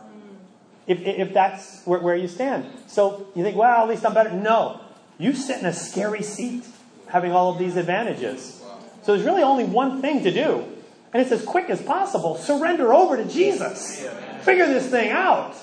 If, 0.86 1.00
if 1.00 1.32
that's 1.32 1.82
where, 1.84 2.00
where 2.00 2.16
you 2.16 2.28
stand. 2.28 2.66
So 2.86 3.26
you 3.34 3.42
think, 3.42 3.56
well, 3.56 3.82
at 3.82 3.88
least 3.88 4.04
I'm 4.04 4.14
better. 4.14 4.32
No. 4.32 4.80
You 5.18 5.32
sit 5.32 5.60
in 5.60 5.66
a 5.66 5.72
scary 5.72 6.22
seat 6.22 6.64
having 7.08 7.32
all 7.32 7.52
of 7.52 7.58
these 7.58 7.76
advantages. 7.76 8.62
So 9.02 9.14
there's 9.14 9.24
really 9.24 9.42
only 9.42 9.64
one 9.64 10.00
thing 10.00 10.22
to 10.24 10.32
do. 10.32 10.64
And 11.12 11.22
it's 11.22 11.30
as 11.30 11.44
quick 11.44 11.70
as 11.70 11.80
possible. 11.80 12.36
Surrender 12.36 12.92
over 12.92 13.16
to 13.16 13.24
Jesus. 13.24 14.04
Figure 14.42 14.66
this 14.66 14.88
thing 14.88 15.10
out. 15.10 15.54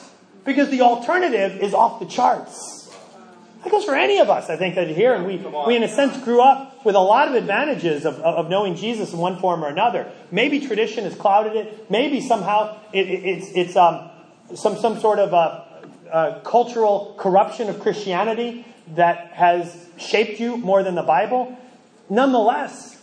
Because 0.45 0.69
the 0.69 0.81
alternative 0.81 1.61
is 1.61 1.73
off 1.73 1.99
the 1.99 2.05
charts. 2.05 2.79
That 3.63 3.69
goes 3.69 3.83
for 3.83 3.95
any 3.95 4.19
of 4.19 4.29
us, 4.29 4.49
I 4.49 4.55
think, 4.57 4.75
that 4.75 4.87
are 4.87 4.93
here. 4.93 5.13
And 5.13 5.25
we, 5.27 5.37
we, 5.67 5.75
in 5.75 5.83
a 5.83 5.87
sense, 5.87 6.17
grew 6.23 6.41
up 6.41 6.83
with 6.83 6.95
a 6.95 6.99
lot 6.99 7.27
of 7.27 7.35
advantages 7.35 8.05
of, 8.05 8.19
of 8.21 8.49
knowing 8.49 8.75
Jesus 8.75 9.13
in 9.13 9.19
one 9.19 9.39
form 9.39 9.63
or 9.63 9.67
another. 9.67 10.11
Maybe 10.31 10.65
tradition 10.65 11.03
has 11.03 11.15
clouded 11.15 11.55
it. 11.55 11.91
Maybe 11.91 12.21
somehow 12.21 12.79
it, 12.91 13.07
it, 13.07 13.23
it's, 13.23 13.51
it's 13.53 13.75
um, 13.75 14.09
some, 14.55 14.77
some 14.77 14.99
sort 14.99 15.19
of 15.19 15.33
a, 15.33 16.09
a 16.11 16.41
cultural 16.43 17.15
corruption 17.17 17.69
of 17.69 17.79
Christianity 17.79 18.65
that 18.95 19.31
has 19.33 19.87
shaped 19.97 20.39
you 20.39 20.57
more 20.57 20.83
than 20.83 20.95
the 20.95 21.03
Bible. 21.03 21.57
Nonetheless, 22.09 22.99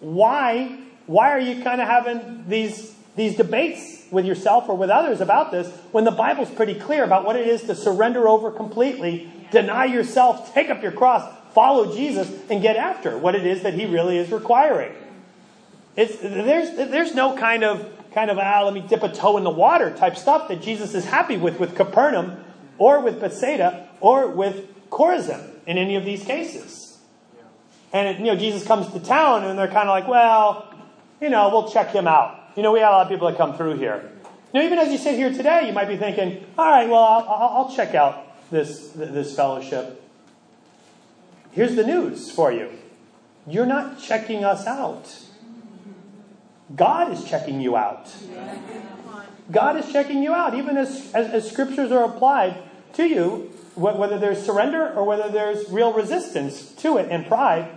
why, 0.00 0.78
why 1.06 1.30
are 1.30 1.38
you 1.40 1.62
kind 1.62 1.80
of 1.80 1.88
having 1.88 2.44
these, 2.48 2.94
these 3.16 3.36
debates 3.36 4.06
with 4.10 4.24
yourself 4.24 4.68
or 4.68 4.76
with 4.76 4.90
others 4.90 5.20
about 5.20 5.52
this 5.52 5.68
when 5.92 6.04
the 6.04 6.10
Bible's 6.10 6.50
pretty 6.50 6.74
clear 6.74 7.04
about 7.04 7.24
what 7.24 7.36
it 7.36 7.46
is 7.46 7.62
to 7.62 7.74
surrender 7.74 8.28
over 8.28 8.50
completely, 8.50 9.30
deny 9.52 9.84
yourself, 9.84 10.52
take 10.52 10.68
up 10.68 10.82
your 10.82 10.92
cross, 10.92 11.32
follow 11.52 11.94
Jesus, 11.94 12.30
and 12.50 12.62
get 12.62 12.76
after 12.76 13.16
what 13.16 13.34
it 13.34 13.46
is 13.46 13.62
that 13.62 13.74
He 13.74 13.86
really 13.86 14.16
is 14.18 14.30
requiring? 14.30 14.92
It's, 15.96 16.16
there's, 16.16 16.74
there's 16.76 17.14
no 17.14 17.36
kind 17.36 17.62
of 17.62 17.99
kind 18.12 18.30
of, 18.30 18.38
ah, 18.38 18.62
let 18.64 18.74
me 18.74 18.80
dip 18.80 19.02
a 19.02 19.12
toe 19.12 19.36
in 19.36 19.44
the 19.44 19.50
water 19.50 19.94
type 19.94 20.16
stuff 20.16 20.48
that 20.48 20.62
Jesus 20.62 20.94
is 20.94 21.04
happy 21.04 21.36
with 21.36 21.58
with 21.60 21.76
Capernaum 21.76 22.44
or 22.78 23.00
with 23.00 23.20
Bethsaida 23.20 23.88
or 24.00 24.28
with 24.28 24.66
Chorazin 24.90 25.48
in 25.66 25.78
any 25.78 25.96
of 25.96 26.04
these 26.04 26.24
cases. 26.24 26.98
And, 27.92 28.08
it, 28.08 28.18
you 28.18 28.26
know, 28.26 28.36
Jesus 28.36 28.64
comes 28.64 28.92
to 28.92 29.00
town 29.00 29.44
and 29.44 29.58
they're 29.58 29.68
kind 29.68 29.88
of 29.88 29.92
like, 29.92 30.08
well, 30.08 30.72
you 31.20 31.30
know, 31.30 31.48
we'll 31.50 31.70
check 31.70 31.90
him 31.90 32.06
out. 32.06 32.38
You 32.56 32.62
know, 32.62 32.72
we 32.72 32.80
have 32.80 32.90
a 32.90 32.96
lot 32.96 33.02
of 33.02 33.08
people 33.08 33.28
that 33.28 33.36
come 33.36 33.56
through 33.56 33.78
here. 33.78 34.10
You 34.52 34.60
know, 34.60 34.66
even 34.66 34.78
as 34.78 34.90
you 34.90 34.98
sit 34.98 35.14
here 35.14 35.32
today, 35.32 35.66
you 35.66 35.72
might 35.72 35.88
be 35.88 35.96
thinking, 35.96 36.44
all 36.58 36.68
right, 36.68 36.88
well, 36.88 37.02
I'll, 37.02 37.66
I'll 37.66 37.74
check 37.74 37.94
out 37.94 38.26
this, 38.50 38.90
this 38.90 39.34
fellowship. 39.36 40.02
Here's 41.52 41.74
the 41.76 41.84
news 41.84 42.30
for 42.30 42.52
you. 42.52 42.70
You're 43.46 43.66
not 43.66 44.00
checking 44.00 44.44
us 44.44 44.66
out. 44.66 45.24
God 46.74 47.12
is 47.12 47.24
checking 47.24 47.60
you 47.60 47.76
out. 47.76 48.12
God 49.50 49.76
is 49.76 49.90
checking 49.92 50.22
you 50.22 50.32
out, 50.32 50.54
even 50.54 50.76
as, 50.76 51.12
as, 51.12 51.28
as 51.32 51.50
scriptures 51.50 51.90
are 51.90 52.04
applied 52.04 52.56
to 52.94 53.04
you, 53.04 53.50
whether 53.74 54.18
there's 54.18 54.44
surrender 54.44 54.92
or 54.92 55.04
whether 55.04 55.28
there's 55.28 55.68
real 55.70 55.92
resistance 55.92 56.72
to 56.76 56.98
it 56.98 57.08
and 57.10 57.26
pride. 57.26 57.68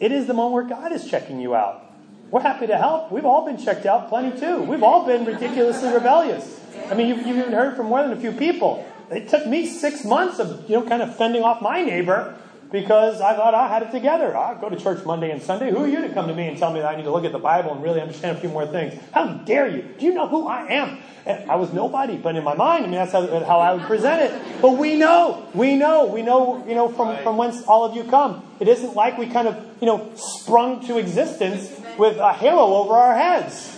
It 0.00 0.12
is 0.12 0.26
the 0.26 0.34
moment 0.34 0.54
where 0.54 0.78
God 0.78 0.92
is 0.92 1.08
checking 1.08 1.40
you 1.40 1.54
out. 1.54 1.82
We're 2.30 2.42
happy 2.42 2.66
to 2.66 2.76
help. 2.76 3.12
We've 3.12 3.24
all 3.24 3.46
been 3.46 3.56
checked 3.56 3.86
out 3.86 4.08
plenty 4.08 4.38
too. 4.38 4.62
We've 4.62 4.82
all 4.82 5.06
been 5.06 5.24
ridiculously 5.24 5.92
rebellious. 5.92 6.60
I 6.90 6.94
mean, 6.94 7.08
you've, 7.08 7.26
you've 7.26 7.38
even 7.38 7.52
heard 7.52 7.76
from 7.76 7.86
more 7.86 8.02
than 8.02 8.12
a 8.12 8.20
few 8.20 8.32
people. 8.32 8.84
It 9.10 9.28
took 9.28 9.46
me 9.46 9.66
six 9.66 10.04
months 10.04 10.40
of, 10.40 10.68
you 10.68 10.80
know, 10.80 10.86
kind 10.86 11.02
of 11.02 11.16
fending 11.16 11.42
off 11.42 11.62
my 11.62 11.82
neighbor 11.82 12.36
because 12.70 13.20
I 13.20 13.34
thought 13.34 13.54
I 13.54 13.68
had 13.68 13.82
it 13.82 13.90
together. 13.90 14.36
I 14.36 14.60
go 14.60 14.68
to 14.68 14.76
church 14.76 15.04
Monday 15.04 15.30
and 15.30 15.42
Sunday. 15.42 15.70
Who 15.70 15.78
are 15.78 15.88
you 15.88 16.00
to 16.02 16.08
come 16.12 16.28
to 16.28 16.34
me 16.34 16.48
and 16.48 16.58
tell 16.58 16.72
me 16.72 16.80
that 16.80 16.92
I 16.92 16.96
need 16.96 17.04
to 17.04 17.10
look 17.10 17.24
at 17.24 17.32
the 17.32 17.38
Bible 17.38 17.72
and 17.72 17.82
really 17.82 18.00
understand 18.00 18.36
a 18.36 18.40
few 18.40 18.48
more 18.48 18.66
things? 18.66 19.00
How 19.12 19.26
dare 19.26 19.68
you? 19.68 19.82
Do 19.98 20.04
you 20.04 20.14
know 20.14 20.26
who 20.26 20.46
I 20.46 20.66
am? 20.66 20.98
I 21.26 21.56
was 21.56 21.72
nobody, 21.72 22.16
but 22.16 22.36
in 22.36 22.44
my 22.44 22.54
mind, 22.54 22.84
I 22.84 22.86
mean, 22.86 22.96
that's 22.96 23.10
how, 23.10 23.26
how 23.44 23.58
I 23.58 23.74
would 23.74 23.82
present 23.82 24.22
it. 24.22 24.62
But 24.62 24.78
we 24.78 24.96
know, 24.96 25.48
we 25.54 25.74
know, 25.74 26.06
we 26.06 26.22
know, 26.22 26.64
you 26.68 26.74
know, 26.76 26.88
from, 26.88 27.20
from 27.24 27.36
whence 27.36 27.64
all 27.64 27.84
of 27.84 27.96
you 27.96 28.04
come. 28.04 28.46
It 28.60 28.68
isn't 28.68 28.94
like 28.94 29.18
we 29.18 29.26
kind 29.26 29.48
of, 29.48 29.56
you 29.80 29.86
know, 29.86 30.12
sprung 30.14 30.86
to 30.86 30.98
existence 30.98 31.80
with 31.98 32.18
a 32.18 32.32
halo 32.32 32.76
over 32.76 32.94
our 32.94 33.16
heads. 33.16 33.76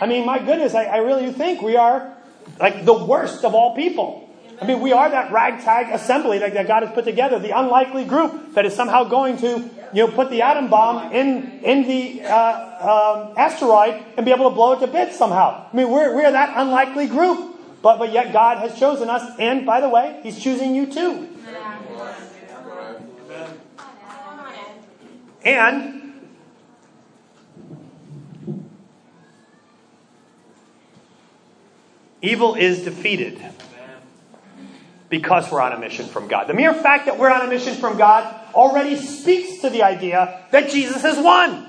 I 0.00 0.06
mean, 0.06 0.24
my 0.24 0.38
goodness, 0.38 0.74
I, 0.74 0.84
I 0.84 0.96
really 0.98 1.26
do 1.26 1.32
think 1.32 1.60
we 1.60 1.76
are 1.76 2.14
like 2.60 2.84
the 2.84 2.94
worst 2.94 3.44
of 3.44 3.54
all 3.54 3.74
people. 3.74 4.29
I 4.60 4.66
mean, 4.66 4.80
we 4.80 4.92
are 4.92 5.08
that 5.08 5.32
ragtag 5.32 5.88
assembly 5.90 6.38
that, 6.38 6.52
that 6.52 6.66
God 6.66 6.82
has 6.82 6.92
put 6.92 7.06
together, 7.06 7.38
the 7.38 7.58
unlikely 7.58 8.04
group 8.04 8.52
that 8.54 8.66
is 8.66 8.74
somehow 8.74 9.04
going 9.04 9.38
to, 9.38 9.70
you 9.94 10.06
know, 10.06 10.08
put 10.08 10.28
the 10.28 10.42
atom 10.42 10.68
bomb 10.68 11.12
in 11.12 11.60
in 11.64 11.88
the 11.88 12.22
uh, 12.24 13.30
um, 13.30 13.34
asteroid 13.38 14.04
and 14.18 14.26
be 14.26 14.32
able 14.32 14.50
to 14.50 14.54
blow 14.54 14.72
it 14.72 14.80
to 14.80 14.86
bits 14.86 15.16
somehow. 15.16 15.66
I 15.72 15.74
mean, 15.74 15.88
we're 15.88 16.14
we're 16.14 16.30
that 16.30 16.52
unlikely 16.56 17.06
group, 17.06 17.56
but 17.80 17.98
but 17.98 18.12
yet 18.12 18.34
God 18.34 18.58
has 18.58 18.78
chosen 18.78 19.08
us, 19.08 19.34
and 19.38 19.64
by 19.64 19.80
the 19.80 19.88
way, 19.88 20.20
He's 20.22 20.38
choosing 20.38 20.74
you 20.74 20.92
too. 20.92 21.28
And 25.42 26.12
evil 32.20 32.54
is 32.56 32.82
defeated 32.82 33.42
because 35.10 35.50
we're 35.50 35.60
on 35.60 35.72
a 35.72 35.78
mission 35.78 36.06
from 36.06 36.28
God. 36.28 36.46
The 36.46 36.54
mere 36.54 36.72
fact 36.72 37.06
that 37.06 37.18
we're 37.18 37.30
on 37.30 37.42
a 37.46 37.50
mission 37.50 37.74
from 37.74 37.98
God 37.98 38.24
already 38.54 38.96
speaks 38.96 39.60
to 39.60 39.68
the 39.68 39.82
idea 39.82 40.44
that 40.52 40.70
Jesus 40.70 41.02
has 41.02 41.18
won. 41.18 41.66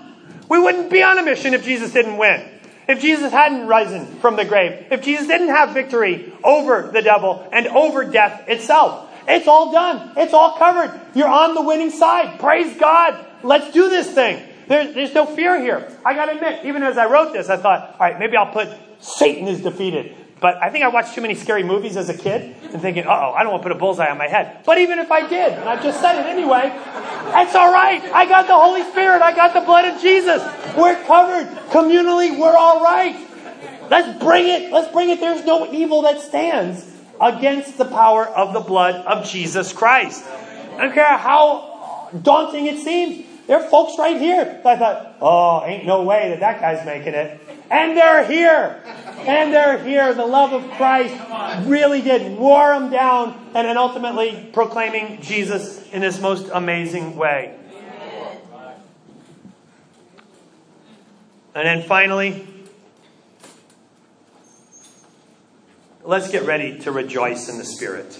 We 0.48 0.60
wouldn't 0.60 0.90
be 0.90 1.02
on 1.04 1.18
a 1.18 1.24
mission 1.24 1.54
if 1.54 1.66
Jesus 1.66 1.92
didn't 1.92 2.18
win. 2.18 2.48
if 2.88 3.02
Jesus 3.02 3.32
hadn't 3.32 3.68
risen 3.68 4.06
from 4.20 4.36
the 4.36 4.46
grave, 4.46 4.88
if 4.92 5.02
Jesus 5.02 5.28
didn't 5.28 5.50
have 5.50 5.74
victory 5.74 6.32
over 6.44 6.90
the 6.92 7.02
devil 7.02 7.48
and 7.52 7.68
over 7.68 8.04
death 8.06 8.48
itself. 8.48 9.10
It's 9.28 9.48
all 9.48 9.72
done. 9.72 10.12
It's 10.18 10.34
all 10.34 10.58
covered. 10.58 11.00
You're 11.16 11.28
on 11.28 11.54
the 11.54 11.62
winning 11.62 11.92
side. 11.92 12.40
Praise 12.40 12.76
God. 12.78 13.26
Let's 13.44 13.72
do 13.72 13.90
this 13.90 14.12
thing. 14.12 14.46
There, 14.68 14.92
there's 14.92 15.14
no 15.14 15.26
fear 15.26 15.60
here. 15.62 15.92
I 16.06 16.14
got 16.14 16.26
to 16.26 16.34
admit, 16.34 16.66
even 16.66 16.84
as 16.84 16.98
I 16.98 17.06
wrote 17.06 17.34
this, 17.34 17.50
I 17.50 17.58
thought, 17.58 17.92
all 17.94 18.00
right, 18.00 18.20
maybe 18.20 18.36
I'll 18.36 18.52
put 18.52 18.70
Satan 19.00 19.48
is 19.48 19.62
defeated. 19.62 20.16
But 20.42 20.58
I 20.62 20.72
think 20.72 20.84
I 20.84 20.88
watched 20.88 21.14
too 21.14 21.22
many 21.22 21.36
scary 21.36 21.62
movies 21.62 21.96
as 21.96 22.10
a 22.10 22.18
kid 22.18 22.56
and 22.74 22.82
thinking, 22.82 23.06
oh, 23.06 23.32
I 23.32 23.44
don't 23.44 23.52
want 23.52 23.62
to 23.62 23.70
put 23.70 23.78
a 23.78 23.80
bullseye 23.80 24.10
on 24.10 24.18
my 24.18 24.28
head. 24.28 24.64
But 24.66 24.80
even 24.80 24.98
if 24.98 25.12
I 25.12 25.28
did, 25.28 25.54
and 25.54 25.70
I've 25.70 25.84
just 25.84 26.02
said 26.02 26.20
it 26.20 26.26
anyway, 26.26 26.64
that's 26.74 27.54
all 27.54 27.72
right. 27.72 28.04
I 28.04 28.26
got 28.26 28.48
the 28.48 28.56
Holy 28.56 28.82
Spirit. 28.90 29.22
I 29.22 29.36
got 29.36 29.54
the 29.54 29.62
blood 29.62 29.86
of 29.86 30.02
Jesus. 30.02 30.42
We're 30.76 31.02
covered. 31.06 31.48
Communally, 31.70 32.40
we're 32.40 32.58
all 32.58 32.84
right. 32.84 33.16
Let's 33.92 34.24
bring 34.24 34.48
it. 34.48 34.72
Let's 34.72 34.92
bring 34.92 35.12
it. 35.12 35.20
There's 35.20 35.46
no 35.46 35.72
evil 35.72 36.02
that 36.02 36.20
stands 36.20 36.90
against 37.22 37.78
the 37.78 37.86
power 37.86 38.26
of 38.26 38.54
the 38.54 38.62
blood 38.62 38.96
of 38.96 39.30
Jesus 39.30 39.72
Christ. 39.74 40.26
I 40.26 40.86
don't 40.86 40.94
care 40.94 41.18
how 41.18 42.10
daunting 42.20 42.66
it 42.66 42.80
seems. 42.80 43.28
There 43.46 43.62
are 43.62 43.70
folks 43.70 44.00
right 44.00 44.18
here 44.18 44.62
I 44.66 44.76
thought, 44.78 45.18
oh, 45.22 45.66
ain't 45.66 45.86
no 45.86 46.04
way 46.04 46.30
that 46.30 46.40
that 46.40 46.62
guy's 46.62 46.86
making 46.86 47.14
it. 47.14 47.40
And 47.70 47.96
they're 47.96 48.26
here. 48.26 48.82
And 49.28 49.54
they're 49.54 49.84
here. 49.84 50.14
The 50.14 50.26
love 50.26 50.54
of 50.54 50.70
Christ 50.72 51.16
really 51.68 52.02
did 52.02 52.38
wore 52.38 52.70
them 52.70 52.90
down 52.90 53.34
and 53.54 53.68
then 53.68 53.78
ultimately 53.78 54.50
proclaiming 54.54 55.22
Jesus 55.22 55.88
in 55.92 56.02
this 56.02 56.20
most 56.20 56.50
amazing 56.52 57.16
way. 57.16 57.56
And 61.54 61.68
then 61.68 61.84
finally, 61.84 62.48
let's 66.04 66.32
get 66.32 66.44
ready 66.44 66.80
to 66.80 66.92
rejoice 66.92 67.50
in 67.50 67.58
the 67.58 67.66
Spirit. 67.66 68.20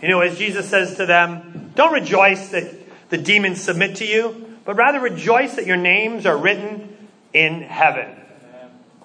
You 0.00 0.08
know, 0.08 0.20
as 0.20 0.38
Jesus 0.38 0.68
says 0.68 0.96
to 0.96 1.06
them, 1.06 1.72
don't 1.74 1.92
rejoice 1.92 2.50
that 2.50 2.72
the 3.10 3.18
demons 3.18 3.60
submit 3.60 3.96
to 3.96 4.04
you, 4.04 4.58
but 4.64 4.76
rather 4.76 5.00
rejoice 5.00 5.56
that 5.56 5.66
your 5.66 5.76
names 5.76 6.26
are 6.26 6.36
written 6.36 7.08
in 7.32 7.62
heaven. 7.62 8.14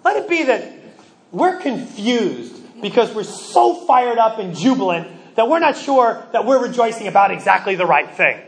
Let 0.03 0.17
it 0.17 0.29
be 0.29 0.43
that 0.43 0.78
we're 1.31 1.59
confused 1.59 2.81
because 2.81 3.13
we're 3.13 3.23
so 3.23 3.85
fired 3.85 4.17
up 4.17 4.39
and 4.39 4.55
jubilant 4.55 5.07
that 5.35 5.47
we're 5.47 5.59
not 5.59 5.77
sure 5.77 6.25
that 6.33 6.45
we're 6.45 6.61
rejoicing 6.61 7.07
about 7.07 7.31
exactly 7.31 7.75
the 7.75 7.85
right 7.85 8.09
thing. 8.15 8.41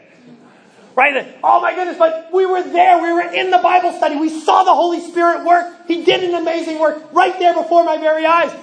Right? 0.95 1.35
Oh 1.43 1.61
my 1.61 1.73
goodness, 1.73 1.97
but 1.97 2.29
we 2.33 2.45
were 2.45 2.63
there. 2.63 3.01
We 3.01 3.13
were 3.13 3.21
in 3.33 3.49
the 3.49 3.59
Bible 3.59 3.93
study. 3.93 4.17
We 4.17 4.29
saw 4.29 4.63
the 4.63 4.73
Holy 4.73 4.99
Spirit 4.99 5.45
work. 5.45 5.87
He 5.87 6.03
did 6.03 6.23
an 6.23 6.35
amazing 6.35 6.79
work 6.79 7.13
right 7.13 7.37
there 7.39 7.53
before 7.53 7.83
my 7.85 7.97
very 7.97 8.25
eyes. 8.25 8.53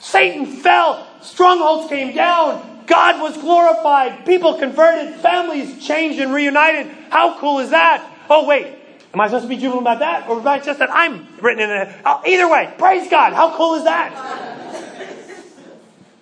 Satan 0.00 0.46
fell. 0.46 1.06
Strongholds 1.22 1.88
came 1.88 2.14
down. 2.14 2.84
God 2.86 3.20
was 3.20 3.36
glorified. 3.36 4.24
People 4.26 4.54
converted. 4.54 5.14
Families 5.16 5.84
changed 5.84 6.18
and 6.18 6.32
reunited. 6.32 6.90
How 7.10 7.38
cool 7.38 7.60
is 7.60 7.70
that? 7.70 8.04
Oh, 8.28 8.46
wait. 8.46 8.77
Am 9.14 9.20
I 9.20 9.26
supposed 9.26 9.44
to 9.44 9.48
be 9.48 9.56
jubilant 9.56 9.82
about 9.82 10.00
that? 10.00 10.28
Or 10.28 10.38
about 10.38 10.64
just 10.64 10.78
that 10.80 10.90
I'm 10.92 11.26
written 11.40 11.62
in 11.62 11.70
it? 11.70 11.96
Oh, 12.04 12.22
either 12.26 12.48
way, 12.48 12.72
praise 12.78 13.10
God. 13.10 13.32
How 13.32 13.56
cool 13.56 13.76
is 13.76 13.84
that? 13.84 14.12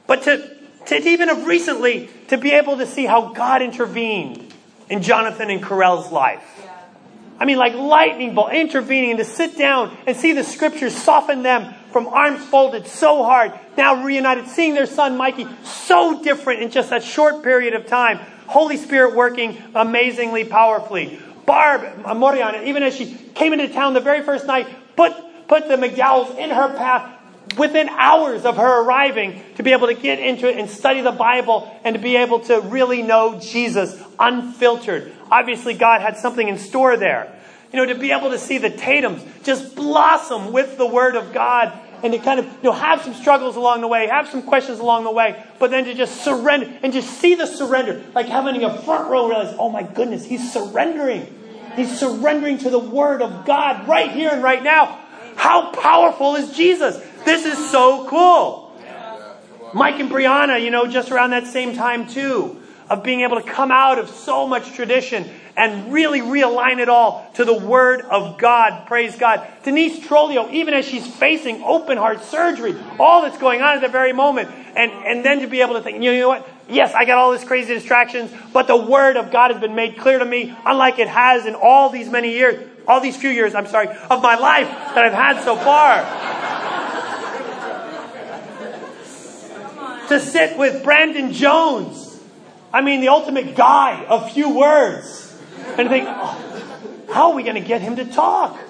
but 0.06 0.22
to, 0.22 0.56
to 0.86 1.08
even 1.08 1.44
recently, 1.44 2.08
to 2.28 2.38
be 2.38 2.52
able 2.52 2.78
to 2.78 2.86
see 2.86 3.04
how 3.04 3.32
God 3.32 3.62
intervened 3.62 4.52
in 4.88 5.02
Jonathan 5.02 5.50
and 5.50 5.62
Corell's 5.62 6.12
life. 6.12 6.44
I 7.38 7.44
mean, 7.44 7.58
like 7.58 7.74
lightning 7.74 8.34
bolt 8.34 8.52
intervening 8.52 9.10
and 9.10 9.18
to 9.18 9.24
sit 9.24 9.58
down 9.58 9.96
and 10.06 10.16
see 10.16 10.32
the 10.32 10.44
scriptures 10.44 10.94
soften 10.94 11.42
them 11.42 11.74
from 11.92 12.06
arms 12.06 12.44
folded 12.44 12.86
so 12.86 13.24
hard, 13.24 13.52
now 13.76 14.04
reunited, 14.04 14.48
seeing 14.48 14.74
their 14.74 14.86
son 14.86 15.16
Mikey 15.16 15.46
so 15.64 16.22
different 16.22 16.62
in 16.62 16.70
just 16.70 16.90
that 16.90 17.02
short 17.02 17.42
period 17.42 17.74
of 17.74 17.86
time. 17.86 18.18
Holy 18.46 18.76
Spirit 18.76 19.14
working 19.14 19.62
amazingly 19.74 20.44
powerfully. 20.44 21.20
Barb 21.46 21.82
uh, 22.04 22.14
Moriana, 22.14 22.64
even 22.64 22.82
as 22.82 22.94
she 22.94 23.14
came 23.34 23.52
into 23.52 23.68
town 23.68 23.94
the 23.94 24.00
very 24.00 24.22
first 24.22 24.46
night, 24.46 24.66
put, 24.96 25.12
put 25.48 25.68
the 25.68 25.76
McDowells 25.76 26.36
in 26.36 26.50
her 26.50 26.76
path 26.76 27.12
within 27.56 27.88
hours 27.88 28.44
of 28.44 28.56
her 28.56 28.82
arriving 28.82 29.42
to 29.54 29.62
be 29.62 29.72
able 29.72 29.86
to 29.86 29.94
get 29.94 30.18
into 30.18 30.48
it 30.48 30.58
and 30.58 30.68
study 30.68 31.00
the 31.00 31.12
Bible 31.12 31.72
and 31.84 31.94
to 31.94 32.02
be 32.02 32.16
able 32.16 32.40
to 32.40 32.60
really 32.60 33.02
know 33.02 33.38
Jesus 33.40 34.00
unfiltered. 34.18 35.12
Obviously, 35.30 35.74
God 35.74 36.00
had 36.00 36.16
something 36.16 36.46
in 36.46 36.58
store 36.58 36.96
there. 36.96 37.32
You 37.72 37.78
know, 37.78 37.92
to 37.92 37.98
be 37.98 38.12
able 38.12 38.30
to 38.30 38.38
see 38.38 38.58
the 38.58 38.70
Tatums 38.70 39.22
just 39.42 39.74
blossom 39.74 40.52
with 40.52 40.76
the 40.76 40.86
Word 40.86 41.16
of 41.16 41.32
God 41.32 41.72
and 42.06 42.14
to 42.14 42.20
kind 42.20 42.40
of, 42.40 42.46
you 42.46 42.62
know, 42.62 42.72
have 42.72 43.02
some 43.02 43.14
struggles 43.14 43.56
along 43.56 43.80
the 43.80 43.88
way, 43.88 44.06
have 44.06 44.28
some 44.28 44.42
questions 44.42 44.78
along 44.78 45.04
the 45.04 45.10
way, 45.10 45.42
but 45.58 45.70
then 45.70 45.84
to 45.84 45.94
just 45.94 46.22
surrender 46.22 46.72
and 46.82 46.92
just 46.92 47.10
see 47.20 47.34
the 47.34 47.46
surrender, 47.46 48.02
like 48.14 48.26
having 48.26 48.64
a 48.64 48.82
front 48.82 49.10
row 49.10 49.28
realize, 49.28 49.54
oh 49.58 49.68
my 49.68 49.82
goodness, 49.82 50.24
he's 50.24 50.52
surrendering. 50.52 51.32
He's 51.74 51.98
surrendering 51.98 52.58
to 52.58 52.70
the 52.70 52.78
Word 52.78 53.20
of 53.20 53.44
God 53.44 53.86
right 53.86 54.10
here 54.10 54.30
and 54.32 54.42
right 54.42 54.62
now. 54.62 54.98
How 55.34 55.72
powerful 55.72 56.36
is 56.36 56.56
Jesus? 56.56 56.96
This 57.24 57.44
is 57.44 57.70
so 57.70 58.08
cool. 58.08 58.62
Mike 59.74 60.00
and 60.00 60.10
Brianna, 60.10 60.62
you 60.62 60.70
know, 60.70 60.86
just 60.86 61.10
around 61.10 61.30
that 61.30 61.46
same 61.46 61.74
time 61.74 62.06
too, 62.06 62.62
of 62.88 63.02
being 63.02 63.22
able 63.22 63.40
to 63.40 63.48
come 63.48 63.70
out 63.70 63.98
of 63.98 64.08
so 64.08 64.46
much 64.46 64.72
tradition 64.74 65.28
and 65.56 65.92
really 65.92 66.20
realign 66.20 66.78
it 66.78 66.88
all 66.88 67.30
to 67.34 67.44
the 67.44 67.54
Word 67.54 68.02
of 68.02 68.38
God. 68.38 68.86
Praise 68.86 69.16
God. 69.16 69.46
Denise 69.64 70.06
Trolio, 70.06 70.50
even 70.52 70.74
as 70.74 70.86
she's 70.86 71.06
facing 71.06 71.62
open 71.62 71.96
heart 71.96 72.22
surgery, 72.22 72.76
all 72.98 73.22
that's 73.22 73.38
going 73.38 73.62
on 73.62 73.76
at 73.76 73.80
the 73.80 73.88
very 73.88 74.12
moment, 74.12 74.50
and, 74.76 74.92
and 74.92 75.24
then 75.24 75.40
to 75.40 75.46
be 75.46 75.62
able 75.62 75.74
to 75.74 75.80
think, 75.80 76.02
you 76.02 76.12
know 76.18 76.28
what? 76.28 76.48
Yes, 76.68 76.94
I 76.94 77.04
got 77.04 77.16
all 77.18 77.32
these 77.32 77.44
crazy 77.44 77.74
distractions, 77.74 78.30
but 78.52 78.66
the 78.66 78.76
Word 78.76 79.16
of 79.16 79.30
God 79.30 79.50
has 79.50 79.60
been 79.60 79.74
made 79.74 79.98
clear 79.98 80.18
to 80.18 80.24
me, 80.24 80.54
unlike 80.64 80.98
it 80.98 81.08
has 81.08 81.46
in 81.46 81.54
all 81.54 81.90
these 81.90 82.08
many 82.08 82.32
years, 82.32 82.68
all 82.86 83.00
these 83.00 83.16
few 83.16 83.30
years, 83.30 83.54
I'm 83.54 83.66
sorry, 83.66 83.88
of 83.88 84.22
my 84.22 84.36
life 84.36 84.68
that 84.68 84.98
I've 84.98 85.12
had 85.12 85.42
so 85.42 85.56
far. 85.56 86.04
to 90.08 90.20
sit 90.20 90.56
with 90.56 90.84
Brandon 90.84 91.32
Jones. 91.32 92.05
I 92.76 92.82
mean, 92.82 93.00
the 93.00 93.08
ultimate 93.08 93.56
guy 93.56 94.04
of 94.04 94.32
few 94.32 94.54
words 94.54 95.34
and 95.78 95.88
think, 95.88 96.04
oh, 96.06 97.06
how 97.10 97.30
are 97.30 97.34
we 97.34 97.42
going 97.42 97.54
to 97.54 97.66
get 97.66 97.80
him 97.80 97.96
to 97.96 98.04
talk? 98.04 98.60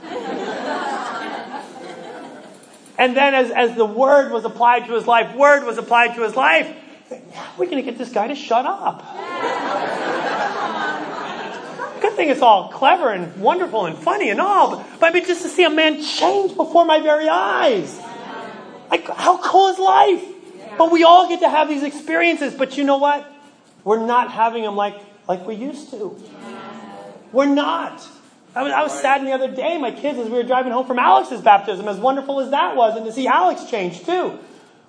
And 2.97 3.17
then 3.17 3.35
as, 3.35 3.51
as 3.51 3.75
the 3.75 3.85
word 3.85 4.31
was 4.31 4.45
applied 4.45 4.87
to 4.87 4.95
his 4.95 5.09
life, 5.09 5.35
word 5.35 5.65
was 5.65 5.77
applied 5.77 6.15
to 6.15 6.23
his 6.23 6.37
life, 6.37 6.73
we're 7.11 7.19
we 7.59 7.67
going 7.67 7.85
to 7.85 7.91
get 7.91 7.99
this 7.99 8.13
guy 8.13 8.29
to 8.29 8.37
shut 8.37 8.65
up. 8.65 9.01
Good 12.01 12.13
thing 12.13 12.31
it's 12.31 12.43
all 12.43 12.69
clever 12.69 13.11
and 13.11 13.37
wonderful 13.41 13.87
and 13.87 13.99
funny 13.99 14.31
and 14.31 14.41
all, 14.41 14.85
but 15.01 15.11
I 15.11 15.13
mean, 15.13 15.27
just 15.27 15.43
to 15.43 15.49
see 15.49 15.65
a 15.65 15.71
man 15.71 16.01
change 16.01 16.55
before 16.55 16.85
my 16.85 17.01
very 17.01 17.29
eyes. 17.29 18.01
Like, 18.89 19.09
how 19.09 19.39
cool 19.39 19.71
is 19.71 19.81
life? 19.81 20.25
But 20.79 20.93
we 20.93 21.03
all 21.03 21.29
get 21.29 21.41
to 21.41 21.49
have 21.49 21.69
these 21.69 21.83
experiences, 21.83 22.55
but 22.55 22.77
you 22.77 22.85
know 22.85 22.99
what? 22.99 23.33
We're 23.87 24.05
not 24.05 24.33
having 24.33 24.65
them 24.65 24.75
like, 24.75 25.01
like 25.29 25.47
we 25.47 25.55
used 25.55 25.91
to. 25.91 26.21
We're 27.31 27.47
not. 27.47 28.05
I 28.53 28.65
was, 28.65 28.73
I 28.73 28.83
was 28.83 28.93
sad 29.01 29.25
the 29.25 29.31
other 29.31 29.49
day, 29.49 29.79
my 29.79 29.93
kids, 29.93 30.19
as 30.19 30.27
we 30.27 30.33
were 30.33 30.43
driving 30.43 30.73
home 30.73 30.89
from 30.89 30.99
Alex's 30.99 31.41
baptism, 31.41 31.87
as 31.87 31.97
wonderful 31.97 32.41
as 32.41 32.51
that 32.51 32.75
was, 32.75 32.97
and 32.97 33.07
to 33.07 33.13
see 33.13 33.29
Alex 33.29 33.71
change 33.71 34.05
too. 34.05 34.41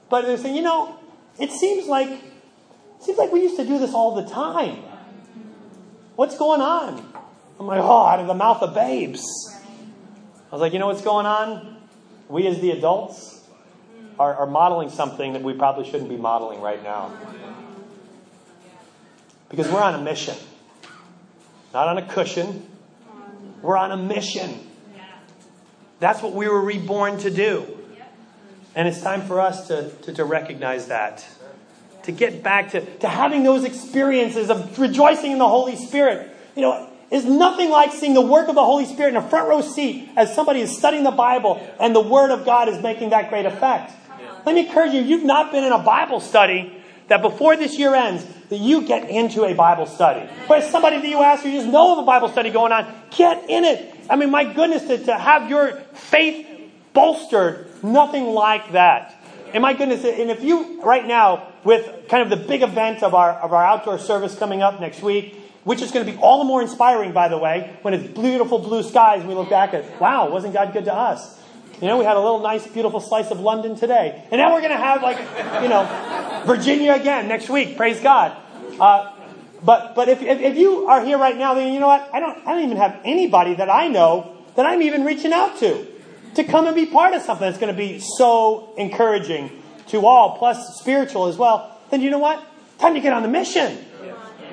But 0.09 0.23
they're 0.23 0.37
saying, 0.37 0.55
you 0.55 0.63
know, 0.63 0.97
it 1.39 1.51
seems 1.51 1.85
like 1.85 2.09
it 2.09 3.03
seems 3.03 3.19
like 3.19 3.31
we 3.31 3.43
used 3.43 3.57
to 3.57 3.65
do 3.65 3.77
this 3.77 3.93
all 3.93 4.15
the 4.15 4.27
time. 4.27 4.81
What's 6.15 6.35
going 6.35 6.61
on? 6.61 7.13
I'm 7.59 7.67
like, 7.67 7.79
oh, 7.79 8.07
out 8.07 8.19
of 8.19 8.25
the 8.25 8.33
mouth 8.33 8.63
of 8.63 8.73
babes. 8.73 9.23
I 9.53 10.55
was 10.55 10.59
like, 10.59 10.73
you 10.73 10.79
know 10.79 10.87
what's 10.87 11.03
going 11.03 11.27
on? 11.27 11.77
We 12.29 12.47
as 12.47 12.59
the 12.61 12.71
adults 12.71 13.47
are, 14.17 14.33
are 14.33 14.47
modeling 14.47 14.89
something 14.89 15.33
that 15.33 15.43
we 15.43 15.53
probably 15.53 15.85
shouldn't 15.85 16.09
be 16.09 16.17
modeling 16.17 16.61
right 16.61 16.81
now. 16.81 17.15
Because 19.49 19.69
we're 19.69 19.81
on 19.81 19.95
a 19.95 20.01
mission. 20.01 20.35
Not 21.73 21.87
on 21.87 21.97
a 21.97 22.05
cushion. 22.07 22.65
We're 23.61 23.77
on 23.77 23.91
a 23.91 23.97
mission. 23.97 24.59
That's 25.99 26.21
what 26.21 26.33
we 26.33 26.47
were 26.47 26.61
reborn 26.61 27.17
to 27.19 27.31
do. 27.31 27.65
And 28.75 28.87
it's 28.87 29.01
time 29.01 29.21
for 29.23 29.41
us 29.41 29.67
to, 29.69 29.89
to, 30.03 30.13
to 30.13 30.25
recognize 30.25 30.87
that. 30.87 31.25
To 32.03 32.11
get 32.11 32.43
back 32.43 32.71
to, 32.71 32.85
to 32.99 33.07
having 33.07 33.43
those 33.43 33.63
experiences 33.63 34.49
of 34.49 34.77
rejoicing 34.77 35.31
in 35.31 35.39
the 35.39 35.47
Holy 35.47 35.75
Spirit. 35.75 36.29
You 36.55 36.61
know, 36.61 36.89
is 37.09 37.25
nothing 37.25 37.69
like 37.69 37.91
seeing 37.93 38.13
the 38.13 38.21
work 38.21 38.49
of 38.49 38.55
the 38.55 38.63
Holy 38.63 38.85
Spirit 38.85 39.09
in 39.09 39.15
a 39.15 39.27
front 39.27 39.47
row 39.47 39.61
seat 39.61 40.09
as 40.15 40.33
somebody 40.33 40.61
is 40.61 40.77
studying 40.77 41.03
the 41.03 41.11
Bible 41.11 41.65
and 41.79 41.95
the 41.95 42.01
Word 42.01 42.31
of 42.31 42.45
God 42.45 42.69
is 42.69 42.81
making 42.81 43.09
that 43.09 43.29
great 43.29 43.45
effect. 43.45 43.93
Let 44.45 44.55
me 44.55 44.67
encourage 44.67 44.93
you, 44.93 45.01
you've 45.01 45.25
not 45.25 45.51
been 45.51 45.63
in 45.63 45.71
a 45.71 45.79
Bible 45.79 46.19
study 46.19 46.76
that 47.07 47.21
before 47.21 47.55
this 47.55 47.77
year 47.77 47.95
ends, 47.95 48.25
that 48.49 48.57
you 48.57 48.85
get 48.85 49.09
into 49.09 49.45
a 49.45 49.53
Bible 49.53 49.85
study. 49.85 50.29
But 50.47 50.63
somebody 50.63 50.97
that 50.97 51.07
you 51.07 51.21
ask, 51.21 51.45
you 51.45 51.51
just 51.51 51.67
know 51.67 51.93
of 51.93 51.99
a 51.99 52.05
Bible 52.05 52.29
study 52.29 52.49
going 52.49 52.71
on, 52.71 52.93
get 53.11 53.49
in 53.49 53.63
it. 53.63 53.95
I 54.09 54.15
mean, 54.15 54.31
my 54.31 54.51
goodness, 54.53 54.83
to, 54.83 54.97
to 55.05 55.17
have 55.17 55.49
your 55.49 55.73
faith 55.93 56.47
bolstered. 56.93 57.83
Nothing 57.83 58.25
like 58.25 58.71
that. 58.71 59.15
And 59.53 59.61
my 59.61 59.73
goodness, 59.73 60.03
and 60.03 60.29
if 60.29 60.43
you, 60.43 60.81
right 60.81 61.05
now, 61.05 61.47
with 61.63 62.09
kind 62.09 62.23
of 62.23 62.29
the 62.29 62.45
big 62.45 62.61
event 62.63 63.03
of 63.03 63.13
our, 63.13 63.31
of 63.31 63.53
our 63.53 63.63
outdoor 63.63 63.97
service 63.97 64.37
coming 64.37 64.61
up 64.61 64.79
next 64.79 65.01
week, 65.01 65.35
which 65.63 65.81
is 65.81 65.91
going 65.91 66.05
to 66.05 66.11
be 66.11 66.17
all 66.17 66.39
the 66.39 66.45
more 66.45 66.61
inspiring, 66.61 67.11
by 67.11 67.27
the 67.27 67.37
way, 67.37 67.77
when 67.81 67.93
it's 67.93 68.07
beautiful 68.07 68.59
blue 68.59 68.83
skies 68.83 69.19
and 69.19 69.27
we 69.27 69.35
look 69.35 69.49
back 69.49 69.73
at, 69.73 69.99
wow, 69.99 70.29
wasn't 70.29 70.53
God 70.53 70.73
good 70.73 70.85
to 70.85 70.93
us? 70.93 71.36
You 71.81 71.87
know, 71.87 71.97
we 71.99 72.05
had 72.05 72.17
a 72.17 72.19
little 72.19 72.39
nice, 72.39 72.65
beautiful 72.65 72.99
slice 72.99 73.29
of 73.29 73.39
London 73.39 73.75
today. 73.75 74.23
And 74.31 74.39
now 74.39 74.53
we're 74.53 74.61
going 74.61 74.71
to 74.71 74.77
have, 74.77 75.03
like, 75.03 75.19
you 75.61 75.69
know, 75.69 76.43
Virginia 76.45 76.93
again 76.93 77.27
next 77.27 77.49
week. 77.49 77.77
Praise 77.77 77.99
God. 77.99 78.35
Uh, 78.79 79.13
but 79.63 79.95
but 79.95 80.07
if, 80.09 80.21
if, 80.21 80.39
if 80.39 80.57
you 80.57 80.87
are 80.87 81.03
here 81.03 81.17
right 81.17 81.37
now, 81.37 81.53
then 81.53 81.73
you 81.73 81.79
know 81.79 81.87
what? 81.87 82.09
I 82.13 82.19
don't, 82.19 82.37
I 82.47 82.53
don't 82.53 82.63
even 82.63 82.77
have 82.77 82.99
anybody 83.03 83.55
that 83.55 83.69
I 83.69 83.87
know 83.87 84.35
that 84.55 84.65
I'm 84.65 84.81
even 84.81 85.03
reaching 85.05 85.33
out 85.33 85.57
to 85.59 85.85
to 86.35 86.43
come 86.43 86.67
and 86.67 86.75
be 86.75 86.85
part 86.85 87.13
of 87.13 87.21
something 87.23 87.47
that's 87.47 87.59
going 87.59 87.73
to 87.73 87.77
be 87.77 87.99
so 87.99 88.73
encouraging 88.77 89.51
to 89.87 90.05
all, 90.05 90.37
plus 90.37 90.79
spiritual 90.79 91.27
as 91.27 91.37
well. 91.37 91.79
Then 91.89 92.01
you 92.01 92.09
know 92.09 92.19
what? 92.19 92.43
Time 92.77 92.93
to 92.93 92.99
get 92.99 93.13
on 93.13 93.23
the 93.23 93.29
mission. 93.29 93.83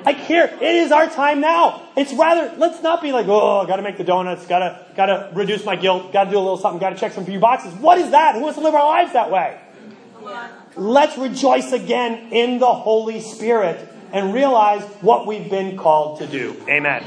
Like 0.05 0.17
here, 0.17 0.45
it 0.45 0.61
is 0.61 0.91
our 0.91 1.09
time 1.09 1.41
now. 1.41 1.81
It's 1.97 2.13
rather, 2.13 2.55
let's 2.57 2.83
not 2.83 3.01
be 3.01 3.11
like, 3.11 3.27
oh, 3.27 3.61
I 3.61 3.65
gotta 3.67 3.81
make 3.81 3.97
the 3.97 4.03
donuts, 4.03 4.45
gotta, 4.45 4.85
gotta 4.95 5.31
reduce 5.33 5.65
my 5.65 5.75
guilt, 5.75 6.13
gotta 6.13 6.29
do 6.29 6.37
a 6.37 6.39
little 6.39 6.57
something, 6.57 6.79
gotta 6.79 6.95
check 6.95 7.11
some 7.11 7.25
few 7.25 7.39
boxes. 7.39 7.73
What 7.73 7.97
is 7.97 8.11
that? 8.11 8.35
Who 8.35 8.41
wants 8.41 8.57
to 8.57 8.63
live 8.63 8.75
our 8.75 8.85
lives 8.85 9.13
that 9.13 9.31
way? 9.31 9.59
Let's 10.75 11.17
rejoice 11.17 11.71
again 11.71 12.31
in 12.31 12.59
the 12.59 12.71
Holy 12.71 13.19
Spirit 13.19 13.89
and 14.11 14.33
realize 14.33 14.83
what 15.01 15.25
we've 15.25 15.49
been 15.49 15.75
called 15.75 16.19
to 16.19 16.27
do. 16.27 16.55
Amen. 16.69 17.03